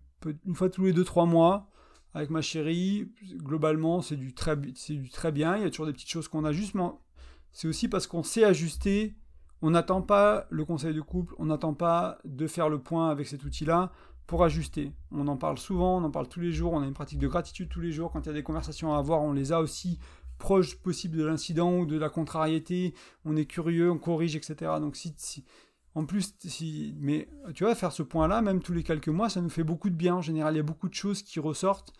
une 0.46 0.56
fois 0.56 0.70
tous 0.70 0.86
les 0.86 0.94
2-3 0.94 1.28
mois 1.28 1.70
avec 2.14 2.30
ma 2.30 2.42
chérie. 2.42 3.12
Globalement, 3.38 4.02
c'est 4.02 4.16
du, 4.16 4.34
très, 4.34 4.56
du 4.56 5.10
très 5.10 5.32
bien. 5.32 5.58
Il 5.58 5.64
y 5.64 5.66
a 5.66 5.70
toujours 5.70 5.88
des 5.88 5.94
petites 5.94 6.10
choses 6.10 6.28
qu'on 6.28 6.46
ajuste, 6.46 6.76
mais 6.76 6.86
c'est 7.52 7.68
aussi 7.68 7.88
parce 7.88 8.08
qu'on 8.08 8.24
sait 8.24 8.44
ajuster. 8.44 9.16
On 9.62 9.72
n'attend 9.72 10.02
pas 10.02 10.46
le 10.50 10.66
conseil 10.66 10.94
de 10.94 11.02
couple, 11.02 11.34
on 11.38 11.46
n'attend 11.46 11.74
pas 11.74 12.18
de 12.26 12.48
faire 12.48 12.68
le 12.68 12.80
point 12.80 13.10
avec 13.10 13.28
cet 13.28 13.46
outil-là 13.46 13.92
pour 14.28 14.44
ajuster. 14.44 14.92
On 15.12 15.28
en 15.28 15.38
parle 15.38 15.58
souvent, 15.58 15.98
on 15.98 16.04
en 16.04 16.12
parle 16.12 16.28
tous 16.28 16.40
les 16.40 16.52
jours, 16.52 16.74
on 16.74 16.82
a 16.82 16.86
une 16.86 16.94
pratique 16.94 17.20
de 17.20 17.28
gratitude 17.28 17.70
tous 17.70 17.82
les 17.82 17.92
jours. 17.92 18.12
Quand 18.12 18.22
il 18.22 18.28
y 18.28 18.30
a 18.30 18.34
des 18.34 18.44
conversations 18.44 18.94
à 18.94 18.98
avoir, 18.98 19.22
on 19.22 19.34
les 19.34 19.52
a 19.52 19.60
aussi 19.60 20.00
proches 20.38 20.76
possible 20.76 21.18
de 21.18 21.26
l'incident 21.26 21.80
ou 21.80 21.86
de 21.86 21.98
la 21.98 22.10
contrariété. 22.10 22.94
On 23.26 23.36
est 23.36 23.46
curieux, 23.46 23.92
on 23.92 23.98
corrige, 23.98 24.36
etc. 24.36 24.72
Donc 24.80 24.96
si, 24.96 25.46
en 25.96 26.06
plus, 26.06 26.36
si, 26.40 26.96
mais 27.00 27.30
tu 27.54 27.64
vois, 27.64 27.76
faire 27.76 27.92
ce 27.92 28.04
point-là, 28.04 28.42
même 28.42 28.62
tous 28.62 28.74
les 28.74 28.84
quelques 28.84 29.10
mois, 29.10 29.30
ça 29.30 29.42
nous 29.42 29.50
fait 29.50 29.64
beaucoup 29.64 29.90
de 29.90 29.96
bien. 29.96 30.16
En 30.16 30.22
général, 30.22 30.54
il 30.54 30.58
y 30.58 30.62
a 30.62 30.64
beaucoup 30.64 30.90
de 30.90 30.94
choses 30.94 31.22
qui 31.22 31.40
ressortent, 31.40 31.94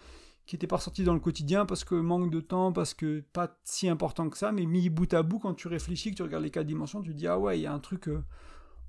qui 0.46 0.56
n'étaient 0.56 0.68
pas 0.68 0.80
sorties 0.80 1.04
dans 1.04 1.14
le 1.14 1.20
quotidien 1.20 1.66
parce 1.66 1.84
que 1.84 1.96
manque 1.96 2.32
de 2.32 2.40
temps, 2.40 2.72
parce 2.72 2.94
que 2.94 3.24
pas 3.34 3.58
si 3.64 3.90
important 3.90 4.30
que 4.30 4.38
ça, 4.38 4.52
mais 4.52 4.66
mis 4.66 4.90
bout 4.90 5.14
à 5.14 5.24
bout, 5.24 5.40
quand 5.40 5.54
tu 5.54 5.68
réfléchis, 5.68 6.12
que 6.12 6.16
tu 6.16 6.24
regardes 6.24 6.44
les 6.44 6.52
quatre 6.52 6.68
dimensions, 6.68 7.02
tu 7.02 7.12
te 7.12 7.18
dis, 7.18 7.28
ah 7.28 7.38
ouais, 7.38 7.60
il 7.60 7.64
y 7.64 7.68
a 7.68 7.74
un 7.74 7.80
truc... 7.80 8.08
Euh, 8.08 8.24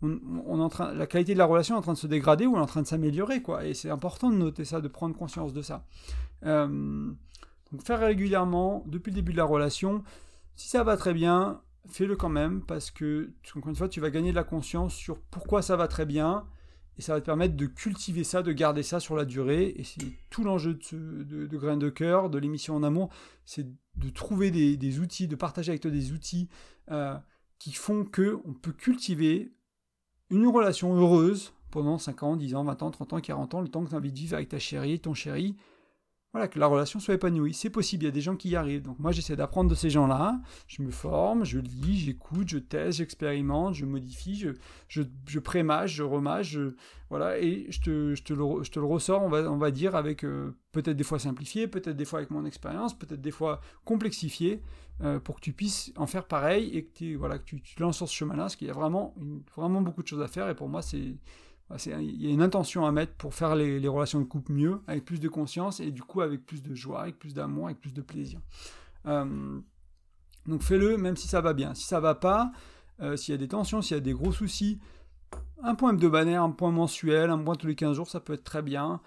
on, 0.05 0.61
en 0.61 0.69
train, 0.69 0.93
la 0.93 1.07
qualité 1.07 1.35
de 1.35 1.39
la 1.39 1.45
relation 1.45 1.75
est 1.75 1.79
en 1.79 1.83
train 1.83 1.93
de 1.93 1.99
se 1.99 2.07
dégrader 2.07 2.47
ou 2.47 2.53
elle 2.55 2.61
est 2.61 2.63
en 2.63 2.67
train 2.67 2.83
de 2.83 2.87
s'améliorer, 2.87 3.43
quoi. 3.43 3.65
Et 3.67 3.75
c'est 3.75 3.91
important 3.91 4.31
de 4.31 4.37
noter 4.37 4.65
ça, 4.65 4.81
de 4.81 4.89
prendre 4.89 5.17
conscience 5.17 5.53
de 5.53 5.63
ça. 5.63 5.85
Euh, 6.45 7.13
donc 7.73 7.83
faire 7.85 8.01
régulièrement, 8.01 8.85
depuis 8.87 9.11
le 9.11 9.17
début 9.17 9.33
de 9.33 9.37
la 9.37 9.45
relation, 9.45 10.03
si 10.57 10.69
ça 10.69 10.85
va 10.85 10.97
très 10.97 11.15
bien, 11.15 11.61
fais-le 11.89 12.17
quand 12.17 12.29
même, 12.29 12.63
parce 12.63 12.91
que, 12.91 13.33
encore 13.57 13.71
une 13.71 13.77
fois, 13.77 13.89
tu 13.89 14.01
vas 14.01 14.11
gagner 14.11 14.31
de 14.31 14.37
la 14.37 14.45
conscience 14.45 14.95
sur 14.95 15.19
pourquoi 15.19 15.63
ça 15.63 15.77
va 15.77 15.89
très 15.89 16.07
bien, 16.07 16.47
et 16.97 17.03
ça 17.03 17.15
va 17.15 17.21
te 17.21 17.27
permettre 17.27 17.57
de 17.57 17.67
cultiver 17.67 18.23
ça, 18.23 18.43
de 18.43 18.53
garder 18.53 18.83
ça 18.83 19.01
sur 19.01 19.17
la 19.17 19.25
durée, 19.25 19.75
et 19.77 19.85
c'est 19.85 20.05
tout 20.31 20.45
l'enjeu 20.45 20.75
de, 20.75 21.25
de, 21.25 21.47
de 21.47 21.57
Grain 21.59 21.77
de 21.77 21.91
Cœur, 21.91 22.31
de 22.31 22.39
l'émission 22.39 22.77
En 22.77 22.83
Amour, 22.83 23.11
c'est 23.45 23.67
de 23.97 24.09
trouver 24.11 24.51
des, 24.51 24.99
outils, 24.99 25.29
de 25.29 25.37
partager 25.37 25.71
avec 25.71 25.83
toi 25.83 25.91
des 25.91 26.13
outils 26.13 26.49
euh, 26.91 27.17
qui 27.59 27.73
font 27.73 28.05
que 28.05 28.39
on 28.45 28.53
peut 28.53 28.73
cultiver 28.73 29.53
une 30.35 30.47
relation 30.49 30.95
heureuse 30.95 31.53
pendant 31.71 31.99
5 31.99 32.23
ans, 32.23 32.37
10 32.37 32.55
ans, 32.55 32.65
20 32.65 32.83
ans, 32.83 32.91
30 32.91 33.13
ans, 33.15 33.21
40 33.21 33.55
ans, 33.55 33.61
le 33.61 33.69
temps 33.69 33.85
que 33.85 33.89
tu 33.89 33.95
as 33.95 33.99
envie 33.99 34.13
de 34.13 34.19
vivre 34.19 34.35
avec 34.35 34.49
ta 34.49 34.59
chérie, 34.59 35.01
ton 35.01 35.15
chéri, 35.15 35.57
voilà, 36.35 36.49
que 36.49 36.59
la 36.59 36.67
relation 36.67 36.99
soit 36.99 37.15
épanouie. 37.15 37.55
C'est 37.55 37.71
possible, 37.71 38.03
il 38.03 38.07
y 38.07 38.09
a 38.09 38.13
des 38.13 38.21
gens 38.21 38.35
qui 38.35 38.49
y 38.49 38.57
arrivent. 38.57 38.83
Donc 38.83 38.99
moi, 38.99 39.13
j'essaie 39.13 39.37
d'apprendre 39.37 39.71
de 39.71 39.77
ces 39.77 39.89
gens-là. 39.89 40.41
Je 40.67 40.83
me 40.83 40.91
forme, 40.91 41.45
je 41.45 41.61
lis, 41.61 42.01
j'écoute, 42.01 42.49
je 42.49 42.59
teste, 42.59 42.99
j'expérimente, 42.99 43.75
je 43.75 43.85
modifie, 43.85 44.35
je, 44.35 44.49
je, 44.89 45.03
je 45.29 45.39
prémage, 45.39 45.95
je 45.95 46.03
remage, 46.03 46.59
voilà, 47.09 47.39
et 47.39 47.67
je 47.71 47.81
te, 47.81 48.33
le, 48.33 48.85
ressors, 48.85 49.23
on 49.23 49.29
va, 49.29 49.49
on 49.49 49.59
va 49.59 49.71
dire, 49.71 49.95
avec 49.95 50.25
euh, 50.25 50.57
peut-être 50.73 50.97
des 50.97 51.05
fois 51.05 51.21
simplifié, 51.21 51.69
peut-être 51.69 51.97
des 51.97 52.05
fois 52.05 52.19
avec 52.19 52.33
mon 52.33 52.45
expérience, 52.45 52.99
peut-être 52.99 53.21
des 53.21 53.31
fois 53.31 53.61
complexifié, 53.85 54.61
euh, 55.03 55.19
pour 55.19 55.37
que 55.37 55.41
tu 55.41 55.53
puisses 55.53 55.93
en 55.97 56.07
faire 56.07 56.27
pareil 56.27 56.71
et 56.77 56.85
que, 56.85 56.93
tu, 56.95 57.17
voilà, 57.17 57.39
que 57.39 57.45
tu, 57.45 57.63
lances 57.81 57.97
sur 57.97 58.09
ce 58.09 58.15
chemin-là, 58.15 58.45
parce 58.45 58.57
qu'il 58.57 58.69
y 58.69 58.71
a 58.71 58.75
vraiment, 58.75 59.15
vraiment 59.57 59.83
beaucoup 59.83 60.03
de 60.03 60.09
choses 60.09 60.23
à 60.23 60.29
faire, 60.29 60.49
et 60.49 60.55
pour 60.55 60.69
moi, 60.69 60.83
c'est 60.83 61.17
il 61.87 62.23
y 62.23 62.29
a 62.29 62.31
une 62.31 62.43
intention 62.43 62.87
à 62.87 62.93
mettre 62.93 63.15
pour 63.15 63.35
faire 63.35 63.57
les, 63.57 63.89
relations 63.89 64.21
de 64.21 64.25
couple 64.25 64.53
mieux, 64.53 64.81
avec 64.87 65.05
plus 65.05 65.19
de 65.19 65.29
conscience 65.29 65.81
et 65.81 65.91
du 65.91 66.03
coup 66.03 66.21
avec 66.21 66.45
plus 66.45 66.63
de 66.63 66.75
joie, 66.75 67.03
avec 67.03 67.19
plus 67.19 67.35
d'amour, 67.35 67.67
avec 67.67 67.81
plus 67.81 67.95
de 67.95 68.03
plaisir. 68.03 68.41
Euh, 69.07 69.59
donc 70.47 70.63
fais-le 70.63 70.99
même 70.99 71.17
si 71.17 71.27
ça 71.27 71.41
va 71.41 71.55
bien. 71.55 71.75
Si 71.75 71.85
ça 71.85 72.01
va 72.01 72.15
pas, 72.15 72.53
euh, 73.01 73.17
s'il 73.17 73.33
y 73.33 73.35
a 73.35 73.39
des 73.39 73.49
tensions, 73.49 73.83
s'il 73.83 73.97
y 73.97 73.99
a 73.99 74.03
des 74.03 74.13
gros 74.13 74.31
soucis, 74.31 74.79
un 75.63 75.75
point 75.75 75.93
hebdomadaire, 75.93 76.43
un 76.43 76.51
point 76.51 76.71
mensuel, 76.71 77.31
un 77.31 77.39
point 77.39 77.55
tous 77.55 77.67
les 77.67 77.75
15 77.75 77.97
jours, 77.97 78.11
ça 78.11 78.21
peut 78.21 78.35
être 78.35 78.45
très 78.45 78.63
bien 78.63 79.01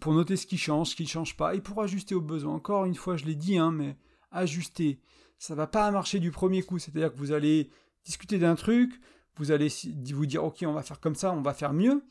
pour 0.00 0.12
noter 0.12 0.36
ce 0.36 0.46
qui 0.46 0.58
change, 0.58 0.88
ce 0.88 0.96
qui 0.96 1.04
ne 1.04 1.08
change 1.08 1.34
pas 1.34 1.54
et 1.54 1.60
pour 1.60 1.80
ajuster 1.80 2.14
aux 2.14 2.20
besoins. 2.20 2.54
Encore 2.54 2.84
une 2.84 2.94
fois, 2.94 3.16
je 3.16 3.24
l'ai 3.24 3.36
dit, 3.36 3.56
hein, 3.56 3.70
mais 3.70 3.96
ajuster. 4.30 5.00
Ça 5.38 5.54
va 5.54 5.66
pas 5.66 5.90
marcher 5.90 6.20
du 6.20 6.30
premier 6.30 6.62
coup. 6.62 6.78
C'est-à-dire 6.78 7.12
que 7.12 7.18
vous 7.18 7.32
allez 7.32 7.70
discuter 8.04 8.38
d'un 8.38 8.54
truc, 8.54 9.00
vous 9.36 9.52
allez 9.52 9.68
vous 10.12 10.26
dire, 10.26 10.44
ok, 10.44 10.64
on 10.66 10.72
va 10.72 10.82
faire 10.82 11.00
comme 11.00 11.14
ça, 11.14 11.32
on 11.32 11.40
va 11.40 11.54
faire 11.54 11.72
mieux. 11.72 12.02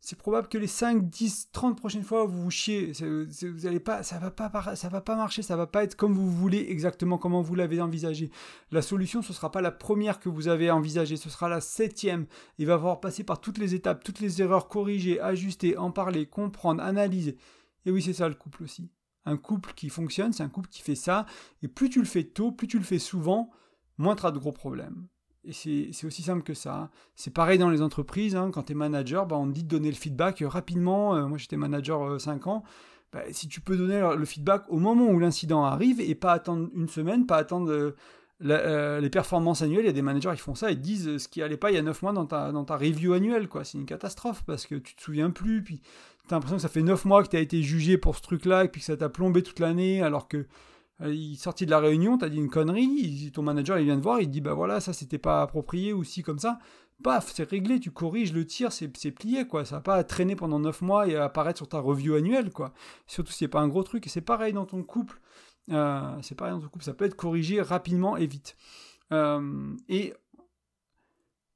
C'est 0.00 0.16
probable 0.16 0.48
que 0.48 0.58
les 0.58 0.68
5, 0.68 1.10
10, 1.10 1.50
30 1.50 1.76
prochaines 1.76 2.04
fois, 2.04 2.24
vous 2.24 2.40
vous 2.40 2.50
chiez. 2.52 2.92
Vous 2.92 3.66
allez 3.66 3.80
pas, 3.80 4.04
ça 4.04 4.18
va 4.18 4.30
pas, 4.30 4.76
ça 4.76 4.88
va 4.88 5.00
pas 5.00 5.16
marcher, 5.16 5.42
ça 5.42 5.56
va 5.56 5.66
pas 5.66 5.82
être 5.82 5.96
comme 5.96 6.12
vous 6.12 6.30
voulez, 6.30 6.66
exactement 6.68 7.18
comment 7.18 7.42
vous 7.42 7.56
l'avez 7.56 7.80
envisagé. 7.80 8.30
La 8.70 8.80
solution, 8.80 9.22
ce 9.22 9.32
sera 9.32 9.50
pas 9.50 9.60
la 9.60 9.72
première 9.72 10.20
que 10.20 10.28
vous 10.28 10.46
avez 10.46 10.70
envisagée, 10.70 11.16
ce 11.16 11.28
sera 11.28 11.48
la 11.48 11.60
septième. 11.60 12.26
Il 12.58 12.66
va 12.66 12.76
falloir 12.76 13.00
passer 13.00 13.24
par 13.24 13.40
toutes 13.40 13.58
les 13.58 13.74
étapes, 13.74 14.04
toutes 14.04 14.20
les 14.20 14.40
erreurs, 14.40 14.68
corriger, 14.68 15.20
ajuster, 15.20 15.76
en 15.76 15.90
parler, 15.90 16.26
comprendre, 16.26 16.82
analyser. 16.82 17.36
Et 17.84 17.90
oui, 17.90 18.00
c'est 18.00 18.12
ça 18.12 18.28
le 18.28 18.34
couple 18.34 18.62
aussi. 18.62 18.90
Un 19.28 19.36
couple 19.36 19.72
qui 19.74 19.90
fonctionne, 19.90 20.32
c'est 20.32 20.42
un 20.42 20.48
couple 20.48 20.68
qui 20.70 20.80
fait 20.80 20.94
ça. 20.94 21.26
Et 21.62 21.68
plus 21.68 21.90
tu 21.90 21.98
le 21.98 22.06
fais 22.06 22.24
tôt, 22.24 22.50
plus 22.50 22.66
tu 22.66 22.78
le 22.78 22.84
fais 22.84 22.98
souvent, 22.98 23.50
moins 23.98 24.16
tu 24.16 24.24
as 24.24 24.30
de 24.30 24.38
gros 24.38 24.52
problèmes. 24.52 25.06
Et 25.44 25.52
c'est 25.52 26.06
aussi 26.06 26.22
simple 26.22 26.42
que 26.42 26.54
ça. 26.54 26.90
C'est 27.14 27.32
pareil 27.32 27.58
dans 27.58 27.70
les 27.70 27.80
entreprises. 27.80 28.36
Hein. 28.36 28.50
Quand 28.52 28.64
tu 28.64 28.72
es 28.72 28.74
manager, 28.74 29.26
bah, 29.26 29.36
on 29.36 29.46
te 29.46 29.52
dit 29.52 29.64
de 29.64 29.68
donner 29.68 29.88
le 29.88 29.96
feedback 29.96 30.42
euh, 30.42 30.48
rapidement. 30.48 31.14
Euh, 31.14 31.26
moi, 31.26 31.38
j'étais 31.38 31.56
manager 31.56 32.20
5 32.20 32.46
euh, 32.46 32.50
ans. 32.50 32.64
Bah, 33.12 33.22
si 33.30 33.48
tu 33.48 33.60
peux 33.62 33.76
donner 33.76 34.14
le 34.16 34.24
feedback 34.26 34.64
au 34.68 34.78
moment 34.78 35.06
où 35.06 35.18
l'incident 35.18 35.64
arrive 35.64 36.00
et 36.00 36.14
pas 36.14 36.32
attendre 36.32 36.68
une 36.74 36.88
semaine, 36.88 37.24
pas 37.24 37.38
attendre 37.38 37.94
les 38.40 39.10
performances 39.10 39.62
annuelles, 39.62 39.84
il 39.84 39.86
y 39.86 39.90
a 39.90 39.94
des 39.94 40.02
managers 40.02 40.32
qui 40.34 40.42
font 40.42 40.54
ça 40.54 40.70
et 40.70 40.76
disent 40.76 41.16
ce 41.16 41.28
qui 41.28 41.40
allait 41.40 41.56
pas 41.56 41.70
il 41.70 41.74
y 41.74 41.78
a 41.78 41.82
9 41.82 42.02
mois 42.02 42.12
dans 42.12 42.26
ta, 42.26 42.52
dans 42.52 42.64
ta 42.64 42.76
review 42.76 43.14
annuelle. 43.14 43.48
quoi. 43.48 43.64
C'est 43.64 43.78
une 43.78 43.86
catastrophe 43.86 44.42
parce 44.44 44.66
que 44.66 44.74
tu 44.74 44.94
te 44.94 45.00
souviens 45.00 45.30
plus, 45.30 45.64
puis 45.64 45.80
tu 46.28 46.34
as 46.34 46.36
l'impression 46.36 46.56
que 46.56 46.62
ça 46.62 46.68
fait 46.68 46.82
9 46.82 47.04
mois 47.04 47.22
que 47.22 47.28
tu 47.28 47.36
as 47.36 47.40
été 47.40 47.62
jugé 47.62 47.98
pour 47.98 48.16
ce 48.16 48.22
truc-là, 48.22 48.64
et 48.64 48.68
puis 48.68 48.80
que 48.80 48.86
ça 48.86 48.96
t'a 48.96 49.08
plombé 49.08 49.42
toute 49.42 49.58
l'année, 49.58 50.02
alors 50.02 50.28
que 50.28 50.46
euh, 51.00 51.14
il 51.14 51.36
sorti 51.36 51.66
de 51.66 51.70
la 51.70 51.78
réunion, 51.78 52.18
tu 52.18 52.24
as 52.24 52.28
dit 52.28 52.38
une 52.38 52.50
connerie, 52.50 53.30
ton 53.32 53.42
manager 53.42 53.78
il 53.78 53.84
vient 53.84 53.96
de 53.96 54.02
voir, 54.02 54.20
il 54.20 54.30
dit 54.30 54.40
bah 54.40 54.54
voilà, 54.54 54.80
ça 54.80 54.92
c'était 54.92 55.18
pas 55.18 55.42
approprié 55.42 55.92
ou 55.92 56.04
si 56.04 56.22
comme 56.22 56.38
ça. 56.38 56.58
Paf, 57.02 57.32
c'est 57.32 57.48
réglé, 57.48 57.78
tu 57.78 57.92
corriges 57.92 58.32
le 58.32 58.44
tir, 58.44 58.72
c'est 58.72 58.88
plié 59.12 59.46
quoi. 59.46 59.64
Ça 59.64 59.76
va 59.76 59.80
pas 59.82 60.04
traîner 60.04 60.34
pendant 60.34 60.58
9 60.58 60.82
mois 60.82 61.06
et 61.06 61.14
apparaître 61.14 61.58
sur 61.58 61.68
ta 61.68 61.78
review 61.78 62.14
annuelle 62.14 62.50
quoi. 62.50 62.72
Surtout 63.06 63.30
si 63.30 63.38
c'est 63.38 63.48
pas 63.48 63.60
un 63.60 63.68
gros 63.68 63.84
truc. 63.84 64.06
Et 64.06 64.10
c'est 64.10 64.20
pareil 64.20 64.52
dans 64.52 64.66
ton 64.66 64.82
couple. 64.82 65.20
Euh, 65.70 66.16
c'est 66.22 66.34
pareil 66.34 66.54
dans 66.54 66.60
ton 66.60 66.68
couple, 66.68 66.84
ça 66.84 66.94
peut 66.94 67.04
être 67.04 67.14
corrigé 67.14 67.60
rapidement 67.62 68.16
et 68.16 68.26
vite. 68.26 68.56
Euh, 69.12 69.76
et, 69.88 70.14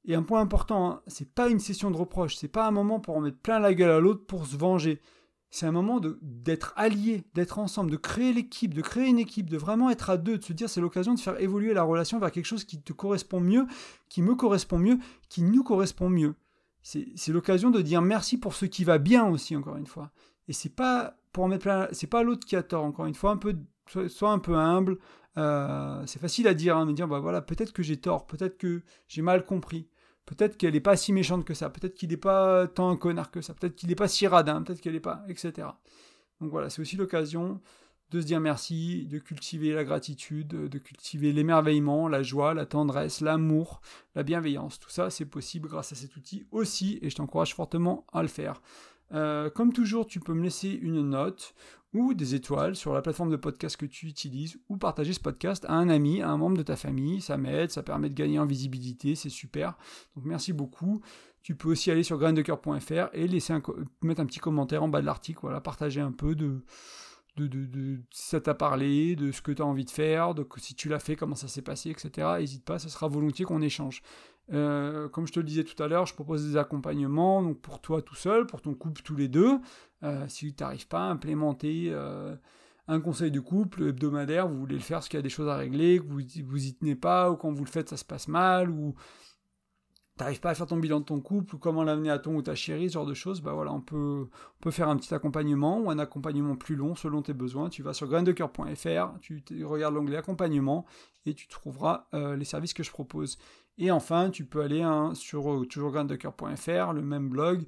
et 0.05 0.15
un 0.15 0.23
point 0.23 0.41
important, 0.41 0.89
hein, 0.89 1.01
c'est 1.07 1.33
pas 1.33 1.49
une 1.49 1.59
session 1.59 1.91
de 1.91 1.97
reproche, 1.97 2.35
c'est 2.35 2.47
pas 2.47 2.67
un 2.67 2.71
moment 2.71 2.99
pour 2.99 3.17
en 3.17 3.21
mettre 3.21 3.39
plein 3.39 3.59
la 3.59 3.73
gueule 3.73 3.91
à 3.91 3.99
l'autre 3.99 4.25
pour 4.25 4.45
se 4.45 4.57
venger 4.57 5.01
c'est 5.53 5.67
un 5.67 5.71
moment 5.71 6.01
d'être 6.23 6.73
allié, 6.77 7.25
d'être 7.35 7.59
ensemble, 7.59 7.91
de 7.91 7.95
créer 7.95 8.33
l'équipe, 8.33 8.73
de 8.73 8.81
créer 8.81 9.07
une 9.07 9.19
équipe, 9.19 9.51
de 9.51 9.57
vraiment 9.57 9.91
être 9.91 10.09
à 10.09 10.17
deux, 10.17 10.39
de 10.39 10.43
se 10.43 10.51
dire 10.51 10.67
c'est 10.67 10.81
l'occasion 10.81 11.13
de 11.13 11.19
faire 11.19 11.39
évoluer 11.39 11.75
la 11.75 11.83
relation 11.83 12.17
vers 12.17 12.31
quelque 12.31 12.47
chose 12.47 12.63
qui 12.63 12.81
te 12.81 12.91
correspond 12.91 13.39
mieux, 13.39 13.67
qui 14.09 14.23
me 14.23 14.33
correspond 14.33 14.79
mieux, 14.79 14.97
qui 15.29 15.43
nous 15.43 15.61
correspond 15.63 16.09
mieux. 16.09 16.33
C'est 16.81 17.27
l'occasion 17.27 17.69
de 17.69 17.83
dire 17.83 18.01
merci 18.01 18.39
pour 18.39 18.55
ce 18.55 18.65
qui 18.65 18.83
va 18.83 18.97
bien 18.97 19.27
aussi, 19.27 19.55
encore 19.55 19.77
une 19.77 19.85
fois. 19.85 20.09
Et 20.47 20.53
c'est 20.53 20.73
pas 20.73 21.17
pour 21.31 21.43
en 21.43 21.49
mettre 21.49 21.65
plein, 21.65 21.87
c'est 21.91 22.07
pas 22.07 22.23
l'autre 22.23 22.47
qui 22.47 22.55
a 22.55 22.63
tort, 22.63 22.83
encore 22.83 23.05
une 23.05 23.13
fois, 23.13 23.29
un 23.29 23.37
peu, 23.37 23.55
soit 24.07 24.31
un 24.31 24.39
peu 24.39 24.55
humble. 24.55 24.97
Euh, 25.37 26.01
c'est 26.07 26.19
facile 26.19 26.47
à 26.47 26.55
dire, 26.55 26.77
hein, 26.77 26.87
de 26.87 26.93
dire 26.93 27.07
bah 27.07 27.19
voilà, 27.19 27.43
peut-être 27.43 27.73
que 27.73 27.83
j'ai 27.83 27.97
tort, 27.97 28.25
peut-être 28.25 28.57
que 28.57 28.81
j'ai 29.07 29.21
mal 29.21 29.45
compris. 29.45 29.87
Peut-être 30.25 30.57
qu'elle 30.57 30.73
n'est 30.73 30.79
pas 30.79 30.95
si 30.95 31.11
méchante 31.11 31.45
que 31.45 31.53
ça, 31.53 31.69
peut-être 31.69 31.95
qu'il 31.95 32.09
n'est 32.09 32.17
pas 32.17 32.67
tant 32.67 32.89
un 32.89 32.95
connard 32.95 33.29
que 33.29 33.41
ça, 33.41 33.53
peut-être 33.53 33.75
qu'il 33.75 33.89
n'est 33.89 33.95
pas 33.95 34.07
si 34.07 34.25
radin, 34.25 34.61
peut-être 34.61 34.79
qu'elle 34.79 34.93
n'est 34.93 34.99
pas, 34.99 35.23
etc. 35.27 35.67
Donc 36.39 36.49
voilà, 36.49 36.69
c'est 36.69 36.81
aussi 36.81 36.95
l'occasion 36.95 37.59
de 38.11 38.21
se 38.21 38.25
dire 38.25 38.39
merci, 38.39 39.05
de 39.07 39.17
cultiver 39.17 39.73
la 39.73 39.83
gratitude, 39.83 40.47
de 40.47 40.77
cultiver 40.77 41.33
l'émerveillement, 41.33 42.07
la 42.07 42.21
joie, 42.21 42.53
la 42.53 42.65
tendresse, 42.65 43.21
l'amour, 43.21 43.81
la 44.15 44.23
bienveillance. 44.23 44.79
Tout 44.79 44.91
ça, 44.91 45.09
c'est 45.09 45.25
possible 45.25 45.67
grâce 45.67 45.91
à 45.91 45.95
cet 45.95 46.15
outil 46.15 46.45
aussi, 46.51 46.99
et 47.01 47.09
je 47.09 47.15
t'encourage 47.15 47.55
fortement 47.55 48.05
à 48.13 48.21
le 48.21 48.27
faire. 48.27 48.61
Euh, 49.13 49.49
comme 49.49 49.73
toujours, 49.73 50.07
tu 50.07 50.19
peux 50.19 50.33
me 50.33 50.43
laisser 50.43 50.69
une 50.69 51.09
note 51.09 51.55
ou 51.93 52.13
des 52.13 52.35
étoiles 52.35 52.75
sur 52.75 52.93
la 52.93 53.01
plateforme 53.01 53.29
de 53.29 53.35
podcast 53.35 53.77
que 53.77 53.85
tu 53.85 54.07
utilises 54.07 54.57
ou 54.69 54.77
partager 54.77 55.13
ce 55.13 55.19
podcast 55.19 55.65
à 55.67 55.73
un 55.73 55.89
ami, 55.89 56.21
à 56.21 56.29
un 56.29 56.37
membre 56.37 56.57
de 56.57 56.63
ta 56.63 56.75
famille. 56.75 57.21
Ça 57.21 57.37
m'aide, 57.37 57.71
ça 57.71 57.83
permet 57.83 58.09
de 58.09 58.15
gagner 58.15 58.39
en 58.39 58.45
visibilité, 58.45 59.15
c'est 59.15 59.29
super. 59.29 59.77
Donc 60.15 60.25
merci 60.25 60.53
beaucoup. 60.53 61.01
Tu 61.41 61.55
peux 61.55 61.69
aussi 61.69 61.91
aller 61.91 62.03
sur 62.03 62.17
graindecoeur.fr 62.17 63.09
et 63.13 63.27
laisser 63.27 63.53
mettre 64.01 64.21
un 64.21 64.25
petit 64.25 64.39
commentaire 64.39 64.81
en 64.81 64.87
bas 64.87 65.01
de 65.01 65.05
l'article, 65.05 65.39
voilà, 65.41 65.59
partager 65.59 65.99
un 65.99 66.13
peu 66.13 66.35
de, 66.35 66.63
de, 67.35 67.47
de, 67.47 67.65
de 67.65 67.99
si 68.11 68.29
ça 68.29 68.39
t'a 68.39 68.53
parlé, 68.53 69.15
de 69.15 69.31
ce 69.31 69.41
que 69.41 69.51
tu 69.51 69.61
as 69.61 69.65
envie 69.65 69.85
de 69.85 69.91
faire, 69.91 70.35
de 70.35 70.47
si 70.57 70.73
tu 70.73 70.87
l'as 70.87 70.99
fait, 70.99 71.15
comment 71.15 71.35
ça 71.35 71.47
s'est 71.47 71.61
passé, 71.61 71.89
etc. 71.89 72.27
N'hésite 72.39 72.63
pas, 72.63 72.79
ce 72.79 72.89
sera 72.89 73.07
volontiers 73.07 73.45
qu'on 73.45 73.61
échange. 73.61 74.01
Euh, 74.51 75.07
comme 75.07 75.25
je 75.25 75.31
te 75.31 75.39
le 75.39 75.45
disais 75.45 75.63
tout 75.63 75.81
à 75.81 75.87
l'heure, 75.87 76.05
je 76.05 76.13
propose 76.13 76.45
des 76.45 76.57
accompagnements 76.57 77.41
donc 77.41 77.61
pour 77.61 77.79
toi 77.79 78.01
tout 78.01 78.15
seul, 78.15 78.45
pour 78.45 78.61
ton 78.61 78.73
couple 78.73 79.01
tous 79.01 79.15
les 79.15 79.27
deux. 79.27 79.59
Euh, 80.03 80.25
si 80.27 80.53
tu 80.53 80.63
n'arrives 80.63 80.87
pas 80.87 81.07
à 81.07 81.09
implémenter 81.09 81.87
euh, 81.91 82.35
un 82.87 82.99
conseil 82.99 83.31
de 83.31 83.39
couple 83.39 83.83
hebdomadaire, 83.83 84.47
vous 84.47 84.59
voulez 84.59 84.75
le 84.75 84.81
faire 84.81 84.97
parce 84.97 85.07
qu'il 85.07 85.17
y 85.17 85.19
a 85.19 85.23
des 85.23 85.29
choses 85.29 85.47
à 85.47 85.55
régler, 85.55 85.99
que 85.99 86.03
vous 86.03 86.19
vous 86.45 86.65
y 86.65 86.73
tenez 86.75 86.95
pas, 86.95 87.31
ou 87.31 87.37
quand 87.37 87.51
vous 87.51 87.63
le 87.63 87.69
faites 87.69 87.89
ça 87.89 87.97
se 87.97 88.03
passe 88.03 88.27
mal, 88.27 88.69
ou 88.69 88.95
t'arrives 90.17 90.41
pas 90.41 90.49
à 90.49 90.55
faire 90.55 90.67
ton 90.67 90.77
bilan 90.77 90.99
de 90.99 91.05
ton 91.05 91.21
couple, 91.21 91.55
ou 91.55 91.57
comment 91.57 91.85
l'amener 91.85 92.09
à 92.09 92.19
ton 92.19 92.35
ou 92.35 92.41
ta 92.41 92.53
chérie, 92.53 92.89
ce 92.89 92.95
genre 92.95 93.05
de 93.05 93.13
choses, 93.13 93.41
bah 93.41 93.53
voilà, 93.53 93.71
on 93.71 93.81
peut, 93.81 94.27
on 94.29 94.61
peut 94.61 94.71
faire 94.71 94.89
un 94.89 94.97
petit 94.97 95.13
accompagnement 95.13 95.79
ou 95.79 95.89
un 95.89 95.99
accompagnement 95.99 96.57
plus 96.57 96.75
long 96.75 96.95
selon 96.95 97.21
tes 97.21 97.33
besoins. 97.33 97.69
Tu 97.69 97.81
vas 97.81 97.93
sur 97.93 98.07
graindecoeur.fr, 98.07 99.19
tu 99.21 99.41
regardes 99.63 99.95
l'onglet 99.95 100.17
accompagnement 100.17 100.85
et 101.25 101.33
tu 101.33 101.47
trouveras 101.47 102.07
les 102.11 102.45
services 102.45 102.73
que 102.73 102.83
je 102.83 102.91
propose. 102.91 103.39
Et 103.77 103.91
enfin, 103.91 104.29
tu 104.29 104.45
peux 104.45 104.61
aller 104.61 104.81
hein, 104.81 105.13
sur 105.15 105.51
euh, 105.51 105.65
toujours-graindecoeur.fr, 105.65 106.93
le 106.93 107.01
même 107.01 107.29
blog, 107.29 107.65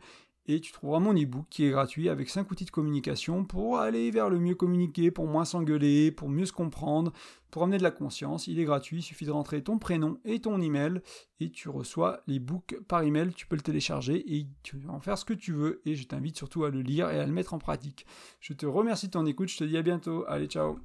et 0.47 0.61
tu 0.61 0.71
trouveras 0.71 0.99
mon 0.99 1.13
e-book 1.13 1.45
qui 1.49 1.65
est 1.65 1.71
gratuit 1.71 2.07
avec 2.07 2.29
5 2.29 2.49
outils 2.51 2.65
de 2.65 2.71
communication 2.71 3.43
pour 3.43 3.79
aller 3.79 4.11
vers 4.11 4.29
le 4.29 4.39
mieux 4.39 4.53
communiquer, 4.53 5.09
pour 5.09 5.25
moins 5.25 5.45
s'engueuler, 5.45 6.11
pour 6.11 6.29
mieux 6.29 6.45
se 6.45 6.53
comprendre, 6.53 7.11
pour 7.49 7.63
amener 7.63 7.79
de 7.79 7.83
la 7.83 7.91
conscience. 7.91 8.45
Il 8.45 8.59
est 8.59 8.65
gratuit, 8.65 8.99
il 8.99 9.01
suffit 9.01 9.25
de 9.25 9.31
rentrer 9.31 9.63
ton 9.63 9.79
prénom 9.79 10.19
et 10.23 10.39
ton 10.39 10.61
email 10.61 11.01
et 11.39 11.49
tu 11.49 11.69
reçois 11.69 12.21
l'e-book 12.27 12.77
par 12.87 13.01
email. 13.01 13.33
Tu 13.33 13.47
peux 13.47 13.55
le 13.55 13.63
télécharger 13.63 14.23
et 14.35 14.47
tu 14.61 14.77
vas 14.77 14.93
en 14.93 14.99
faire 14.99 15.17
ce 15.17 15.25
que 15.25 15.33
tu 15.33 15.51
veux. 15.51 15.81
Et 15.85 15.95
je 15.95 16.05
t'invite 16.05 16.37
surtout 16.37 16.63
à 16.63 16.69
le 16.69 16.81
lire 16.81 17.09
et 17.09 17.19
à 17.19 17.25
le 17.25 17.33
mettre 17.33 17.55
en 17.55 17.59
pratique. 17.59 18.05
Je 18.39 18.53
te 18.53 18.67
remercie 18.67 19.07
de 19.07 19.13
ton 19.13 19.25
écoute, 19.25 19.49
je 19.49 19.57
te 19.57 19.63
dis 19.63 19.77
à 19.77 19.81
bientôt. 19.81 20.25
Allez, 20.27 20.47
ciao 20.47 20.77